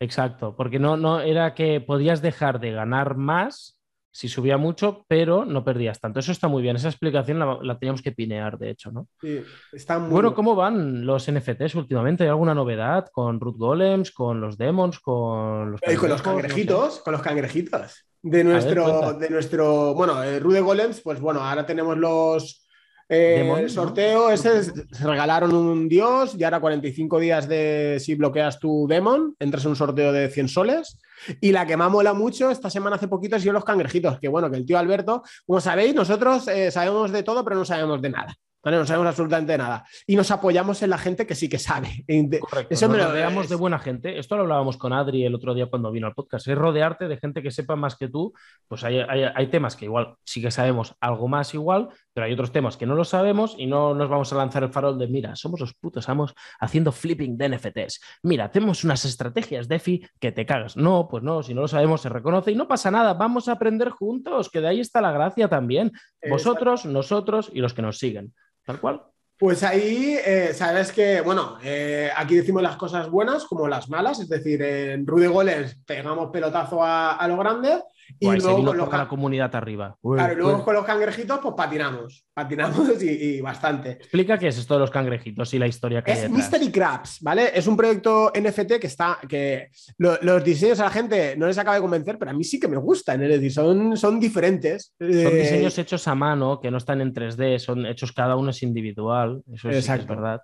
Exacto, 0.00 0.54
porque 0.56 0.78
no, 0.78 0.96
no 0.96 1.20
era 1.20 1.54
que 1.54 1.80
podías 1.80 2.22
dejar 2.22 2.60
de 2.60 2.72
ganar 2.72 3.16
más 3.16 3.77
si 4.18 4.26
subía 4.26 4.56
mucho, 4.56 5.04
pero 5.06 5.44
no 5.44 5.62
perdías 5.62 6.00
tanto. 6.00 6.18
Eso 6.18 6.32
está 6.32 6.48
muy 6.48 6.60
bien. 6.60 6.74
Esa 6.74 6.88
explicación 6.88 7.38
la, 7.38 7.78
teníamos 7.78 8.02
que 8.02 8.10
pinear, 8.10 8.58
de 8.58 8.70
hecho, 8.70 8.90
¿no? 8.90 9.06
Sí, 9.20 9.44
está 9.72 10.00
muy 10.00 10.10
Bueno, 10.10 10.34
¿cómo 10.34 10.56
van 10.56 11.06
los 11.06 11.30
NFTs 11.30 11.76
últimamente? 11.76 12.24
¿Hay 12.24 12.28
alguna 12.28 12.52
novedad 12.52 13.06
con 13.12 13.38
Root 13.38 13.56
Golems, 13.56 14.10
con 14.10 14.40
los 14.40 14.58
Demons, 14.58 14.98
con 14.98 15.70
los, 15.70 15.80
con 15.80 16.08
los 16.08 16.22
cangrejitos? 16.22 16.98
Con 16.98 17.12
los 17.12 17.22
cangrejitos. 17.22 18.06
De 18.20 18.42
nuestro, 18.42 19.12
de 19.12 19.30
nuestro, 19.30 19.94
bueno, 19.94 20.20
eh, 20.24 20.40
Rude 20.40 20.62
Golems, 20.62 21.00
pues 21.00 21.20
bueno, 21.20 21.40
ahora 21.40 21.64
tenemos 21.64 21.96
los 21.96 22.66
eh, 23.08 23.48
el 23.56 23.70
sorteo 23.70 24.30
ese 24.30 24.64
se 24.64 25.06
regalaron 25.06 25.54
un 25.54 25.88
dios 25.88 26.34
y 26.36 26.44
ahora 26.44 26.60
45 26.60 27.20
días 27.20 27.48
de 27.48 27.98
si 28.00 28.16
bloqueas 28.16 28.58
tu 28.58 28.86
demon, 28.88 29.36
entras 29.38 29.64
en 29.64 29.70
un 29.70 29.76
sorteo 29.76 30.12
de 30.12 30.28
100 30.28 30.48
soles. 30.48 30.98
Y 31.40 31.52
la 31.52 31.66
que 31.66 31.76
más 31.76 31.90
mola 31.90 32.12
mucho 32.12 32.50
esta 32.50 32.70
semana 32.70 32.96
hace 32.96 33.08
poquito 33.08 33.36
ha 33.36 33.38
los 33.52 33.64
cangrejitos, 33.64 34.18
que 34.18 34.28
bueno, 34.28 34.50
que 34.50 34.56
el 34.56 34.66
tío 34.66 34.78
Alberto, 34.78 35.22
como 35.46 35.60
sabéis, 35.60 35.94
nosotros 35.94 36.48
eh, 36.48 36.70
sabemos 36.70 37.12
de 37.12 37.22
todo, 37.22 37.44
pero 37.44 37.56
no 37.56 37.64
sabemos 37.64 38.00
de 38.02 38.10
nada. 38.10 38.36
No 38.76 38.86
sabemos 38.86 39.08
absolutamente 39.08 39.56
nada. 39.56 39.84
Y 40.06 40.16
nos 40.16 40.30
apoyamos 40.30 40.82
en 40.82 40.90
la 40.90 40.98
gente 40.98 41.26
que 41.26 41.34
sí 41.34 41.48
que 41.48 41.58
sabe. 41.58 42.04
Correcto, 42.40 42.74
Eso 42.74 42.88
nos 42.88 43.02
rodeamos 43.02 43.48
de 43.48 43.54
buena 43.54 43.78
gente. 43.78 44.18
Esto 44.18 44.36
lo 44.36 44.42
hablábamos 44.42 44.76
con 44.76 44.92
Adri 44.92 45.24
el 45.24 45.34
otro 45.34 45.54
día 45.54 45.66
cuando 45.66 45.90
vino 45.90 46.06
al 46.06 46.14
podcast. 46.14 46.48
Es 46.48 46.58
rodearte 46.58 47.08
de 47.08 47.16
gente 47.16 47.42
que 47.42 47.50
sepa 47.50 47.76
más 47.76 47.96
que 47.96 48.08
tú. 48.08 48.32
Pues 48.66 48.84
hay, 48.84 48.98
hay, 48.98 49.46
temas 49.48 49.76
que 49.76 49.84
igual 49.84 50.14
sí 50.24 50.42
que 50.42 50.50
sabemos 50.50 50.94
algo 51.00 51.28
más 51.28 51.54
igual, 51.54 51.88
pero 52.12 52.26
hay 52.26 52.32
otros 52.32 52.52
temas 52.52 52.76
que 52.76 52.86
no 52.86 52.94
lo 52.94 53.04
sabemos 53.04 53.54
y 53.56 53.66
no 53.66 53.94
nos 53.94 54.08
vamos 54.08 54.32
a 54.32 54.36
lanzar 54.36 54.62
el 54.62 54.70
farol 54.70 54.98
de, 54.98 55.06
mira, 55.06 55.36
somos 55.36 55.60
los 55.60 55.74
putos 55.74 56.08
estamos 56.08 56.34
haciendo 56.58 56.90
flipping 56.90 57.36
de 57.36 57.50
NFTs. 57.50 58.00
Mira, 58.22 58.50
tenemos 58.50 58.82
unas 58.82 59.04
estrategias 59.04 59.68
DeFi 59.68 60.08
que 60.18 60.32
te 60.32 60.46
cagas. 60.46 60.76
No, 60.76 61.06
pues 61.06 61.22
no, 61.22 61.42
si 61.42 61.52
no 61.52 61.60
lo 61.60 61.68
sabemos 61.68 62.00
se 62.00 62.08
reconoce 62.08 62.52
y 62.52 62.54
no 62.54 62.66
pasa 62.66 62.90
nada. 62.90 63.12
Vamos 63.12 63.48
a 63.48 63.52
aprender 63.52 63.90
juntos, 63.90 64.48
que 64.48 64.62
de 64.62 64.68
ahí 64.68 64.80
está 64.80 65.02
la 65.02 65.12
gracia 65.12 65.48
también. 65.48 65.92
Vosotros, 66.28 66.86
nosotros 66.86 67.50
y 67.52 67.60
los 67.60 67.74
que 67.74 67.82
nos 67.82 67.98
siguen 67.98 68.32
tal 68.68 68.80
cual. 68.80 69.02
Pues 69.38 69.62
ahí, 69.62 70.18
eh, 70.22 70.52
sabes 70.52 70.92
que, 70.92 71.22
bueno, 71.22 71.56
eh, 71.62 72.10
aquí 72.14 72.36
decimos 72.36 72.62
las 72.62 72.76
cosas 72.76 73.08
buenas 73.08 73.46
como 73.46 73.66
las 73.66 73.88
malas, 73.88 74.20
es 74.20 74.28
decir, 74.28 74.60
en 74.60 75.06
Rudy 75.06 75.26
Goles 75.26 75.78
pegamos 75.86 76.30
pelotazo 76.30 76.84
a, 76.84 77.24
lo 77.28 77.38
grande 77.38 77.82
y 78.18 78.30
luego 78.30 78.88
con 78.88 78.98
la 78.98 79.08
comunidad 79.08 79.54
arriba. 79.54 79.96
claro, 80.02 80.32
y 80.32 80.36
luego 80.36 80.64
con 80.64 80.74
los 80.74 80.84
cangrejitos, 80.84 81.38
pues 81.40 81.54
patinamos, 81.54 82.24
patinamos 82.32 83.02
y, 83.02 83.40
bastante. 83.40 83.92
Explica 83.92 84.38
qué 84.38 84.48
es 84.48 84.58
esto 84.58 84.74
de 84.74 84.80
los 84.80 84.90
cangrejitos 84.90 85.52
y 85.54 85.58
la 85.58 85.66
historia 85.66 86.02
que 86.02 86.12
es 86.12 86.24
hay 86.24 86.28
Mystery 86.28 86.70
Crabs, 86.70 87.18
¿vale? 87.20 87.50
Es 87.54 87.66
un 87.66 87.76
proyecto 87.76 88.32
NFT 88.34 88.78
que 88.80 88.86
está, 88.86 89.18
que 89.28 89.70
los 89.98 90.44
diseños 90.44 90.80
a 90.80 90.84
la 90.84 90.90
gente 90.90 91.36
no 91.36 91.46
les 91.46 91.58
acaba 91.58 91.76
de 91.76 91.82
convencer, 91.82 92.18
pero 92.18 92.30
a 92.30 92.34
mí 92.34 92.44
sí 92.44 92.58
que 92.58 92.68
me 92.68 92.76
gustan, 92.76 93.22
es 93.22 93.28
decir, 93.28 93.52
son, 93.52 93.96
son 93.96 94.20
diferentes. 94.20 94.94
Son 94.98 95.10
eh, 95.10 95.30
diseños 95.30 95.78
hechos 95.78 96.06
a 96.08 96.14
mano, 96.14 96.60
que 96.60 96.70
no 96.70 96.78
están 96.78 97.00
en 97.00 97.12
3D, 97.12 97.58
son 97.58 97.86
hechos 97.86 98.12
cada 98.12 98.36
uno 98.36 98.50
es 98.50 98.62
individual, 98.62 99.42
eso 99.52 99.70
es 99.70 100.06
verdad. 100.06 100.40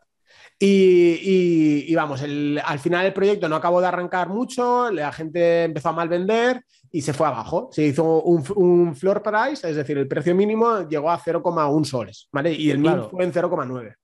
Y, 0.59 1.95
vamos, 1.95 2.23
al 2.23 2.79
final 2.79 3.07
el 3.07 3.13
proyecto 3.13 3.49
no 3.49 3.57
acabó 3.57 3.81
de 3.81 3.89
arrancar 3.89 4.29
mucho, 4.29 4.91
la 4.91 5.13
gente 5.13 5.65
empezó 5.65 5.91
a 5.91 5.93
mal 5.93 6.09
vender 6.09 6.63
y 6.91 7.03
se 7.03 7.13
fue 7.13 7.27
abajo. 7.27 7.69
Se 7.73 7.85
hizo 7.85 8.23
un, 8.23 8.95
floor 8.95 9.23
price, 9.23 9.69
es 9.69 9.77
decir, 9.77 9.99
el 9.99 10.09
precio 10.09 10.35
mínimo 10.35 10.89
llegó 10.89 11.11
a 11.11 11.19
0,1 11.19 11.85
soles, 11.85 12.29
¿vale? 12.33 12.53
Y 12.53 12.71
el 12.71 12.81
claro. 12.81 13.11
fue 13.11 13.25
en 13.25 13.33
0,9. 13.33 13.95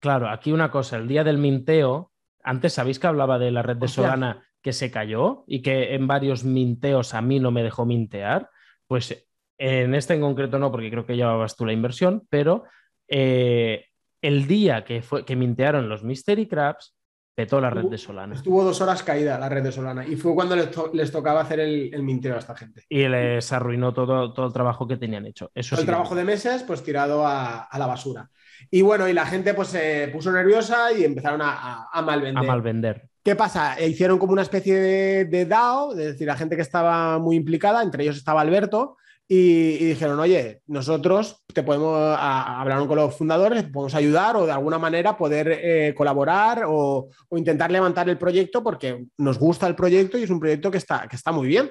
Claro, 0.00 0.28
aquí 0.28 0.52
una 0.52 0.70
cosa, 0.70 0.96
el 0.96 1.08
día 1.08 1.24
del 1.24 1.38
minteo, 1.38 2.12
antes 2.42 2.72
sabéis 2.72 2.98
que 2.98 3.08
hablaba 3.08 3.38
de 3.38 3.50
la 3.50 3.62
red 3.62 3.76
de 3.76 3.88
Solana 3.88 4.44
que 4.62 4.72
se 4.72 4.90
cayó 4.90 5.44
y 5.46 5.62
que 5.62 5.94
en 5.94 6.06
varios 6.06 6.44
minteos 6.44 7.14
a 7.14 7.20
mí 7.20 7.40
no 7.40 7.50
me 7.50 7.62
dejó 7.62 7.84
mintear, 7.84 8.48
pues 8.86 9.26
en 9.58 9.94
este 9.94 10.14
en 10.14 10.20
concreto 10.20 10.58
no, 10.58 10.70
porque 10.70 10.90
creo 10.90 11.04
que 11.04 11.16
llevabas 11.16 11.56
tú 11.56 11.66
la 11.66 11.72
inversión, 11.72 12.26
pero 12.30 12.64
eh, 13.08 13.86
el 14.22 14.46
día 14.46 14.84
que, 14.84 15.02
fue, 15.02 15.24
que 15.24 15.36
mintearon 15.36 15.88
los 15.88 16.02
Mystery 16.02 16.46
Crabs, 16.46 16.94
petó 17.38 17.60
la 17.60 17.70
red 17.70 17.84
de 17.84 17.98
Solana. 17.98 18.34
Estuvo 18.34 18.64
dos 18.64 18.80
horas 18.80 19.04
caída 19.04 19.38
la 19.38 19.48
red 19.48 19.62
de 19.62 19.70
Solana 19.70 20.04
y 20.04 20.16
fue 20.16 20.34
cuando 20.34 20.56
les, 20.56 21.12
tocaba 21.12 21.42
hacer 21.42 21.60
el, 21.60 22.02
minteo 22.02 22.34
a 22.34 22.38
esta 22.38 22.56
gente. 22.56 22.82
Y 22.88 23.06
les 23.06 23.52
arruinó 23.52 23.94
todo, 23.94 24.32
todo 24.32 24.46
el 24.46 24.52
trabajo 24.52 24.88
que 24.88 24.96
tenían 24.96 25.24
hecho. 25.24 25.48
Eso 25.54 25.78
el 25.78 25.86
trabajo 25.86 26.16
de 26.16 26.24
meses, 26.24 26.64
pues 26.64 26.82
tirado 26.82 27.24
a, 27.24 27.68
la 27.78 27.86
basura. 27.86 28.28
Y 28.72 28.82
bueno, 28.82 29.08
y 29.08 29.12
la 29.12 29.24
gente 29.24 29.54
pues 29.54 29.68
se 29.68 30.08
puso 30.08 30.32
nerviosa 30.32 30.92
y 30.92 31.04
empezaron 31.04 31.40
a, 31.40 31.86
a, 31.92 32.02
mal 32.02 32.20
vender. 32.20 32.42
A 32.42 32.46
mal 32.46 32.60
vender. 32.60 33.08
¿Qué 33.22 33.36
pasa? 33.36 33.78
E 33.78 33.86
hicieron 33.86 34.18
como 34.18 34.32
una 34.32 34.42
especie 34.42 34.74
de, 34.74 35.24
de 35.26 35.46
DAO, 35.46 35.92
es 35.92 35.98
decir, 35.98 36.26
la 36.26 36.36
gente 36.36 36.56
que 36.56 36.62
estaba 36.62 37.20
muy 37.20 37.36
implicada, 37.36 37.84
entre 37.84 38.02
ellos 38.02 38.16
estaba 38.16 38.40
Alberto, 38.40 38.96
y, 39.30 39.84
dijeron, 39.84 40.18
oye, 40.18 40.62
nosotros 40.68 41.44
te 41.52 41.62
podemos, 41.62 41.94
hablar 42.18 42.86
con 42.86 42.96
los 42.96 43.14
fundadores, 43.14 43.64
podemos 43.64 43.94
ayudar 43.94 44.36
o 44.36 44.46
de 44.46 44.52
alguna 44.52 44.78
manera 44.78 45.18
poder 45.18 45.48
eh, 45.62 45.94
colaborar 45.94 46.64
o, 46.66 47.10
intentar 47.32 47.70
levantar 47.70 48.08
el 48.08 48.16
proyecto 48.16 48.62
porque 48.64 49.04
nos 49.18 49.38
gusta 49.38 49.66
el 49.66 49.74
proyecto 49.74 50.16
y 50.16 50.22
es 50.22 50.30
un 50.30 50.40
proyecto 50.40 50.70
que 50.70 50.78
está, 50.78 51.06
que 51.06 51.16
está 51.16 51.30
muy 51.30 51.46
bien. 51.46 51.70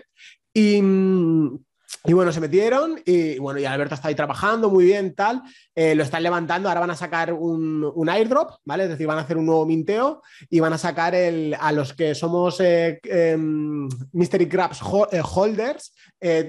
Y, 0.53 0.79
mm, 0.81 1.57
y 2.05 2.13
bueno, 2.13 2.31
se 2.31 2.41
metieron 2.41 3.01
y 3.05 3.37
bueno, 3.39 3.59
y 3.59 3.65
Alberto 3.65 3.95
está 3.95 4.09
ahí 4.09 4.15
trabajando 4.15 4.69
muy 4.69 4.85
bien, 4.85 5.13
tal. 5.13 5.41
Eh, 5.75 5.95
lo 5.95 6.03
están 6.03 6.23
levantando. 6.23 6.69
Ahora 6.69 6.81
van 6.81 6.91
a 6.91 6.95
sacar 6.95 7.33
un, 7.33 8.09
airdrop, 8.09 8.51
¿vale? 8.65 8.83
Es 8.83 8.89
decir, 8.89 9.07
van 9.07 9.17
a 9.17 9.21
hacer 9.21 9.37
un 9.37 9.45
nuevo 9.45 9.65
minteo 9.65 10.21
y 10.49 10.59
van 10.59 10.73
a 10.73 10.77
sacar 10.77 11.15
el, 11.15 11.55
a 11.59 11.71
los 11.71 11.93
que 11.93 12.15
somos 12.15 12.59
eh, 12.61 12.99
em, 13.03 13.87
Mystery 14.13 14.47
Crabs 14.47 14.81
eh, 15.11 15.21
holders, 15.21 15.93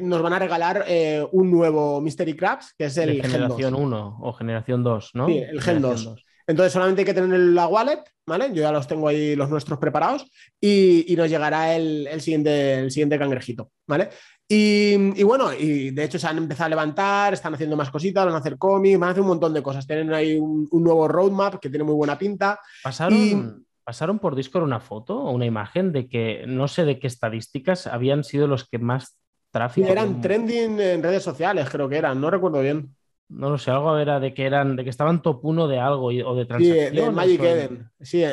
nos 0.00 0.22
van 0.22 0.32
a 0.32 0.38
regalar 0.38 0.86
un 1.32 1.50
nuevo 1.50 2.00
Mystery 2.00 2.34
Crabs, 2.34 2.74
que 2.76 2.86
es 2.86 2.96
el 2.96 3.20
generación 3.20 3.74
1 3.74 4.18
o 4.20 4.32
generación 4.32 4.82
2, 4.82 5.10
¿no? 5.14 5.26
Sí, 5.26 5.38
el 5.38 5.60
Gen 5.60 5.82
2. 5.82 6.14
Entonces 6.46 6.72
solamente 6.72 7.02
hay 7.02 7.04
que 7.04 7.12
tener 7.12 7.38
la 7.38 7.66
wallet, 7.66 8.02
¿vale? 8.26 8.48
Yo 8.48 8.62
ya 8.62 8.72
los 8.72 8.88
tengo 8.88 9.08
ahí 9.08 9.36
los 9.36 9.50
nuestros 9.50 9.78
preparados 9.78 10.24
y, 10.58 11.14
nos 11.14 11.28
llegará 11.28 11.76
el, 11.76 12.06
el, 12.06 12.22
siguiente, 12.22 12.80
el 12.80 12.90
siguiente 12.90 13.18
cangrejito, 13.18 13.70
¿vale? 13.86 14.08
Y, 14.50 15.22
bueno, 15.24 15.52
y 15.52 15.90
de 15.90 16.04
hecho 16.04 16.18
se 16.18 16.26
han 16.26 16.38
empezado 16.38 16.66
a 16.66 16.70
levantar, 16.70 17.34
están 17.34 17.52
haciendo 17.52 17.76
más 17.76 17.90
cositas, 17.90 18.24
van 18.24 18.34
a 18.34 18.38
hacer 18.38 18.56
cómics, 18.56 18.98
van 18.98 19.08
a 19.08 19.12
hacer 19.12 19.20
un 19.20 19.28
montón 19.28 19.52
de 19.52 19.62
cosas. 19.62 19.86
Tienen 19.86 20.12
ahí 20.14 20.38
un, 20.38 20.68
nuevo 20.72 21.06
roadmap 21.06 21.56
que 21.56 21.68
tiene 21.68 21.84
muy 21.84 21.94
buena 21.94 22.16
pinta. 22.16 22.58
Pasaron, 22.82 23.66
pasaron 23.84 24.18
por 24.18 24.34
Discord 24.34 24.64
una 24.64 24.80
foto 24.80 25.18
o 25.18 25.32
una 25.32 25.44
imagen 25.44 25.92
de 25.92 26.08
que 26.08 26.44
no 26.46 26.66
sé 26.66 26.86
de 26.86 26.98
qué 26.98 27.06
estadísticas 27.08 27.86
habían 27.86 28.24
sido 28.24 28.46
los 28.46 28.66
que 28.66 28.78
más 28.78 29.18
tráfico. 29.50 29.88
Eran 29.88 30.22
trending 30.22 30.80
en 30.80 31.02
redes 31.02 31.22
sociales, 31.22 31.68
creo 31.70 31.88
que 31.88 31.98
eran, 31.98 32.18
no 32.18 32.30
recuerdo 32.30 32.62
bien. 32.62 32.94
No 33.30 33.50
lo 33.50 33.58
sé, 33.58 33.70
algo 33.70 33.98
era 33.98 34.18
de 34.20 34.32
que 34.32 34.46
eran, 34.46 34.74
de 34.74 34.84
que 34.84 34.90
estaban 34.90 35.20
top 35.20 35.44
1 35.44 35.68
de 35.68 35.78
algo 35.78 36.06
o 36.06 36.34
de 36.34 36.46
transacciones. 36.46 36.90
Sí, 36.90 36.96
de 36.96 37.10
Magic 37.10 37.42
Eden. 37.42 37.90
Sí, 38.00 38.24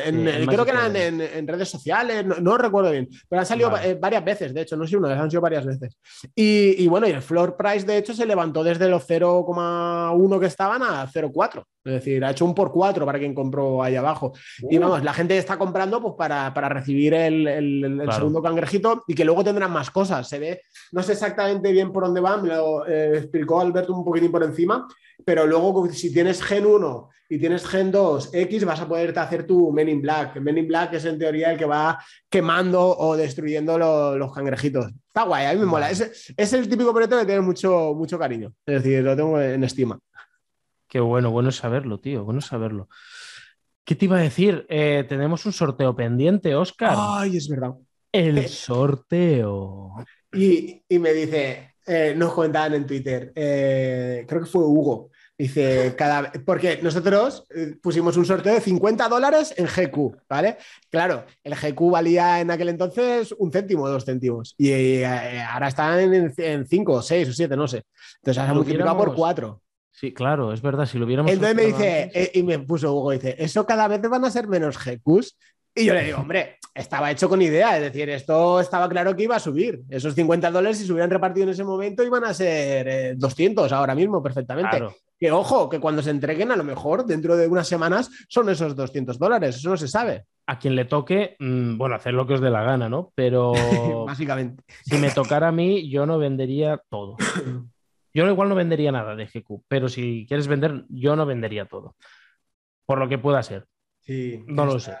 creo 0.46 0.64
que 0.64 0.70
eran 0.70 0.96
en, 0.96 1.46
redes 1.46 1.68
sociales, 1.68 2.24
no, 2.24 2.56
recuerdo 2.56 2.90
bien, 2.90 3.08
pero 3.28 3.40
han 3.40 3.46
salido 3.46 3.76
eh, 3.76 3.98
varias 4.00 4.24
veces, 4.24 4.54
de 4.54 4.62
hecho, 4.62 4.74
no 4.74 4.86
sé 4.86 4.96
una 4.96 5.08
vez, 5.08 5.18
han 5.18 5.30
sido 5.30 5.42
varias 5.42 5.66
veces. 5.66 5.98
Y, 6.34 6.86
bueno, 6.88 7.06
y 7.06 7.10
el 7.10 7.20
floor 7.20 7.56
price, 7.58 7.84
de 7.84 7.98
hecho, 7.98 8.14
se 8.14 8.24
levantó 8.24 8.64
desde 8.64 8.88
los 8.88 9.06
0,1 9.06 10.40
que 10.40 10.46
estaban 10.46 10.82
a 10.82 11.06
0,4. 11.06 11.62
Es 11.86 11.92
decir, 11.92 12.24
ha 12.24 12.32
hecho 12.32 12.44
un 12.44 12.54
por 12.54 12.72
4 12.72 13.06
para 13.06 13.18
quien 13.20 13.32
compró 13.32 13.80
ahí 13.80 13.94
abajo. 13.94 14.32
Y 14.68 14.76
vamos, 14.78 15.04
la 15.04 15.12
gente 15.12 15.38
está 15.38 15.56
comprando 15.56 16.02
pues, 16.02 16.14
para, 16.18 16.68
recibir 16.68 17.14
el, 17.14 18.02
segundo 18.12 18.42
cangrejito 18.42 19.04
y 19.06 19.14
que 19.14 19.24
luego 19.24 19.44
tendrán 19.44 19.70
más 19.70 19.92
cosas. 19.92 20.28
Se 20.28 20.40
ve, 20.40 20.62
no 20.90 21.02
sé 21.04 21.12
exactamente 21.12 21.70
bien 21.70 21.92
por 21.92 22.04
dónde 22.04 22.20
van, 22.20 22.42
me 22.42 22.48
lo 22.48 22.84
eh, 22.86 23.18
explicó 23.18 23.60
Alberto 23.60 23.94
un 23.94 24.04
poquitín 24.04 24.32
por 24.32 24.42
encima, 24.42 24.88
pero 25.24 25.46
luego 25.46 25.88
si 25.92 26.12
tienes 26.12 26.42
Gen 26.42 26.66
1 26.66 27.08
y 27.28 27.38
tienes 27.38 27.66
Gen 27.66 27.92
2 27.92 28.30
X 28.32 28.64
vas 28.64 28.80
a 28.80 28.88
poderte 28.88 29.20
hacer 29.20 29.46
tu 29.46 29.70
Men 29.70 29.88
in 29.88 30.02
Black. 30.02 30.40
Men 30.40 30.58
in 30.58 30.66
Black 30.66 30.94
es 30.94 31.04
en 31.04 31.20
teoría 31.20 31.52
el 31.52 31.58
que 31.58 31.66
va 31.66 32.02
quemando 32.28 32.96
o 32.98 33.16
destruyendo 33.16 33.78
los 33.78 34.32
cangrejitos. 34.32 34.86
Está 34.88 35.22
guay, 35.22 35.46
a 35.46 35.52
mí 35.52 35.60
me 35.60 35.66
mola. 35.66 35.88
Es, 35.88 36.32
es 36.36 36.52
el 36.52 36.68
típico 36.68 36.92
proyecto 36.92 37.18
que 37.18 37.26
tiene 37.26 37.42
mucho, 37.42 37.94
mucho 37.94 38.18
cariño. 38.18 38.52
Es 38.66 38.82
decir, 38.82 39.04
lo 39.04 39.14
tengo 39.14 39.40
en 39.40 39.62
estima. 39.62 39.98
Qué 40.96 41.00
bueno, 41.00 41.30
bueno 41.30 41.52
saberlo, 41.52 42.00
tío, 42.00 42.24
bueno 42.24 42.40
saberlo. 42.40 42.88
¿Qué 43.84 43.94
te 43.94 44.06
iba 44.06 44.16
a 44.16 44.22
decir? 44.22 44.64
Eh, 44.70 45.04
tenemos 45.06 45.44
un 45.44 45.52
sorteo 45.52 45.94
pendiente, 45.94 46.54
Oscar. 46.54 46.96
Ay, 46.98 47.36
es 47.36 47.50
verdad. 47.50 47.74
El 48.10 48.38
eh, 48.38 48.48
sorteo. 48.48 49.92
Y, 50.32 50.80
me 50.88 51.12
dice, 51.12 51.74
eh, 51.84 52.14
nos 52.16 52.32
comentaban 52.32 52.72
en 52.72 52.86
Twitter, 52.86 53.30
creo 53.34 54.40
que 54.40 54.46
fue 54.46 54.64
Hugo, 54.64 55.10
dice, 55.36 55.94
cada 55.98 56.32
porque 56.46 56.80
nosotros 56.82 57.46
pusimos 57.82 58.16
un 58.16 58.24
sorteo 58.24 58.54
de 58.54 58.62
50 58.62 59.06
dólares 59.10 59.52
en 59.58 59.66
GQ, 59.66 60.22
¿vale? 60.26 60.56
Claro, 60.88 61.26
el 61.44 61.54
GQ 61.54 61.90
valía 61.90 62.40
en 62.40 62.50
aquel 62.50 62.70
entonces 62.70 63.34
un 63.38 63.52
céntimo 63.52 63.82
o 63.82 63.90
dos 63.90 64.06
céntimos 64.06 64.54
y 64.56 65.02
ahora 65.02 65.68
están 65.68 66.14
en 66.14 66.66
5, 66.66 67.02
6 67.02 67.28
o 67.28 67.32
7, 67.34 67.54
no 67.54 67.68
sé. 67.68 67.84
Entonces 68.22 68.42
ha 68.42 68.54
multiplicado 68.54 68.96
por 68.96 69.14
4. 69.14 69.60
Sí, 69.96 70.12
claro, 70.12 70.52
es 70.52 70.60
verdad, 70.60 70.84
si 70.84 70.98
lo 70.98 71.06
hubiéramos... 71.06 71.32
Entonces 71.32 71.56
me 71.56 71.64
dice, 71.64 72.10
eh, 72.12 72.30
y 72.34 72.42
me 72.42 72.58
puso 72.58 72.92
Hugo, 72.92 73.12
dice, 73.12 73.34
eso 73.38 73.64
cada 73.64 73.88
vez 73.88 74.02
van 74.02 74.26
a 74.26 74.30
ser 74.30 74.46
menos 74.46 74.76
GQs. 74.76 75.38
Y 75.74 75.86
yo 75.86 75.94
le 75.94 76.04
digo, 76.04 76.18
hombre, 76.18 76.58
estaba 76.74 77.10
hecho 77.10 77.30
con 77.30 77.40
idea, 77.40 77.78
es 77.78 77.82
decir, 77.82 78.10
esto 78.10 78.60
estaba 78.60 78.90
claro 78.90 79.16
que 79.16 79.22
iba 79.22 79.36
a 79.36 79.40
subir. 79.40 79.80
Esos 79.88 80.14
50 80.14 80.50
dólares, 80.50 80.76
si 80.76 80.86
se 80.86 80.92
hubieran 80.92 81.08
repartido 81.08 81.44
en 81.44 81.50
ese 81.50 81.64
momento, 81.64 82.02
iban 82.02 82.24
a 82.24 82.34
ser 82.34 83.16
200 83.16 83.72
eh, 83.72 83.74
ahora 83.74 83.94
mismo 83.94 84.22
perfectamente. 84.22 84.84
Que 85.18 85.32
ojo, 85.32 85.70
que 85.70 85.80
cuando 85.80 86.02
se 86.02 86.10
entreguen, 86.10 86.52
a 86.52 86.56
lo 86.56 86.64
mejor 86.64 87.06
dentro 87.06 87.34
de 87.34 87.48
unas 87.48 87.66
semanas 87.66 88.10
son 88.28 88.50
esos 88.50 88.76
200 88.76 89.18
dólares, 89.18 89.56
eso 89.56 89.70
no 89.70 89.78
se 89.78 89.88
sabe. 89.88 90.26
A 90.46 90.58
quien 90.58 90.76
le 90.76 90.84
toque, 90.84 91.36
mm, 91.38 91.78
bueno, 91.78 91.94
hacer 91.94 92.12
lo 92.12 92.26
que 92.26 92.34
os 92.34 92.42
dé 92.42 92.50
la 92.50 92.62
gana, 92.62 92.90
¿no? 92.90 93.12
Pero. 93.14 93.52
Básicamente. 94.06 94.62
Si 94.84 94.98
me 94.98 95.10
tocara 95.10 95.48
a 95.48 95.52
mí, 95.52 95.88
yo 95.88 96.04
no 96.04 96.18
vendería 96.18 96.82
todo. 96.90 97.16
Yo 98.16 98.26
igual 98.26 98.48
no 98.48 98.54
vendería 98.54 98.90
nada 98.90 99.14
de 99.14 99.26
GQ, 99.26 99.64
pero 99.68 99.90
si 99.90 100.24
quieres 100.26 100.48
vender, 100.48 100.86
yo 100.88 101.16
no 101.16 101.26
vendería 101.26 101.66
todo. 101.66 101.96
Por 102.86 102.98
lo 102.98 103.10
que 103.10 103.18
pueda 103.18 103.42
ser. 103.42 103.66
Sí. 104.00 104.42
No 104.46 104.64
lo 104.64 104.80
sé. 104.80 104.94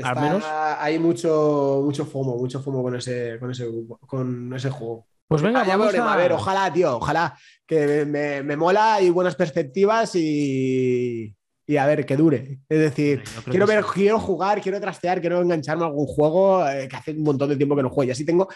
Al 0.00 0.20
menos. 0.20 0.44
Hay 0.78 0.96
mucho, 1.00 1.82
mucho 1.84 2.06
FOMO, 2.06 2.36
mucho 2.36 2.62
FOMO 2.62 2.84
con 2.84 2.94
ese, 2.94 3.36
con 3.40 3.50
ese, 3.50 3.66
con 4.06 4.54
ese 4.54 4.70
juego. 4.70 5.08
Pues 5.26 5.42
venga, 5.42 5.64
vamos 5.64 5.92
a... 5.92 6.16
ver, 6.16 6.30
ojalá, 6.30 6.72
tío, 6.72 6.98
ojalá 6.98 7.36
que 7.66 8.04
me, 8.04 8.44
me 8.44 8.56
mola 8.56 9.00
y 9.00 9.10
buenas 9.10 9.34
perspectivas 9.34 10.14
y, 10.14 11.34
y 11.66 11.76
a 11.76 11.86
ver, 11.86 12.06
que 12.06 12.16
dure. 12.16 12.60
Es 12.68 12.78
decir, 12.78 13.24
quiero 13.50 13.66
ver, 13.66 13.84
quiero 13.92 14.20
jugar, 14.20 14.60
quiero 14.60 14.80
trastear, 14.80 15.20
quiero 15.20 15.40
engancharme 15.40 15.82
a 15.82 15.86
algún 15.88 16.06
juego 16.06 16.64
eh, 16.68 16.86
que 16.86 16.94
hace 16.94 17.10
un 17.10 17.24
montón 17.24 17.48
de 17.48 17.56
tiempo 17.56 17.74
que 17.74 17.82
no 17.82 17.90
juego. 17.90 18.08
Y 18.08 18.12
así 18.12 18.24
tengo 18.24 18.46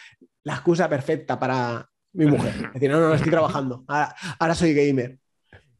la 0.44 0.54
excusa 0.54 0.88
perfecta 0.88 1.36
para 1.40 1.88
mi 2.16 2.26
mujer. 2.26 2.54
Es 2.66 2.72
decir, 2.74 2.90
no, 2.90 3.00
no, 3.00 3.14
estoy 3.14 3.30
trabajando. 3.30 3.84
ahora 3.86 4.54
soy 4.54 4.74
gamer. 4.74 5.18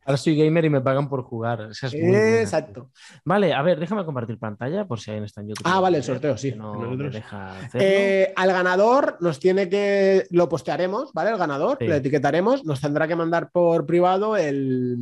Ahora 0.05 0.19
soy 0.19 0.37
gamer 0.37 0.65
y 0.65 0.71
me 0.71 0.81
pagan 0.81 1.09
por 1.09 1.25
jugar. 1.25 1.69
Exacto. 1.83 2.93
Vale, 3.25 3.53
a 3.53 3.61
ver, 3.63 3.81
déjame 3.81 4.05
compartir 4.05 4.39
pantalla 4.39 4.87
por 4.87 5.01
si 5.01 5.11
alguien 5.11 5.25
está 5.25 5.41
en 5.41 5.49
YouTube. 5.49 5.65
Ah, 5.67 5.81
vale, 5.81 5.99
el 5.99 6.05
sorteo, 6.05 6.37
sí. 6.37 6.55
Eh, 7.75 8.33
al 8.37 8.53
ganador 8.53 9.17
nos 9.21 9.41
tiene 9.41 9.69
que. 9.69 10.27
Lo 10.31 10.49
postearemos, 10.49 11.13
¿vale? 11.13 11.31
El 11.31 11.39
ganador, 11.39 11.79
lo 11.81 11.95
etiquetaremos, 11.95 12.65
nos 12.65 12.81
tendrá 12.81 13.09
que 13.09 13.17
mandar 13.17 13.51
por 13.51 13.85
privado 13.85 14.37
el, 14.37 14.97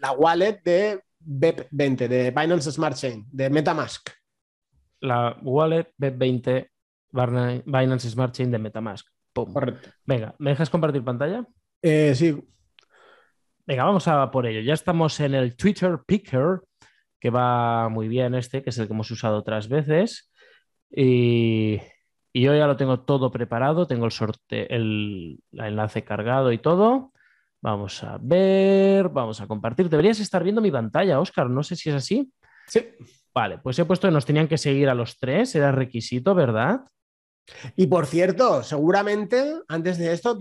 la 0.00 0.12
wallet 0.12 0.60
de 0.62 1.02
BEP20, 1.26 2.06
de 2.06 2.30
Binance 2.30 2.70
Smart 2.70 2.96
Chain, 2.96 3.26
de 3.32 3.50
Metamask. 3.50 4.10
La 5.00 5.36
wallet 5.42 5.92
BEP20 5.98 6.68
Binance 7.10 8.10
Smart 8.10 8.32
Chain 8.32 8.50
de 8.50 8.58
Metamask. 8.58 9.06
Correcto. 9.46 9.90
Venga, 10.04 10.34
¿me 10.38 10.50
dejas 10.50 10.70
compartir 10.70 11.04
pantalla? 11.04 11.46
Eh, 11.82 12.14
sí. 12.14 12.36
Venga, 13.66 13.84
vamos 13.84 14.08
a 14.08 14.30
por 14.30 14.46
ello. 14.46 14.60
Ya 14.60 14.74
estamos 14.74 15.20
en 15.20 15.34
el 15.34 15.56
Twitter 15.56 15.98
Picker, 16.06 16.60
que 17.20 17.30
va 17.30 17.88
muy 17.88 18.08
bien 18.08 18.34
este, 18.34 18.62
que 18.62 18.70
es 18.70 18.78
el 18.78 18.86
que 18.86 18.94
hemos 18.94 19.10
usado 19.10 19.36
otras 19.36 19.68
veces. 19.68 20.30
Y, 20.90 21.78
yo 22.32 22.54
ya 22.54 22.66
lo 22.66 22.76
tengo 22.76 23.00
todo 23.00 23.30
preparado, 23.30 23.86
tengo 23.86 24.06
el 24.06 24.12
sorteo, 24.12 24.66
el, 24.70 25.40
enlace 25.52 26.04
cargado 26.04 26.52
y 26.52 26.58
todo. 26.58 27.12
Vamos 27.60 28.02
a 28.04 28.18
ver, 28.20 29.08
vamos 29.08 29.40
a 29.40 29.46
compartir. 29.46 29.88
Deberías 29.88 30.20
estar 30.20 30.44
viendo 30.44 30.60
mi 30.60 30.70
pantalla, 30.70 31.20
Oscar. 31.20 31.50
No 31.50 31.62
sé 31.62 31.76
si 31.76 31.90
es 31.90 31.96
así. 31.96 32.32
Sí. 32.68 32.86
Vale, 33.34 33.58
pues 33.58 33.78
he 33.78 33.84
puesto 33.84 34.08
que 34.08 34.12
nos 34.12 34.24
tenían 34.24 34.48
que 34.48 34.58
seguir 34.58 34.88
a 34.88 34.94
los 34.94 35.18
tres, 35.18 35.54
era 35.54 35.72
requisito, 35.72 36.34
¿verdad? 36.34 36.80
Y 37.76 37.86
por 37.86 38.06
cierto, 38.06 38.62
seguramente 38.62 39.60
antes 39.68 39.98
de 39.98 40.12
esto 40.12 40.38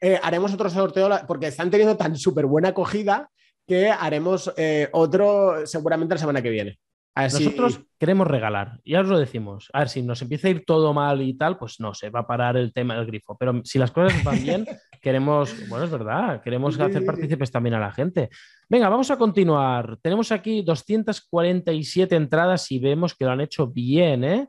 eh, 0.00 0.18
haremos 0.22 0.52
otro 0.54 0.70
sorteo 0.70 1.08
porque 1.26 1.48
están 1.48 1.70
teniendo 1.70 1.96
tan 1.96 2.16
súper 2.16 2.46
buena 2.46 2.68
acogida 2.68 3.30
que 3.66 3.90
haremos 3.90 4.52
eh, 4.56 4.88
otro 4.92 5.66
seguramente 5.66 6.14
la 6.14 6.20
semana 6.20 6.42
que 6.42 6.50
viene. 6.50 6.78
Nosotros 7.16 7.80
queremos 7.98 8.26
regalar, 8.26 8.80
ya 8.84 9.00
os 9.00 9.08
lo 9.08 9.18
decimos. 9.18 9.68
A 9.72 9.80
ver, 9.80 9.88
si 9.88 10.02
nos 10.02 10.22
empieza 10.22 10.48
a 10.48 10.52
ir 10.52 10.64
todo 10.64 10.94
mal 10.94 11.20
y 11.20 11.34
tal, 11.34 11.58
pues 11.58 11.80
no, 11.80 11.92
se 11.92 12.08
va 12.08 12.20
a 12.20 12.26
parar 12.26 12.56
el 12.56 12.72
tema 12.72 12.94
del 12.94 13.06
grifo. 13.06 13.36
Pero 13.38 13.60
si 13.64 13.78
las 13.78 13.90
cosas 13.90 14.22
van 14.24 14.42
bien, 14.42 14.64
queremos, 15.02 15.68
bueno, 15.68 15.84
es 15.84 15.90
verdad, 15.90 16.40
queremos 16.40 16.78
hacer 16.78 17.04
partícipes 17.04 17.50
también 17.50 17.74
a 17.74 17.80
la 17.80 17.92
gente. 17.92 18.30
Venga, 18.68 18.88
vamos 18.88 19.10
a 19.10 19.18
continuar. 19.18 19.98
Tenemos 20.00 20.32
aquí 20.32 20.62
247 20.62 22.14
entradas 22.14 22.70
y 22.70 22.78
vemos 22.78 23.14
que 23.14 23.24
lo 23.24 23.32
han 23.32 23.40
hecho 23.40 23.66
bien, 23.66 24.24
¿eh? 24.24 24.48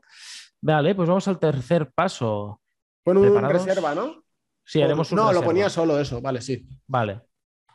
Vale, 0.62 0.94
pues 0.94 1.08
vamos 1.08 1.26
al 1.26 1.40
tercer 1.40 1.90
paso. 1.92 2.60
Pon 3.02 3.16
un 3.18 3.48
reserva, 3.48 3.94
¿no? 3.94 4.22
Sí, 4.64 4.80
haremos 4.80 5.10
un 5.10 5.16
No, 5.16 5.32
lo 5.32 5.42
ponía 5.42 5.68
solo 5.68 5.98
eso, 5.98 6.20
vale, 6.20 6.40
sí. 6.40 6.66
Vale. 6.86 7.22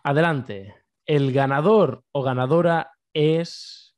Adelante. 0.03 0.73
El 1.05 1.33
ganador 1.33 2.03
o 2.13 2.23
ganadora 2.23 2.91
es 3.13 3.95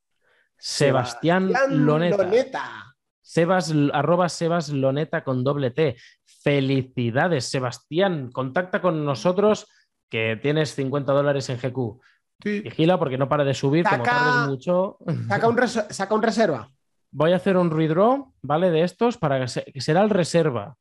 Sebastián, 0.57 1.53
Loneta. 1.69 2.95
Sebas, 3.21 3.71
arroba 3.93 4.27
Sebas 4.27 4.69
Loneta 4.69 5.23
con 5.23 5.43
doble 5.43 5.69
T. 5.69 5.95
Felicidades, 6.25 7.45
Sebastián. 7.45 8.31
Contacta 8.31 8.81
con 8.81 9.05
nosotros 9.05 9.67
que 10.09 10.39
tienes 10.41 10.73
50 10.73 11.13
dólares 11.13 11.47
en 11.49 11.59
GQ. 11.59 11.99
Vigila 12.43 12.97
porque 12.97 13.19
no 13.19 13.29
para 13.29 13.43
de 13.43 13.53
subir, 13.53 13.85
como 13.85 14.03
tardes 14.03 14.49
mucho. 14.49 14.97
Saca 15.27 15.47
un, 15.47 15.67
saca 15.67 16.15
un 16.15 16.23
reserva 16.23 16.71
voy 17.11 17.33
a 17.33 17.37
hacer 17.37 17.57
un 17.57 17.71
redraw, 17.71 18.33
¿vale? 18.41 18.69
De 18.71 18.83
estos 18.83 19.17
para 19.17 19.45
que, 19.45 19.81
será 19.81 20.01
el 20.01 20.09
reserva. 20.09 20.75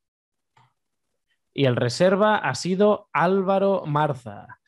Y 1.52 1.64
el 1.64 1.76
reserva 1.76 2.36
ha 2.36 2.54
sido 2.54 3.08
Álvaro 3.12 3.84
Marza. 3.86 4.58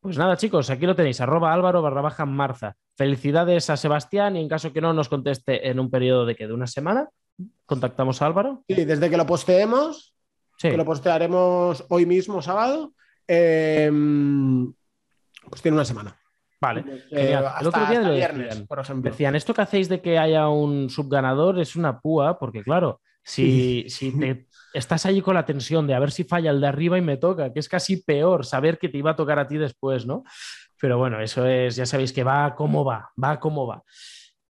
Pues 0.00 0.18
nada, 0.18 0.36
chicos, 0.36 0.70
aquí 0.70 0.86
lo 0.86 0.96
tenéis, 0.96 1.20
arroba 1.20 1.52
Álvaro 1.52 1.82
barra 1.82 2.00
baja 2.00 2.26
Marza. 2.26 2.74
Felicidades 2.96 3.70
a 3.70 3.76
Sebastián 3.76 4.36
y 4.36 4.40
en 4.40 4.48
caso 4.48 4.72
que 4.72 4.80
no 4.80 4.92
nos 4.92 5.08
conteste 5.08 5.68
en 5.68 5.78
un 5.78 5.90
periodo 5.90 6.26
de 6.26 6.34
que 6.34 6.48
de 6.48 6.52
una 6.52 6.66
semana, 6.66 7.08
contactamos 7.66 8.20
a 8.20 8.26
Álvaro. 8.26 8.64
Sí, 8.68 8.84
desde 8.84 9.08
que 9.08 9.16
lo 9.16 9.26
posteemos, 9.26 10.14
que 10.58 10.76
lo 10.76 10.84
postearemos 10.84 11.84
hoy 11.88 12.06
mismo, 12.06 12.42
sábado, 12.42 12.92
em, 13.28 14.72
pues 15.48 15.62
tiene 15.62 15.76
una 15.76 15.84
semana. 15.84 16.21
Vale, 16.62 16.84
eh, 17.10 17.36
el 17.60 17.66
otro 17.66 17.84
día 17.86 18.00
lo 18.00 18.12
decían, 18.12 18.68
por 18.68 18.78
ejemplo. 18.78 19.10
decían, 19.10 19.34
esto 19.34 19.52
que 19.52 19.62
hacéis 19.62 19.88
de 19.88 20.00
que 20.00 20.16
haya 20.16 20.48
un 20.48 20.88
subganador 20.88 21.58
es 21.58 21.74
una 21.74 21.98
púa, 21.98 22.38
porque 22.38 22.62
claro, 22.62 23.00
si, 23.24 23.84
si 23.88 24.16
te 24.16 24.46
estás 24.72 25.04
allí 25.04 25.20
con 25.22 25.34
la 25.34 25.44
tensión 25.44 25.88
de 25.88 25.94
a 25.94 25.98
ver 25.98 26.12
si 26.12 26.22
falla 26.22 26.52
el 26.52 26.60
de 26.60 26.68
arriba 26.68 26.96
y 26.96 27.00
me 27.00 27.16
toca, 27.16 27.52
que 27.52 27.58
es 27.58 27.68
casi 27.68 28.04
peor 28.04 28.46
saber 28.46 28.78
que 28.78 28.88
te 28.88 28.98
iba 28.98 29.10
a 29.10 29.16
tocar 29.16 29.40
a 29.40 29.48
ti 29.48 29.56
después, 29.56 30.06
¿no? 30.06 30.22
Pero 30.80 30.98
bueno, 30.98 31.20
eso 31.20 31.44
es, 31.48 31.74
ya 31.74 31.84
sabéis 31.84 32.12
que 32.12 32.22
va 32.22 32.54
como 32.54 32.84
va, 32.84 33.10
va 33.20 33.40
como 33.40 33.66
va. 33.66 33.82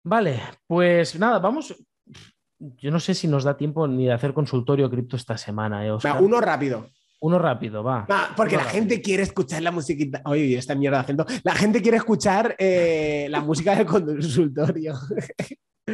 Vale, 0.02 0.40
pues 0.66 1.16
nada, 1.16 1.38
vamos. 1.38 1.76
Yo 2.58 2.90
no 2.90 2.98
sé 2.98 3.14
si 3.14 3.28
nos 3.28 3.44
da 3.44 3.56
tiempo 3.56 3.86
ni 3.86 4.06
de 4.06 4.12
hacer 4.12 4.34
consultorio 4.34 4.90
cripto 4.90 5.14
esta 5.14 5.38
semana. 5.38 5.86
¿eh, 5.86 5.92
uno 6.20 6.40
rápido. 6.40 6.90
Uno 7.22 7.38
rápido, 7.38 7.84
va. 7.84 8.06
porque 8.34 8.56
la 8.56 8.64
gente 8.64 9.02
quiere 9.02 9.22
escuchar 9.22 9.60
la 9.60 9.70
musiquita. 9.70 10.22
Oye, 10.24 10.56
esta 10.56 10.74
mierda 10.74 10.98
de 10.98 11.04
acento. 11.04 11.26
La 11.42 11.54
gente 11.54 11.82
quiere 11.82 11.98
escuchar 11.98 12.56
eh, 12.58 13.26
la 13.28 13.40
música 13.40 13.76
del 13.76 13.84
consultorio. 13.86 14.94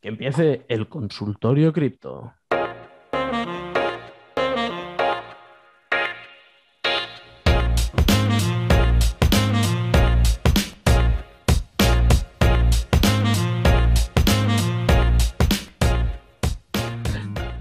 que 0.00 0.08
empiece 0.08 0.64
el 0.68 0.88
consultorio 0.88 1.72
cripto. 1.72 2.32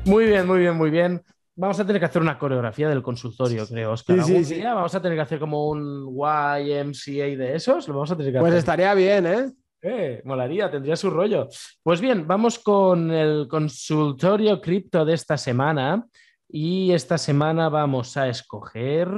Muy 0.06 0.26
bien, 0.26 0.46
muy 0.46 0.60
bien, 0.60 0.76
muy 0.76 0.92
bien. 0.92 1.24
Vamos 1.56 1.80
a 1.80 1.86
tener 1.86 2.00
que 2.00 2.06
hacer 2.08 2.22
una 2.22 2.38
coreografía 2.38 2.90
del 2.90 3.04
consultorio, 3.04 3.68
creo, 3.68 3.92
Oscar. 3.92 4.24
Sí, 4.24 4.44
sí, 4.44 4.62
vamos 4.62 4.94
a 4.96 5.02
tener 5.02 5.18
que 5.18 5.22
hacer 5.22 5.40
como 5.40 5.70
un 5.70 6.08
YMCA 6.08 7.38
de 7.38 7.56
esos. 7.56 7.88
Lo 7.88 7.94
vamos 7.94 8.12
a 8.12 8.18
tener 8.18 8.34
que 8.34 8.40
pues 8.40 8.56
estaría 8.56 8.94
bien, 8.96 9.28
¿eh? 9.28 9.52
¿eh? 9.84 10.22
Molaría, 10.26 10.72
tendría 10.72 10.96
su 10.96 11.12
rollo. 11.12 11.48
Pues 11.84 12.02
bien, 12.02 12.26
vamos 12.26 12.58
con 12.58 13.12
el 13.12 13.48
consultorio 13.48 14.60
cripto 14.60 15.06
de 15.06 15.14
esta 15.14 15.38
semana. 15.38 16.08
Y 16.50 16.92
esta 16.92 17.18
semana 17.18 17.70
vamos 17.70 18.18
a 18.18 18.28
escoger. 18.30 19.10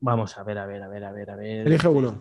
Vamos 0.00 0.36
a 0.36 0.42
ver, 0.42 0.58
a 0.58 0.66
ver, 0.66 0.82
a 0.82 0.88
ver, 0.88 1.04
a 1.04 1.12
ver, 1.12 1.30
a 1.30 1.36
ver. 1.36 1.66
Elige 1.66 1.88
uno. 1.88 2.20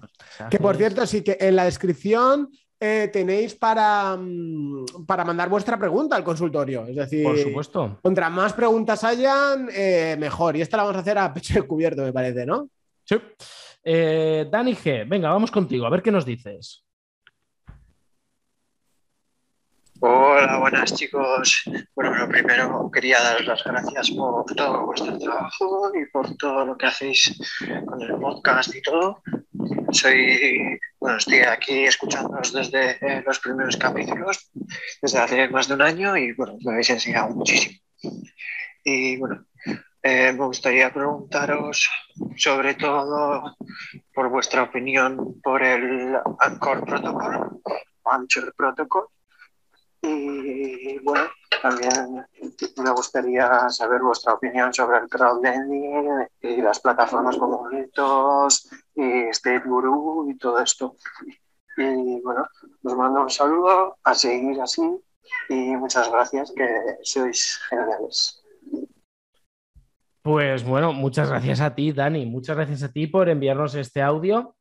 Que 0.50 0.60
por 0.60 0.78
cierto, 0.78 1.06
sí 1.06 1.24
que 1.24 1.38
en 1.40 1.56
la 1.58 1.66
descripción 1.66 2.50
eh, 2.80 3.10
tenéis 3.12 3.56
para, 3.56 4.16
mm, 4.16 5.06
para 5.08 5.26
mandar 5.26 5.50
vuestra 5.50 5.80
pregunta 5.80 6.16
al 6.16 6.24
consultorio. 6.24 6.86
Es 6.86 6.96
decir, 6.96 7.24
por 7.24 7.38
supuesto. 7.38 8.00
Contra 8.02 8.30
más 8.30 8.54
preguntas 8.54 9.04
hayan, 9.04 9.70
eh, 9.74 10.16
mejor. 10.20 10.56
Y 10.56 10.62
esta 10.62 10.78
la 10.78 10.84
vamos 10.84 10.98
a 10.98 11.02
hacer 11.02 11.18
a 11.18 11.34
pecho 11.34 11.56
descubierto, 11.56 12.04
me 12.04 12.14
parece, 12.14 12.46
¿no? 12.46 12.70
Sí. 13.04 13.16
Eh, 13.84 14.48
Dani 14.52 14.76
G, 14.76 15.08
venga, 15.08 15.30
vamos 15.30 15.50
contigo, 15.50 15.86
a 15.86 15.90
ver 15.90 16.02
qué 16.02 16.12
nos 16.12 16.26
dices. 16.26 16.84
Hola, 20.00 20.60
buenas 20.60 20.94
chicos. 20.94 21.64
Bueno, 21.96 22.16
lo 22.16 22.30
primero 22.30 22.92
quería 22.94 23.20
daros 23.20 23.48
las 23.48 23.64
gracias 23.64 24.12
por 24.12 24.46
todo 24.54 24.86
vuestro 24.86 25.18
trabajo 25.18 25.92
y 25.96 26.06
por 26.12 26.38
todo 26.38 26.66
lo 26.66 26.78
que 26.78 26.86
hacéis 26.86 27.36
con 27.86 28.00
el 28.02 28.16
podcast 28.20 28.76
y 28.76 28.82
todo. 28.84 29.24
Soy 29.92 30.80
bueno, 31.00 31.18
estoy 31.18 31.40
aquí 31.40 31.86
escuchándoos 31.86 32.52
desde 32.52 32.98
eh, 33.02 33.24
los 33.26 33.40
primeros 33.40 33.78
capítulos, 33.78 34.50
desde 35.02 35.20
hace 35.20 35.48
más 35.50 35.68
de 35.68 35.76
un 35.76 35.82
año 35.82 36.18
y 36.18 36.34
bueno, 36.34 36.58
me 36.66 36.72
habéis 36.72 36.90
enseñado 36.90 37.30
muchísimo. 37.30 37.80
Y 38.84 39.18
bueno, 39.18 39.46
eh, 40.02 40.34
me 40.34 40.46
gustaría 40.46 40.92
preguntaros 40.92 41.90
sobre 42.36 42.76
todo 42.76 43.58
por 44.14 44.30
vuestra 44.30 44.64
opinión 44.64 45.40
por 45.42 45.64
el 45.64 46.18
Anchor 46.40 46.84
Protocol, 46.86 47.62
Anchor 48.06 48.54
Protocol. 48.56 49.08
Y 50.08 51.00
bueno, 51.00 51.26
también 51.62 52.26
me 52.78 52.92
gustaría 52.92 53.70
saber 53.70 54.02
vuestra 54.02 54.34
opinión 54.34 54.74
sobre 54.74 55.00
el 55.00 55.10
crowdlending 55.10 56.28
y 56.42 56.62
las 56.62 56.80
plataformas 56.80 57.38
como 57.38 57.70
Litos 57.70 58.70
y 58.96 59.24
State 59.30 59.68
Guru 59.68 60.30
y 60.30 60.38
todo 60.38 60.60
esto. 60.60 60.96
Y 61.78 62.22
bueno, 62.22 62.48
os 62.84 62.96
mando 62.96 63.22
un 63.22 63.30
saludo, 63.30 63.98
a 64.04 64.16
seguir 64.16 64.60
así 64.62 64.82
y 65.50 65.76
muchas 65.76 66.10
gracias, 66.10 66.54
que 66.56 66.68
sois 67.04 67.60
geniales. 67.70 68.44
Pues 70.22 70.64
bueno, 70.64 70.94
muchas 70.94 71.30
gracias 71.30 71.62
a 71.62 71.74
ti, 71.74 71.92
Dani. 71.92 72.26
Muchas 72.26 72.56
gracias 72.56 72.84
a 72.84 72.92
ti 72.92 73.08
por 73.08 73.30
enviarnos 73.30 73.76
este 73.76 74.02
audio. 74.02 74.56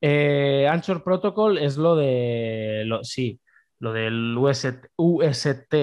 Eh, 0.00 0.66
Anchor 0.70 1.02
Protocol 1.02 1.58
es 1.58 1.76
lo 1.76 1.96
de. 1.96 2.84
Lo, 2.86 3.04
sí, 3.04 3.40
lo 3.80 3.92
del 3.92 4.36
UST, 4.38 5.74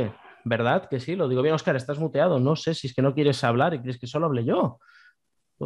¿verdad? 0.45 0.88
Que 0.89 1.00
sí, 1.00 1.16
lo 1.16 1.28
digo 1.28 1.41
bien, 1.41 1.56
Oscar, 1.56 1.76
estás 1.76 2.00
muteado. 2.00 2.39
No 2.39 2.56
sé 2.56 2.74
si 2.74 2.88
es 2.88 2.93
que 2.93 3.02
no 3.02 3.14
quieres 3.14 3.43
hablar 3.43 3.74
y 3.74 3.82
crees 3.82 4.00
que 4.00 4.08
solo 4.08 4.28
hable 4.28 4.45
yo. 4.45 4.80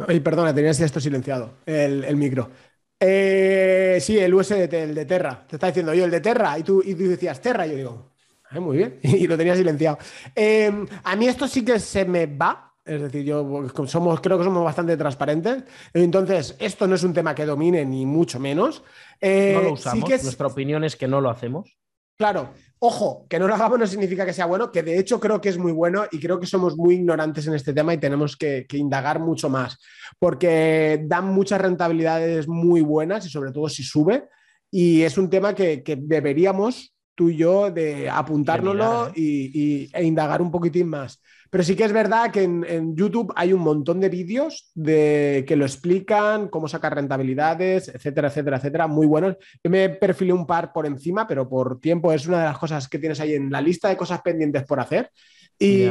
Ay, 0.08 0.20
perdona, 0.20 0.54
tenías 0.54 0.80
esto 0.80 0.98
silenciado, 0.98 1.58
el, 1.66 2.16
micro. 2.16 2.50
Eh, 2.98 3.98
sí, 4.00 4.18
el 4.18 4.32
USDT, 4.32 4.72
el 4.72 4.94
de 4.94 5.04
Terra. 5.04 5.44
Te 5.46 5.56
está 5.56 5.66
diciendo 5.66 5.92
yo, 5.92 6.04
el 6.04 6.10
de 6.10 6.20
Terra. 6.20 6.58
Y 6.58 6.62
tú, 6.62 6.82
y 6.84 6.94
tú 6.94 7.04
decías 7.04 7.40
Terra. 7.40 7.66
Y 7.66 7.72
yo 7.72 7.76
digo, 7.76 8.12
muy 8.60 8.78
bien. 8.78 8.98
Y 9.02 9.26
lo 9.26 9.36
tenía 9.36 9.54
silenciado. 9.54 9.98
Em, 10.34 10.86
a 11.04 11.16
mí 11.16 11.28
esto 11.28 11.46
sí 11.46 11.64
que 11.64 11.78
se 11.78 12.04
me 12.06 12.26
va. 12.26 12.70
Es 12.84 13.00
decir, 13.00 13.24
yo 13.24 13.68
somos, 13.86 14.20
creo 14.20 14.38
que 14.38 14.44
somos 14.44 14.64
bastante 14.64 14.96
transparentes. 14.96 15.64
Entonces, 15.92 16.56
esto 16.58 16.86
no 16.86 16.96
es 16.96 17.04
un 17.04 17.12
tema 17.12 17.34
que 17.34 17.44
domine, 17.46 17.84
ni 17.84 18.06
mucho 18.06 18.40
menos. 18.40 18.82
Eh, 19.20 19.52
no 19.54 19.62
lo 19.62 19.72
usamos. 19.74 20.08
Nuestra 20.08 20.46
opinión 20.46 20.82
es 20.82 20.96
que 20.96 21.06
no 21.06 21.20
lo 21.20 21.30
hacemos. 21.30 21.76
Claro, 22.22 22.50
ojo, 22.78 23.26
que 23.28 23.36
no 23.40 23.48
lo 23.48 23.54
hagamos 23.56 23.80
no 23.80 23.86
significa 23.88 24.24
que 24.24 24.32
sea 24.32 24.46
bueno, 24.46 24.70
que 24.70 24.84
de 24.84 24.96
hecho 24.96 25.18
creo 25.18 25.40
que 25.40 25.48
es 25.48 25.58
muy 25.58 25.72
bueno 25.72 26.04
y 26.12 26.20
creo 26.20 26.38
que 26.38 26.46
somos 26.46 26.76
muy 26.76 26.94
ignorantes 26.94 27.48
en 27.48 27.54
este 27.54 27.72
tema 27.72 27.94
y 27.94 27.98
tenemos 27.98 28.36
que, 28.36 28.64
indagar 28.74 29.18
mucho 29.18 29.50
más, 29.50 29.76
porque 30.20 31.02
dan 31.04 31.26
muchas 31.34 31.60
rentabilidades 31.60 32.46
muy 32.46 32.80
buenas 32.80 33.26
y 33.26 33.28
sobre 33.28 33.50
todo 33.50 33.68
si 33.68 33.82
sube. 33.82 34.28
Y 34.70 35.02
es 35.02 35.18
un 35.18 35.28
tema 35.28 35.52
que, 35.52 35.82
deberíamos 35.98 36.94
tú 37.16 37.28
y 37.28 37.38
yo 37.38 37.72
de 37.72 38.08
apuntárnoslo 38.08 39.08
¿eh? 39.08 39.12
y, 39.16 39.90
e 39.92 40.04
indagar 40.04 40.40
un 40.40 40.52
poquitín 40.52 40.86
más. 40.86 41.20
Pero 41.52 41.64
sí 41.64 41.76
que 41.76 41.84
es 41.84 41.92
verdad 41.92 42.30
que 42.30 42.44
en, 42.44 42.96
YouTube 42.96 43.30
hay 43.36 43.52
un 43.52 43.60
montón 43.60 44.00
de 44.00 44.08
vídeos 44.08 44.70
de, 44.74 45.44
que 45.46 45.54
lo 45.54 45.66
explican, 45.66 46.48
cómo 46.48 46.66
sacar 46.66 46.94
rentabilidades, 46.94 47.88
etcétera, 47.88 48.28
etcétera, 48.28 48.56
etcétera, 48.56 48.86
muy 48.86 49.06
buenos. 49.06 49.36
Yo 49.62 49.70
me 49.70 49.90
perfilé 49.90 50.32
un 50.32 50.46
par 50.46 50.72
por 50.72 50.86
encima, 50.86 51.26
pero 51.26 51.46
por 51.46 51.78
tiempo 51.78 52.10
es 52.10 52.26
una 52.26 52.38
de 52.38 52.44
las 52.46 52.56
cosas 52.56 52.88
que 52.88 52.98
tienes 52.98 53.20
ahí 53.20 53.34
en 53.34 53.50
la 53.50 53.60
lista 53.60 53.90
de 53.90 53.98
cosas 53.98 54.22
pendientes 54.22 54.64
por 54.64 54.80
hacer. 54.80 55.10
Y, 55.58 55.84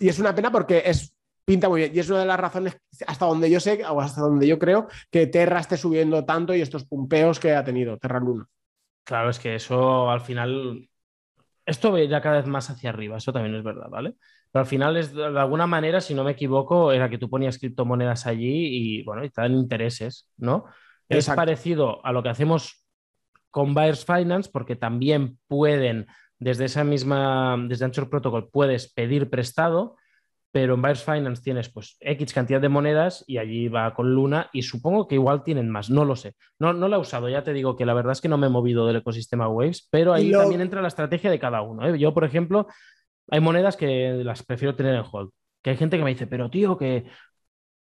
y 0.00 0.08
es 0.08 0.18
una 0.18 0.34
pena 0.34 0.50
porque 0.50 0.82
es 0.84 1.14
pinta 1.44 1.68
muy 1.68 1.82
bien. 1.82 1.92
Y 1.94 2.00
es 2.00 2.10
una 2.10 2.18
de 2.18 2.26
las 2.26 2.40
razones, 2.40 2.76
hasta 3.06 3.24
donde 3.24 3.48
yo 3.48 3.60
sé, 3.60 3.84
o 3.86 4.00
hasta 4.00 4.20
donde 4.20 4.48
yo 4.48 4.58
creo, 4.58 4.88
que 5.12 5.28
Terra 5.28 5.60
esté 5.60 5.76
subiendo 5.76 6.24
tanto 6.24 6.52
y 6.56 6.60
estos 6.60 6.84
pumpeos 6.86 7.38
que 7.38 7.54
ha 7.54 7.62
tenido 7.62 7.98
Terra 7.98 8.18
Luna. 8.18 8.44
Claro, 9.04 9.30
es 9.30 9.38
que 9.38 9.54
eso 9.54 10.10
al 10.10 10.22
final. 10.22 10.88
Esto 11.64 11.92
ve 11.92 12.08
ya 12.08 12.20
cada 12.20 12.38
vez 12.38 12.46
más 12.46 12.68
hacia 12.68 12.90
arriba, 12.90 13.16
eso 13.16 13.32
también 13.32 13.54
es 13.54 13.62
verdad, 13.62 13.88
¿vale? 13.88 14.16
Pero 14.52 14.60
al 14.60 14.66
final, 14.66 14.96
es, 14.96 15.14
de 15.14 15.24
alguna 15.24 15.66
manera, 15.66 16.00
si 16.00 16.14
no 16.14 16.24
me 16.24 16.32
equivoco, 16.32 16.92
era 16.92 17.10
que 17.10 17.18
tú 17.18 17.28
ponías 17.28 17.58
criptomonedas 17.58 18.26
allí 18.26 18.98
y, 18.98 19.02
bueno, 19.04 19.24
y 19.24 19.30
te 19.30 19.40
dan 19.40 19.54
intereses, 19.54 20.30
¿no? 20.36 20.64
Es 21.08 21.28
parecido 21.28 22.04
a 22.04 22.12
lo 22.12 22.22
que 22.22 22.30
hacemos 22.30 22.84
con 23.50 23.74
Buyers 23.74 24.04
Finance 24.04 24.50
porque 24.52 24.76
también 24.76 25.38
pueden, 25.46 26.06
desde 26.38 26.66
esa 26.66 26.84
misma, 26.84 27.56
desde 27.68 27.84
Anchor 27.84 28.10
Protocol, 28.10 28.50
puedes 28.50 28.92
pedir 28.92 29.30
prestado, 29.30 29.96
pero 30.52 30.74
en 30.74 30.82
Buyers 30.82 31.02
Finance 31.02 31.42
tienes 31.42 31.68
pues 31.68 31.96
X 32.00 32.32
cantidad 32.32 32.60
de 32.60 32.68
monedas 32.68 33.24
y 33.26 33.38
allí 33.38 33.68
va 33.68 33.94
con 33.94 34.14
Luna 34.14 34.48
y 34.52 34.62
supongo 34.62 35.06
que 35.06 35.16
igual 35.16 35.42
tienen 35.42 35.70
más, 35.70 35.90
no 35.90 36.04
lo 36.04 36.16
sé. 36.16 36.34
No, 36.58 36.72
no 36.72 36.88
lo 36.88 36.96
he 36.96 36.98
usado, 36.98 37.28
ya 37.28 37.42
te 37.42 37.52
digo 37.52 37.76
que 37.76 37.86
la 37.86 37.94
verdad 37.94 38.12
es 38.12 38.20
que 38.20 38.28
no 38.28 38.38
me 38.38 38.46
he 38.46 38.50
movido 38.50 38.86
del 38.86 38.96
ecosistema 38.96 39.48
Waves, 39.48 39.86
pero 39.90 40.12
ahí 40.12 40.30
también 40.32 40.60
entra 40.60 40.82
la 40.82 40.88
estrategia 40.88 41.30
de 41.30 41.38
cada 41.38 41.62
uno. 41.62 41.86
¿eh? 41.86 41.98
Yo, 41.98 42.14
por 42.14 42.24
ejemplo, 42.24 42.66
hay 43.30 43.40
monedas 43.40 43.76
que 43.76 44.20
las 44.24 44.42
prefiero 44.42 44.74
tener 44.74 44.94
en 44.94 45.04
hold. 45.10 45.30
Que 45.62 45.70
hay 45.70 45.76
gente 45.76 45.98
que 45.98 46.04
me 46.04 46.10
dice, 46.10 46.26
pero 46.26 46.48
tío, 46.48 46.76
que 46.76 47.06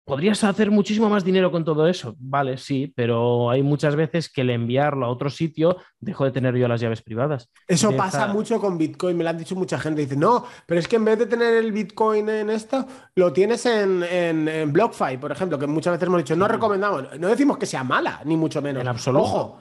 podrías 0.05 0.43
hacer 0.43 0.71
muchísimo 0.71 1.09
más 1.09 1.25
dinero 1.25 1.51
con 1.51 1.65
todo 1.65 1.87
eso. 1.87 2.15
Vale, 2.19 2.59
sí, 2.59 2.93
pero 2.95 3.51
hay 3.51 3.63
muchas 3.63 3.97
veces 3.97 4.31
que 4.31 4.41
el 4.41 4.51
enviarlo 4.51 5.07
a 5.07 5.09
otro 5.09 5.31
sitio 5.31 5.77
dejo 6.01 6.25
de 6.25 6.33
tener 6.33 6.57
yo 6.57 6.67
las 6.69 6.81
llaves 6.81 7.03
privadas. 7.03 7.51
Eso 7.67 7.97
pasa 7.97 8.27
mucho 8.27 8.61
con 8.61 8.77
Bitcoin, 8.77 9.17
me 9.17 9.25
lo 9.25 9.31
han 9.31 9.39
dicho 9.39 9.55
mucha 9.55 9.79
gente. 9.79 10.03
Dice, 10.03 10.17
no, 10.17 10.45
pero 10.67 10.81
es 10.81 10.89
que 10.89 10.97
en 10.97 11.05
vez 11.05 11.19
de 11.19 11.27
tener 11.27 11.55
el 11.55 11.73
Bitcoin 11.73 12.29
en 12.29 12.51
esto, 12.51 12.87
lo 13.15 13.33
tienes 13.33 13.65
en, 13.67 14.03
en, 14.03 14.73
BlockFi, 14.73 15.19
por 15.19 15.33
ejemplo, 15.33 15.59
que 15.59 15.67
muchas 15.67 15.93
veces 15.93 16.07
hemos 16.07 16.19
dicho, 16.19 16.37
no 16.37 16.49
recomendamos, 16.49 17.19
no 17.19 17.29
decimos 17.29 17.59
que 17.59 17.67
sea 17.67 17.85
mala, 17.85 18.21
ni 18.25 18.37
mucho 18.37 18.61
menos. 18.61 18.81
En 18.81 18.89
absoluto. 18.89 19.25
Ojo, 19.25 19.59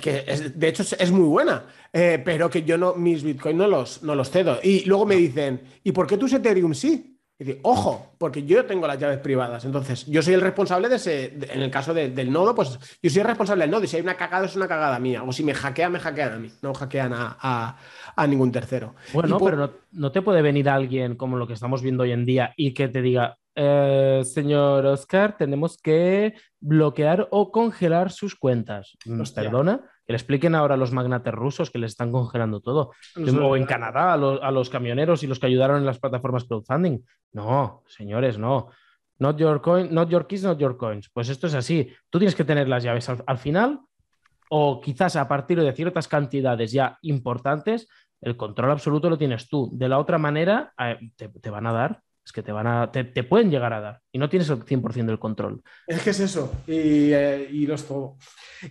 que 0.00 0.22
de 0.54 0.68
hecho 0.68 0.82
es 0.98 1.10
muy 1.10 1.28
buena, 1.28 1.66
eh, 1.92 2.20
pero 2.24 2.50
que 2.50 2.62
yo 2.62 2.76
no, 2.76 2.94
mis 2.94 3.22
Bitcoin 3.22 3.56
no 3.56 3.66
los, 3.66 4.02
no 4.02 4.14
los 4.14 4.30
cedo. 4.30 4.58
Y 4.62 4.84
luego 4.84 5.06
me 5.06 5.16
dicen, 5.16 5.60
¿y 5.84 5.92
por 5.92 6.06
qué 6.06 6.16
tus 6.16 6.32
Ethereum 6.32 6.74
sí? 6.74 7.09
Y 7.40 7.44
digo, 7.44 7.60
ojo, 7.62 8.12
porque 8.18 8.44
yo 8.44 8.66
tengo 8.66 8.86
las 8.86 8.98
llaves 8.98 9.18
privadas. 9.18 9.64
Entonces, 9.64 10.04
yo 10.04 10.20
soy 10.20 10.34
el 10.34 10.42
responsable 10.42 10.90
de 10.90 10.96
ese, 10.96 11.38
en 11.50 11.62
el 11.62 11.70
caso 11.70 11.94
del 11.94 12.30
nodo, 12.30 12.54
pues 12.54 12.78
yo 13.02 13.08
soy 13.08 13.22
el 13.22 13.26
responsable 13.26 13.62
del 13.62 13.70
nodo. 13.70 13.84
Y 13.84 13.86
si 13.86 13.96
hay 13.96 14.02
una 14.02 14.14
cagada, 14.14 14.44
es 14.44 14.56
una 14.56 14.68
cagada 14.68 14.98
mía. 14.98 15.22
O 15.22 15.32
si 15.32 15.42
me 15.42 15.54
hackean, 15.54 15.90
me 15.90 15.98
hackean 15.98 16.34
a 16.34 16.38
mí. 16.38 16.50
No 16.60 16.74
hackean 16.74 17.12
a, 17.14 17.76
ningún 18.28 18.52
tercero. 18.52 18.94
Bueno, 19.14 19.38
pero 19.38 19.56
no, 19.56 19.70
no, 19.92 20.12
te 20.12 20.20
puede 20.20 20.42
venir 20.42 20.68
alguien 20.68 21.16
como 21.16 21.38
lo 21.38 21.46
que 21.46 21.54
estamos 21.54 21.80
viendo 21.80 22.02
hoy 22.02 22.12
en 22.12 22.26
día 22.26 22.52
y 22.58 22.74
que 22.74 22.88
te 22.88 23.00
diga, 23.00 23.38
eh, 23.54 24.22
señor 24.24 24.86
Oscar, 24.86 25.36
tenemos 25.36 25.76
que 25.78 26.34
bloquear 26.60 27.28
o 27.30 27.50
congelar 27.50 28.10
sus 28.10 28.36
cuentas. 28.36 28.96
¿Nos 29.06 29.32
perdona? 29.32 29.80
Que 30.10 30.12
le 30.12 30.16
expliquen 30.16 30.56
ahora 30.56 30.74
a 30.74 30.76
los 30.76 30.90
magnates 30.90 31.32
rusos 31.32 31.70
que 31.70 31.78
les 31.78 31.92
están 31.92 32.10
congelando 32.10 32.58
todo. 32.58 32.90
o 33.16 33.56
en 33.56 33.64
Canadá, 33.64 34.14
a 34.14 34.50
los, 34.50 34.68
camioneros 34.68 35.22
y 35.22 35.28
los 35.28 35.38
que 35.38 35.46
ayudaron 35.46 35.76
en 35.76 35.86
las 35.86 36.00
plataformas 36.00 36.42
crowdfunding. 36.48 36.98
No, 37.30 37.84
señores, 37.86 38.36
no. 38.36 38.70
Not 39.20 39.38
your 39.38 39.62
coin, 39.62 39.94
not 39.94 40.08
your 40.08 40.26
keys, 40.26 40.42
not 40.42 40.58
your 40.58 40.76
coins. 40.76 41.08
Pues 41.12 41.28
esto 41.28 41.46
es 41.46 41.54
así. 41.54 41.92
Tú 42.08 42.18
tienes 42.18 42.34
que 42.34 42.42
tener 42.42 42.66
las 42.66 42.82
llaves 42.82 43.08
al, 43.08 43.38
final 43.38 43.82
o 44.48 44.80
quizás 44.80 45.14
a 45.14 45.28
partir 45.28 45.60
de 45.60 45.72
ciertas 45.74 46.08
cantidades 46.08 46.72
ya 46.72 46.98
importantes, 47.02 47.86
el 48.20 48.36
control 48.36 48.72
absoluto 48.72 49.08
lo 49.08 49.16
tienes 49.16 49.48
tú. 49.48 49.70
De 49.72 49.88
la 49.88 50.00
otra 50.00 50.18
manera, 50.18 50.72
eh, 50.76 50.98
te 51.16 51.50
van 51.50 51.68
a 51.68 51.72
dar 51.72 52.02
es 52.24 52.32
que 52.32 52.42
te 52.42 52.52
van 52.52 52.66
a, 52.66 52.90
te, 52.90 53.04
pueden 53.24 53.50
llegar 53.50 53.72
a 53.72 53.80
dar 53.80 54.00
y 54.12 54.18
no 54.18 54.28
tienes 54.28 54.48
el 54.50 54.64
100% 54.64 55.06
del 55.06 55.18
control. 55.18 55.62
Es 55.86 56.02
que 56.02 56.10
es 56.10 56.20
eso, 56.20 56.52
y, 56.66 57.12
eh, 57.12 57.48
y 57.50 57.66
lo 57.66 57.74
es 57.74 57.86
todo. 57.86 58.16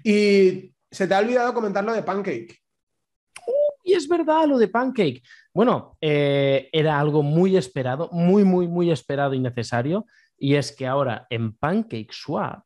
Y 0.04 0.74
se 0.92 1.08
te 1.08 1.14
ha 1.14 1.20
olvidado 1.20 1.54
comentar 1.54 1.84
lo 1.84 1.94
de 1.94 2.04
Pancake. 2.04 2.58
y 3.84 3.94
es 3.94 4.08
verdad 4.08 4.46
lo 4.48 4.58
de 4.58 4.68
Pancake. 4.68 5.22
Bueno, 5.54 5.98
eh, 6.02 6.70
era 6.72 7.00
algo 7.00 7.24
muy 7.24 7.58
esperado, 7.58 8.10
muy, 8.12 8.44
muy, 8.44 8.68
muy 8.68 8.92
esperado 8.92 9.34
y 9.34 9.40
necesario. 9.40 10.06
Y 10.38 10.56
es 10.56 10.72
que 10.72 10.88
ahora 10.88 11.26
en 11.30 11.54
Pancake 11.54 12.10
Swap 12.12 12.64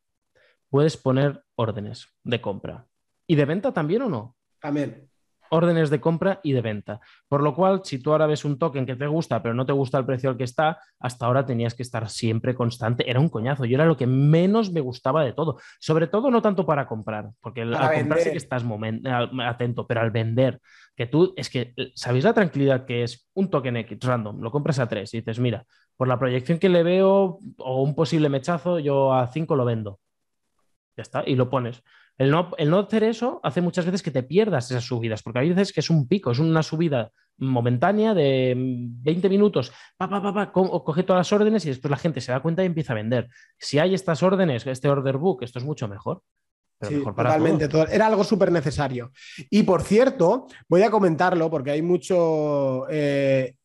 puedes 0.68 0.96
poner 0.96 1.42
órdenes 1.56 2.08
de 2.22 2.40
compra. 2.40 2.86
¿Y 3.26 3.36
de 3.36 3.44
venta 3.44 3.72
también 3.72 4.02
o 4.02 4.08
no? 4.08 4.36
También 4.60 5.08
órdenes 5.50 5.90
de 5.90 6.00
compra 6.00 6.40
y 6.42 6.52
de 6.52 6.60
venta. 6.60 7.00
Por 7.28 7.42
lo 7.42 7.54
cual, 7.54 7.80
si 7.84 7.98
tú 7.98 8.12
ahora 8.12 8.26
ves 8.26 8.44
un 8.44 8.58
token 8.58 8.86
que 8.86 8.96
te 8.96 9.06
gusta, 9.06 9.42
pero 9.42 9.54
no 9.54 9.66
te 9.66 9.72
gusta 9.72 9.98
el 9.98 10.06
precio 10.06 10.30
al 10.30 10.36
que 10.36 10.44
está, 10.44 10.78
hasta 10.98 11.26
ahora 11.26 11.46
tenías 11.46 11.74
que 11.74 11.82
estar 11.82 12.08
siempre 12.08 12.54
constante. 12.54 13.08
Era 13.08 13.20
un 13.20 13.28
coñazo. 13.28 13.64
Yo 13.64 13.76
era 13.76 13.86
lo 13.86 13.96
que 13.96 14.06
menos 14.06 14.72
me 14.72 14.80
gustaba 14.80 15.24
de 15.24 15.32
todo. 15.32 15.58
Sobre 15.78 16.06
todo 16.06 16.30
no 16.30 16.42
tanto 16.42 16.66
para 16.66 16.86
comprar, 16.86 17.30
porque 17.40 17.62
al 17.62 17.72
comprar 17.72 18.20
sí 18.20 18.30
que 18.30 18.36
estás 18.36 18.64
atento, 19.44 19.86
pero 19.86 20.00
al 20.00 20.10
vender, 20.10 20.60
que 20.96 21.06
tú, 21.06 21.34
es 21.36 21.50
que, 21.50 21.74
¿sabéis 21.94 22.24
la 22.24 22.34
tranquilidad 22.34 22.84
que 22.84 23.02
es 23.02 23.28
un 23.34 23.50
token 23.50 23.76
X 23.78 23.98
random? 24.02 24.40
Lo 24.40 24.50
compras 24.50 24.78
a 24.78 24.88
3 24.88 25.12
y 25.14 25.18
dices, 25.18 25.40
mira, 25.40 25.66
por 25.96 26.08
la 26.08 26.18
proyección 26.18 26.58
que 26.58 26.68
le 26.68 26.82
veo 26.82 27.38
o 27.58 27.82
un 27.82 27.94
posible 27.94 28.28
mechazo, 28.28 28.78
yo 28.78 29.12
a 29.12 29.26
5 29.26 29.56
lo 29.56 29.64
vendo. 29.64 30.00
Ya 30.96 31.02
está, 31.02 31.24
y 31.26 31.34
lo 31.34 31.50
pones. 31.50 31.82
El 32.16 32.30
no, 32.30 32.78
hacer 32.78 33.04
eso 33.04 33.40
hace 33.42 33.60
muchas 33.60 33.84
veces 33.84 34.02
que 34.02 34.10
te 34.10 34.22
pierdas 34.22 34.70
esas 34.70 34.84
subidas, 34.84 35.22
porque 35.22 35.40
hay 35.40 35.48
veces 35.48 35.72
que 35.72 35.80
es 35.80 35.90
un 35.90 36.06
pico, 36.06 36.30
es 36.30 36.38
una 36.38 36.62
subida 36.62 37.10
momentánea 37.38 38.14
de 38.14 38.54
20 38.56 39.28
minutos, 39.28 39.72
pa, 39.96 40.08
pa, 40.08 40.32
pa, 40.32 40.52
coge 40.52 41.02
todas 41.02 41.20
las 41.20 41.32
órdenes 41.32 41.64
y 41.66 41.70
después 41.70 41.90
la 41.90 41.96
gente 41.96 42.20
se 42.20 42.30
da 42.30 42.40
cuenta 42.40 42.62
y 42.62 42.66
empieza 42.66 42.92
a 42.92 42.96
vender. 42.96 43.28
Si 43.58 43.80
hay 43.80 43.94
estas 43.94 44.22
órdenes, 44.22 44.64
este 44.66 44.88
order 44.88 45.18
book, 45.18 45.42
esto 45.42 45.58
es 45.58 45.64
mucho 45.64 45.88
mejor. 45.88 46.22
sí, 46.80 47.02
totalmente. 47.02 47.68
Era 47.90 48.06
algo 48.06 48.22
súper 48.22 48.52
necesario. 48.52 49.10
Y 49.50 49.64
por 49.64 49.82
cierto, 49.82 50.46
voy 50.68 50.82
a 50.82 50.90
comentarlo 50.90 51.50
porque 51.50 51.72
hay 51.72 51.82
mucho. 51.82 52.86
Eh, 52.90 53.56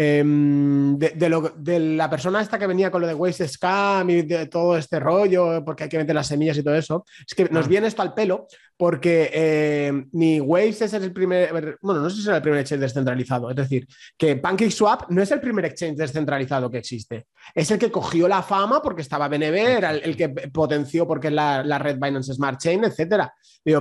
em, 0.00 0.96
de, 0.96 1.78
la 1.80 2.08
persona 2.08 2.40
esta 2.40 2.58
que 2.58 2.66
venía 2.66 2.90
con 2.90 3.00
lo 3.00 3.06
de 3.06 3.14
Waste 3.14 3.48
Scam 3.48 4.08
y 4.10 4.22
de 4.22 4.46
todo 4.46 4.76
este 4.76 5.00
rollo, 5.00 5.64
porque 5.64 5.84
hay 5.84 5.88
que 5.88 5.98
meter 5.98 6.14
las 6.14 6.28
semillas 6.28 6.56
y 6.56 6.62
todo 6.62 6.76
eso, 6.76 7.04
es 7.26 7.34
que 7.34 7.48
nos 7.50 7.66
ah. 7.66 7.68
viene 7.68 7.88
esto 7.88 8.02
al 8.02 8.14
pelo, 8.14 8.46
porque 8.76 9.30
eh, 9.32 10.04
ni 10.12 10.40
Waves 10.40 10.82
es 10.82 10.92
el 10.92 11.12
primer, 11.12 11.78
bueno, 11.82 12.00
no 12.00 12.10
sé 12.10 12.16
si 12.16 12.22
es 12.22 12.28
el 12.28 12.42
primer 12.42 12.60
exchange 12.60 12.82
descentralizado, 12.82 13.50
es 13.50 13.56
decir, 13.56 13.88
que 14.16 14.36
PancakeSwap 14.36 15.10
no 15.10 15.20
es 15.20 15.32
el 15.32 15.40
primer 15.40 15.64
exchange 15.64 15.96
descentralizado 15.96 16.70
que 16.70 16.78
existe, 16.78 17.26
es 17.52 17.68
el 17.72 17.78
que 17.78 17.90
cogió 17.90 18.28
la 18.28 18.42
fama 18.42 18.80
porque 18.80 19.02
estaba 19.02 19.28
BNB, 19.28 19.54
era 19.54 19.90
el, 19.90 20.16
que 20.16 20.28
potenció 20.28 21.08
porque 21.08 21.26
es 21.26 21.32
la, 21.32 21.64
la, 21.64 21.78
red 21.78 21.96
Binance 21.96 22.34
Smart 22.34 22.60
Chain, 22.60 22.84
etcétera. 22.84 23.34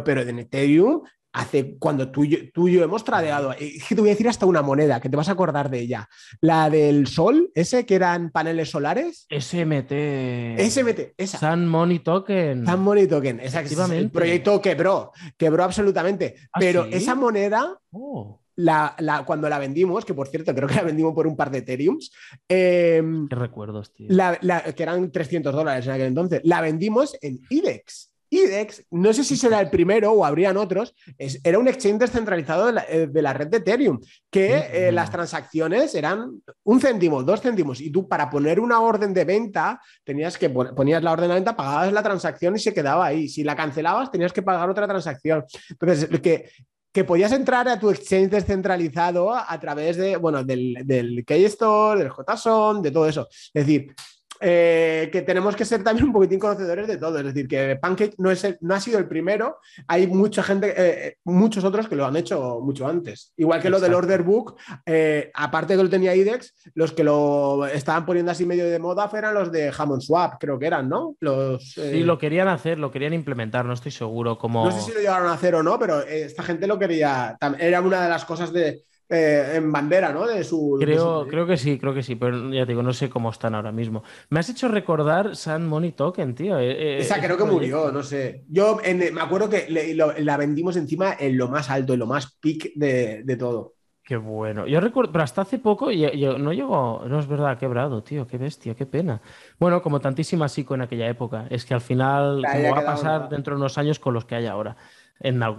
pero 0.04 0.22
en 0.22 0.40
Ethereum 0.40 1.02
hace 1.38 1.78
cuando 1.78 2.10
tú, 2.10 2.26
tú 2.54 2.68
y 2.68 2.74
yo 2.74 2.84
hemos 2.84 3.04
tradeado, 3.04 3.54
es 3.54 3.84
que 3.88 3.96
te 3.96 4.02
voy 4.02 4.10
a 4.10 4.14
decir 4.14 4.28
hasta 4.28 4.46
una 4.46 4.62
moneda, 4.62 5.00
que 5.00 5.10
te 5.10 5.16
vas 5.16 5.30
a 5.30 5.34
acordar 5.34 5.70
de 5.70 5.80
ella. 5.80 6.10
La 6.42 6.70
del 6.70 7.08
sol, 7.08 7.52
ese 7.54 7.86
que 7.86 7.96
eran 7.96 8.32
paneles 8.32 8.70
solares. 8.70 9.28
SMT. 9.30 10.60
SMT, 10.60 11.14
esa. 11.18 11.38
Sun 11.38 11.68
Money 11.68 12.00
Token. 12.00 12.66
Sun 12.66 12.80
Money 12.82 13.08
Token, 13.08 13.40
exactamente. 13.40 13.98
El 13.98 14.12
proyecto 14.12 14.62
quebró, 14.62 15.12
quebró 15.38 15.64
absolutamente. 15.64 16.36
¿Ah, 16.52 16.60
Pero 16.60 16.86
esa 16.86 17.16
moneda... 17.16 17.80
Oh. 17.92 18.42
La, 18.60 18.96
cuando 19.28 19.48
la 19.48 19.60
vendimos, 19.60 20.04
que 20.04 20.16
por 20.16 20.30
cierto 20.30 20.56
creo 20.56 20.68
que 20.68 20.74
la 20.74 20.82
vendimos 20.82 21.14
por 21.14 21.28
un 21.28 21.38
par 21.38 21.52
de 21.52 21.60
Ethereums. 21.60 22.12
Em, 22.50 23.28
Qué 23.28 23.36
recuerdos, 23.36 23.94
tío. 23.94 24.08
que 24.08 24.82
eran 24.84 25.12
300 25.12 25.54
dólares 25.54 25.86
en 25.86 25.92
aquel 25.92 26.08
entonces. 26.08 26.42
La 26.44 26.60
vendimos 26.62 27.16
en 27.22 27.40
IDEX. 27.52 28.17
IDEX, 28.38 28.86
no 28.92 29.14
sé 29.14 29.24
si 29.24 29.36
será 29.36 29.60
el 29.60 29.70
primero 29.70 30.12
o 30.12 30.26
habrían 30.26 30.58
otros, 30.58 30.96
era 31.18 31.60
un 31.60 31.68
exchange 31.68 32.00
descentralizado 32.00 32.68
de 32.68 32.74
la, 32.74 32.82
eh, 32.84 33.34
red 33.34 33.48
de 33.48 33.58
Ethereum, 33.58 34.00
que 34.30 34.70
eh, 34.72 34.92
las 34.92 35.12
transacciones 35.12 35.94
eran 35.96 36.42
un 36.64 36.82
céntimo, 36.82 37.24
dos 37.24 37.42
céntimos, 37.42 37.82
y 37.82 37.90
tú 37.92 38.08
para 38.08 38.30
poner 38.30 38.60
una 38.60 38.80
orden 38.82 39.14
de 39.14 39.26
venta 39.26 39.82
tenías 40.04 40.38
que 40.38 40.50
ponías 40.50 41.04
la 41.04 41.12
orden 41.12 41.30
de 41.30 41.36
venta, 41.36 41.56
pagabas 41.56 41.92
la 41.92 42.04
transacción 42.04 42.56
y 42.56 42.60
se 42.60 42.74
quedaba 42.74 43.06
ahí. 43.06 43.28
Si 43.28 43.44
la 43.44 43.56
cancelabas, 43.56 44.12
tenías 44.12 44.34
que 44.34 44.42
pagar 44.42 44.70
otra 44.70 44.88
transacción. 44.88 45.44
Entonces, 45.70 46.08
que, 46.22 46.50
que 46.92 47.04
podías 47.04 47.32
entrar 47.32 47.68
a 47.68 47.80
tu 47.80 47.90
exchange 47.90 48.30
descentralizado 48.30 49.34
a 49.34 49.60
través 49.60 49.98
de, 49.98 50.18
bueno, 50.18 50.44
del, 50.44 50.80
del 50.84 51.24
Keystore, 51.26 52.04
del 52.04 52.12
JSON, 52.12 52.82
de 52.82 52.92
todo 52.92 53.08
eso. 53.08 53.28
Es 53.54 53.66
decir, 53.66 53.94
eh, 54.40 55.10
que 55.12 55.22
tenemos 55.22 55.56
que 55.56 55.66
ser 55.66 55.84
también 55.84 56.08
un 56.08 56.14
poquitín 56.14 56.40
conocedores 56.40 56.88
de 56.88 56.98
todo. 56.98 57.18
Es 57.20 57.26
decir, 57.26 57.48
que 57.48 57.76
Pancake 57.76 58.16
no, 58.18 58.32
es 58.32 58.46
no 58.62 58.76
ha 58.76 58.80
sido 58.80 59.00
el 59.00 59.08
primero, 59.08 59.58
hay 59.88 60.08
mucha 60.08 60.44
gente, 60.44 60.74
eh, 60.78 61.18
muchos 61.24 61.64
otros 61.64 61.88
que 61.88 61.96
lo 61.96 62.06
han 62.06 62.16
hecho 62.16 62.60
mucho 62.62 62.88
antes. 62.88 63.34
Igual 63.38 63.62
que 63.62 63.70
lo 63.70 63.80
del 63.80 63.94
order 63.94 64.24
book, 64.24 64.56
eh, 64.86 65.32
aparte 65.34 65.74
de 65.74 65.78
que 65.78 65.84
lo 65.84 65.90
tenía 65.90 66.16
IDEX, 66.16 66.54
los 66.76 66.92
que 66.92 67.04
lo 67.04 67.66
estaban 67.68 68.06
poniendo 68.06 68.32
así 68.32 68.46
medio 68.46 68.66
de 68.66 68.80
moda 68.80 69.10
eran 69.18 69.34
los 69.34 69.52
de 69.52 69.72
Hammond 69.76 70.02
Swap, 70.02 70.36
creo 70.40 70.60
que 70.60 70.68
eran, 70.68 70.90
¿no? 70.90 71.16
Los, 71.20 71.74
Sí, 71.74 72.04
lo 72.04 72.18
querían 72.18 72.48
hacer, 72.48 72.78
lo 72.78 72.92
querían 72.92 73.14
implementar, 73.14 73.66
no 73.66 73.74
estoy 73.74 73.92
seguro. 73.92 74.38
Como... 74.38 74.66
No 74.66 74.72
sé 74.72 74.82
si 74.82 74.92
lo 74.92 75.00
llegaron 75.00 75.28
a 75.28 75.34
hacer 75.34 75.56
o 75.56 75.64
no, 75.64 75.80
pero 75.80 76.02
esta 76.02 76.44
gente 76.44 76.68
lo 76.68 76.78
quería. 76.78 77.38
Era 77.60 77.82
una 77.82 78.04
de 78.04 78.10
las 78.10 78.26
cosas 78.26 78.52
de 78.54 78.84
eh, 79.10 79.54
en 79.56 79.72
bandera, 79.72 80.12
¿no? 80.12 80.28
De 80.28 80.44
su, 80.44 80.78
creo, 80.82 81.26
creo 81.28 81.48
que 81.48 81.56
sí, 81.56 81.80
creo 81.80 81.94
que 81.94 82.04
sí, 82.04 82.16
pero 82.16 82.52
ya 82.52 82.66
te 82.66 82.74
digo, 82.74 82.84
no 82.84 82.92
sé 82.92 83.10
cómo 83.10 83.30
están 83.30 83.56
ahora 83.56 83.72
mismo. 83.72 84.04
Me 84.30 84.42
has 84.42 84.50
hecho 84.50 84.68
recordar 84.68 85.36
San 85.38 85.66
Money 85.66 85.94
Token, 85.94 86.36
tío. 86.36 86.60
Eh, 86.60 86.72
eh, 86.72 86.98
Esa 87.00 87.22
creo 87.22 87.38
que 87.38 87.46
murió, 87.46 87.90
no 87.90 88.04
sé. 88.04 88.44
Yo 88.50 88.82
me 88.84 89.22
acuerdo 89.22 89.50
que 89.50 89.96
la 90.20 90.38
vendimos 90.38 90.76
encima 90.76 91.16
en 91.18 91.38
lo 91.38 91.48
más 91.48 91.70
alto, 91.70 91.94
en 91.94 92.00
lo 92.00 92.06
más 92.06 92.38
peak 92.42 92.74
de, 92.76 93.38
todo. 93.40 93.76
Qué 94.04 94.18
bueno. 94.18 94.68
Yo 94.68 94.82
recuerdo, 94.82 95.14
pero 95.14 95.24
hasta 95.24 95.42
hace 95.42 95.60
poco 95.60 95.90
yo, 95.92 96.38
no 96.38 96.52
llegó, 96.52 97.04
no 97.08 97.20
es 97.20 97.28
verdad, 97.28 97.58
quebrado, 97.58 98.04
tío, 98.04 98.28
qué 98.28 98.38
bestia, 98.38 98.76
qué 98.76 98.86
pena. 98.86 99.22
Bueno, 99.58 99.82
como 99.82 100.02
tantísimas 100.02 100.52
psico 100.52 100.76
en 100.76 100.82
aquella 100.82 101.08
época. 101.08 101.48
Es 101.50 101.66
que 101.66 101.74
al 101.74 101.82
final, 101.82 102.44
como 102.50 102.72
va 102.72 102.80
a 102.80 102.86
pasar 102.86 103.30
dentro 103.30 103.56
de 103.56 103.62
unos 103.62 103.78
años 103.78 104.00
con 104.00 104.14
los 104.14 104.26
que 104.26 104.36
hay 104.36 104.48
ahora 104.48 104.76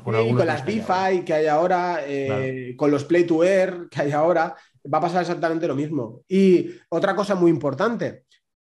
con 0.02 0.46
las 0.46 0.64
DeFi 0.64 1.24
que 1.24 1.34
hay 1.34 1.46
ahora, 1.46 2.00
eh, 2.06 2.74
con 2.76 2.90
los 2.90 3.04
Play 3.04 3.24
to 3.24 3.44
Earn 3.44 3.88
que 3.88 4.02
hay 4.02 4.12
ahora, 4.12 4.54
va 4.92 4.98
a 4.98 5.02
pasar 5.02 5.22
exactamente 5.22 5.66
lo 5.66 5.74
mismo. 5.74 6.22
Y 6.28 6.70
otra 6.88 7.14
cosa 7.14 7.34
muy 7.34 7.50
importante, 7.50 8.24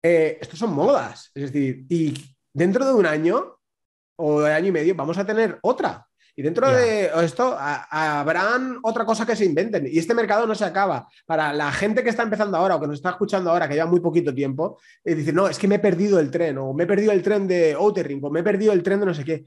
eh, 0.03 0.39
estos 0.41 0.59
son 0.59 0.73
modas, 0.75 1.31
es 1.35 1.53
decir, 1.53 1.85
y 1.89 2.15
dentro 2.53 2.85
de 2.85 2.93
un 2.93 3.07
año 3.07 3.59
o 4.17 4.41
de 4.41 4.53
año 4.53 4.69
y 4.69 4.73
medio 4.73 4.95
vamos 4.95 5.19
a 5.19 5.27
tener 5.27 5.59
otra. 5.63 6.07
Y 6.35 6.41
dentro 6.41 6.71
de 6.71 7.11
esto 7.23 7.55
habrán 7.59 8.79
otra 8.83 9.05
cosa 9.05 9.27
que 9.27 9.37
se 9.37 9.45
inventen. 9.45 9.87
Y 9.87 9.99
este 9.99 10.15
mercado 10.15 10.47
no 10.47 10.55
se 10.55 10.65
acaba. 10.65 11.07
Para 11.27 11.53
la 11.53 11.71
gente 11.73 12.03
que 12.03 12.09
está 12.09 12.23
empezando 12.23 12.57
ahora 12.57 12.77
o 12.77 12.81
que 12.81 12.87
nos 12.87 12.97
está 12.97 13.11
escuchando 13.11 13.51
ahora, 13.51 13.69
que 13.69 13.75
lleva 13.75 13.91
muy 13.91 14.01
poquito 14.01 14.35
tiempo, 14.35 14.79
y 15.05 15.13
dice, 15.13 15.31
no, 15.35 15.47
es 15.47 15.59
que 15.59 15.69
me 15.69 15.75
he 15.75 15.79
perdido 15.79 16.19
el 16.19 16.31
tren, 16.31 16.57
o 16.57 16.73
me 16.73 16.85
he 16.85 16.87
perdido 16.87 17.13
el 17.13 17.23
tren 17.23 17.47
de 17.47 17.75
Outering, 17.75 18.25
o 18.25 18.31
me 18.31 18.41
he 18.41 18.43
perdido 18.43 18.73
el 18.73 18.83
tren 18.83 19.01
de 19.01 19.07
no 19.07 19.13
sé 19.13 19.25
qué 19.25 19.45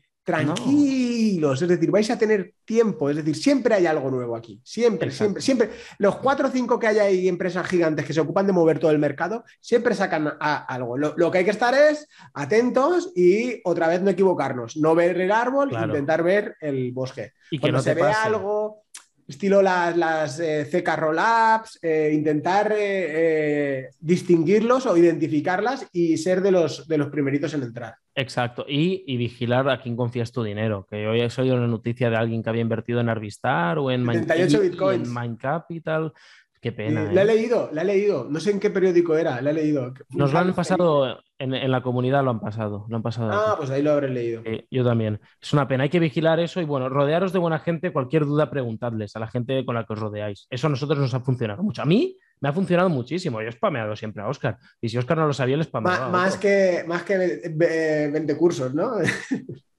es 1.43 1.67
decir, 1.67 1.91
vais 1.91 2.09
a 2.09 2.17
tener 2.17 2.53
tiempo, 2.65 3.09
es 3.09 3.17
decir, 3.17 3.35
siempre 3.35 3.75
hay 3.75 3.85
algo 3.85 4.09
nuevo 4.09 4.35
aquí, 4.35 4.61
siempre, 4.63 5.11
siempre, 5.11 5.41
siempre. 5.41 5.69
Los 5.97 6.17
cuatro 6.17 6.47
o 6.47 6.51
cinco 6.51 6.79
que 6.79 6.87
hay 6.87 6.99
ahí, 6.99 7.27
empresas 7.27 7.67
gigantes 7.67 8.05
que 8.05 8.13
se 8.13 8.21
ocupan 8.21 8.47
de 8.47 8.53
mover 8.53 8.79
todo 8.79 8.91
el 8.91 8.99
mercado, 8.99 9.43
siempre 9.59 9.95
sacan 9.95 10.33
algo. 10.39 10.97
Lo, 10.97 11.31
que 11.31 11.39
hay 11.39 11.45
que 11.45 11.51
estar 11.51 11.73
es 11.73 12.07
atentos 12.33 13.11
y 13.15 13.61
otra 13.63 13.87
vez 13.87 14.01
no 14.01 14.11
equivocarnos, 14.11 14.77
no 14.77 14.95
ver 14.95 15.19
el 15.19 15.31
árbol, 15.31 15.71
intentar 15.71 16.23
ver 16.23 16.55
el 16.61 16.91
bosque. 16.91 17.33
Y 17.51 17.57
que 17.57 17.61
Cuando 17.61 17.79
no 17.79 17.83
se 17.83 17.93
vea 17.93 18.23
algo, 18.23 18.84
estilo 19.27 19.61
las, 19.61 19.97
las 19.97 20.39
eh, 20.39 20.67
CK 20.69 20.95
Rollups, 20.95 21.79
eh, 21.81 22.11
intentar 22.13 22.73
eh, 22.77 23.89
distinguirlos 23.99 24.85
o 24.85 24.95
identificarlas 24.95 25.87
y 25.91 26.17
ser 26.17 26.41
de 26.41 26.51
los, 26.51 26.87
de 26.87 26.97
los 26.97 27.09
primeritos 27.09 27.53
en 27.53 27.63
entrar. 27.63 27.95
Exacto, 28.17 28.65
y, 28.67 29.17
vigilar 29.17 29.67
a 29.69 29.81
quién 29.81 29.97
confías 29.97 30.31
tu 30.31 30.41
dinero. 30.41 30.87
Que 30.89 31.05
hoy 31.05 31.19
he 31.19 31.41
oído 31.41 31.55
una 31.55 31.67
noticia 31.67 32.09
de 32.09 32.15
alguien 32.15 32.41
que 32.41 32.49
había 32.49 32.61
invertido 32.61 33.01
en 33.01 33.09
Arvistar 33.09 33.77
o 33.77 33.91
en, 33.91 34.05
Mind, 34.05 35.37
Capital. 35.37 36.13
Qué 36.61 36.71
pena. 36.71 37.11
la 37.11 37.21
he 37.21 37.25
leído, 37.25 37.69
la 37.71 37.83
he 37.83 37.85
leído. 37.85 38.27
No 38.29 38.39
sé 38.39 38.51
en 38.51 38.59
qué 38.59 38.69
periódico 38.69 39.15
era, 39.15 39.39
la 39.41 39.51
he 39.51 39.53
leído. 39.53 39.93
Nos 40.09 40.33
lo 40.33 40.39
han 40.39 40.53
pasado 40.53 41.19
en, 41.37 41.71
la 41.71 41.81
comunidad, 41.81 42.23
lo 42.23 42.31
han 42.31 42.39
pasado. 42.39 42.85
Lo 42.89 42.95
han 42.95 43.03
pasado 43.03 43.31
ah, 43.31 43.55
pues 43.57 43.69
ahí 43.69 43.83
lo 43.83 43.91
habré 43.91 44.09
leído. 44.09 44.41
yo 44.71 44.83
también. 44.83 45.19
Es 45.41 45.53
una 45.53 45.67
pena, 45.67 45.83
hay 45.83 45.89
que 45.89 45.99
vigilar 45.99 46.39
eso 46.39 46.61
y 46.61 46.65
bueno, 46.65 46.89
rodearos 46.89 47.33
de 47.33 47.39
buena 47.39 47.59
gente. 47.59 47.93
Cualquier 47.93 48.25
duda, 48.25 48.49
preguntadles 48.49 49.15
a 49.15 49.19
la 49.19 49.27
gente 49.27 49.63
con 49.65 49.75
la 49.75 49.85
que 49.85 49.93
os 49.93 49.99
rodeáis. 49.99 50.47
Eso 50.49 50.67
a 50.67 50.69
nosotros 50.69 50.97
nos 50.97 51.13
ha 51.13 51.19
funcionado 51.19 51.61
mucho. 51.61 51.81
A 51.81 51.85
mí 51.85 52.17
me 52.39 52.49
ha 52.49 52.53
funcionado 52.53 52.89
muchísimo. 52.89 53.41
Yo 53.41 53.49
he 53.49 53.51
spameado 53.51 53.95
siempre 53.95 54.23
a 54.23 54.27
Oscar. 54.27 54.57
Y 54.81 54.89
si 54.89 54.97
Oscar 54.97 55.17
no 55.17 55.27
lo 55.27 55.33
sabía, 55.33 55.57
le 55.57 55.63
spameaba. 55.63 56.09
Más, 56.09 56.37
que, 56.37 56.83
más 56.87 57.03
que 57.03 57.53
20 57.55 58.37
cursos, 58.37 58.73
¿no? 58.73 58.93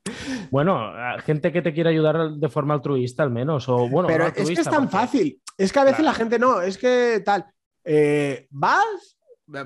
Bueno, 0.51 0.93
gente 1.25 1.53
que 1.53 1.63
te 1.63 1.73
quiere 1.73 1.91
ayudar 1.91 2.31
de 2.31 2.49
forma 2.49 2.75
altruista 2.75 3.23
al 3.23 3.31
menos. 3.31 3.69
O, 3.69 3.89
bueno, 3.89 4.09
Pero 4.09 4.27
es 4.27 4.33
que 4.33 4.53
es 4.53 4.65
tan 4.65 4.89
fácil. 4.89 5.41
Es 5.57 5.73
que 5.73 5.79
a 5.79 5.85
veces 5.85 6.05
la 6.05 6.15
gente 6.15 6.39
no, 6.39 6.61
es 6.61 6.79
que 6.79 7.23
tal. 7.25 7.47
Eh, 7.85 8.47
vas 8.51 9.17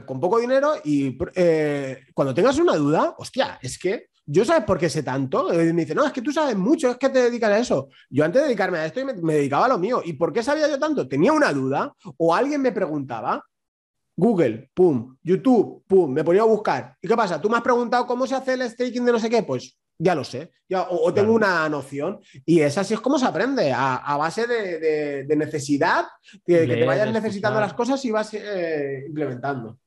con 0.04 0.20
poco 0.20 0.38
dinero 0.38 0.74
y 0.84 1.16
eh, 1.34 2.04
cuando 2.12 2.34
tengas 2.34 2.58
una 2.58 2.76
duda, 2.76 3.14
hostia, 3.16 3.58
es 3.62 3.78
que 3.78 4.10
yo 4.26 4.44
sabes 4.44 4.64
por 4.64 4.78
qué 4.78 4.88
sé 4.88 5.02
tanto. 5.02 5.52
Y 5.52 5.72
me 5.72 5.82
dice, 5.82 5.94
no, 5.94 6.06
es 6.06 6.12
que 6.12 6.22
tú 6.22 6.32
sabes 6.32 6.56
mucho, 6.56 6.90
es 6.90 6.96
que 6.96 7.08
te 7.08 7.22
dedicas 7.22 7.50
a 7.50 7.58
eso. 7.58 7.88
Yo 8.08 8.24
antes 8.24 8.42
de 8.42 8.48
dedicarme 8.48 8.78
a 8.78 8.86
esto 8.86 9.04
me, 9.04 9.14
me, 9.14 9.34
dedicaba 9.34 9.66
a 9.66 9.70
lo 9.70 9.78
mío. 9.78 10.02
¿Y 10.04 10.12
por 10.12 10.32
qué 10.32 10.42
sabía 10.42 10.68
yo 10.68 10.78
tanto? 10.78 11.08
Tenía 11.08 11.32
una 11.32 11.52
duda 11.52 11.94
o 12.16 12.34
alguien 12.34 12.62
me 12.62 12.72
preguntaba. 12.72 13.44
Google, 14.16 14.70
pum, 14.74 15.16
YouTube, 15.22 15.82
pum, 15.86 16.12
me 16.12 16.22
ponía 16.22 16.42
a 16.42 16.44
buscar. 16.44 16.96
¿Y 17.00 17.08
qué 17.08 17.16
pasa? 17.16 17.40
¿Tú 17.40 17.48
me 17.48 17.56
has 17.56 17.62
preguntado 17.62 18.06
cómo 18.06 18.26
se 18.26 18.34
hace 18.34 18.52
el 18.52 18.68
staking 18.68 19.04
de 19.04 19.12
no 19.12 19.18
sé 19.18 19.30
qué? 19.30 19.42
Pues 19.42 19.78
ya 20.00 20.14
lo 20.14 20.24
sé, 20.24 20.50
ya, 20.66 20.86
o, 20.88 21.12
tengo 21.12 21.34
una 21.34 21.68
noción. 21.68 22.20
Y 22.46 22.60
es 22.60 22.78
así 22.78 22.94
es 22.94 23.00
como 23.00 23.18
se 23.18 23.26
aprende, 23.26 23.70
a, 23.72 24.16
base 24.16 24.46
de, 24.46 25.36
necesidad, 25.36 26.06
que, 26.44 26.66
te 26.66 26.86
vayas 26.86 27.12
necesitando 27.12 27.60
las 27.60 27.74
cosas 27.74 28.02
y 28.04 28.10
vas 28.10 28.32
eh, 28.34 29.04
implementando. 29.06 29.78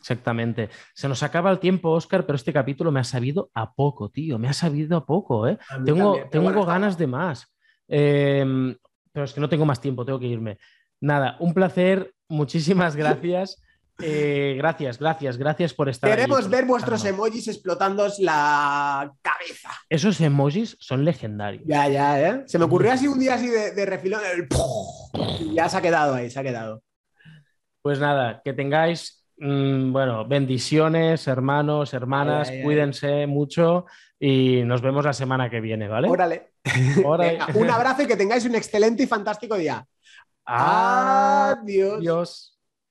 Exactamente. 0.00 0.70
Se 0.94 1.08
nos 1.08 1.22
acaba 1.22 1.50
el 1.50 1.60
tiempo, 1.60 1.90
Oscar, 1.90 2.26
pero 2.26 2.36
este 2.36 2.52
capítulo 2.52 2.90
me 2.90 3.00
ha 3.00 3.04
sabido 3.04 3.50
a 3.54 3.72
poco, 3.72 4.08
tío. 4.08 4.38
Me 4.38 4.48
ha 4.48 4.52
sabido 4.54 4.96
a 4.96 5.06
poco, 5.06 5.46
¿eh? 5.46 5.58
tengo, 5.84 6.18
tengo 6.30 6.64
ganas 6.64 6.98
de 6.98 7.06
más. 7.06 7.46
Em, 7.86 8.74
pero 9.12 9.24
es 9.24 9.32
que 9.32 9.40
no 9.40 9.48
tengo 9.48 9.66
más 9.66 9.80
tiempo, 9.80 10.04
tengo 10.04 10.18
que 10.18 10.26
irme. 10.26 10.58
Nada, 11.00 11.36
un 11.38 11.54
placer. 11.54 12.12
Muchísimas 12.28 12.96
gracias. 12.96 13.62
Eh, 14.02 14.54
gracias, 14.56 14.98
gracias, 14.98 15.36
gracias 15.36 15.74
por 15.74 15.88
estar. 15.88 16.10
Queremos 16.10 16.48
ver 16.48 16.64
vuestros 16.64 17.04
emojis 17.04 17.48
explotando 17.48 18.06
la 18.18 19.12
cabeza. 19.22 19.70
Esos 19.88 20.20
emojis 20.20 20.76
son 20.80 21.04
legendarios. 21.04 21.62
Ya, 21.66 21.88
ya, 21.88 22.20
¿eh? 22.20 22.42
Se 22.46 22.58
me 22.58 22.64
ocurrió 22.64 22.92
así 22.92 23.06
un 23.06 23.18
día 23.18 23.34
así 23.34 23.48
de, 23.48 23.72
de 23.72 23.86
refilón. 23.86 24.20
Y 25.40 25.54
ya 25.54 25.68
se 25.68 25.76
ha 25.76 25.82
quedado 25.82 26.14
ahí, 26.14 26.30
se 26.30 26.40
ha 26.40 26.42
quedado. 26.42 26.82
Pues 27.82 27.98
nada, 27.98 28.42
que 28.44 28.52
tengáis 28.52 29.20
Mm, 29.42 29.90
bueno, 29.90 30.26
bendiciones, 30.26 31.26
hermanos, 31.26 31.94
hermanas, 31.94 32.52
cuídense 32.62 33.26
mucho 33.26 33.86
y 34.18 34.62
nos 34.64 34.82
vemos 34.82 35.02
la 35.02 35.14
semana 35.14 35.48
que 35.48 35.62
viene, 35.62 35.88
¿vale? 35.88 36.10
Órale. 36.10 36.52
un 37.54 37.70
abrazo 37.70 38.02
y 38.02 38.06
que 38.06 38.16
tengáis 38.16 38.44
un 38.44 38.54
excelente 38.54 39.04
y 39.04 39.06
fantástico 39.06 39.56
día. 39.56 39.84
Adiós. 40.44 41.98
Adiós. 41.98 42.59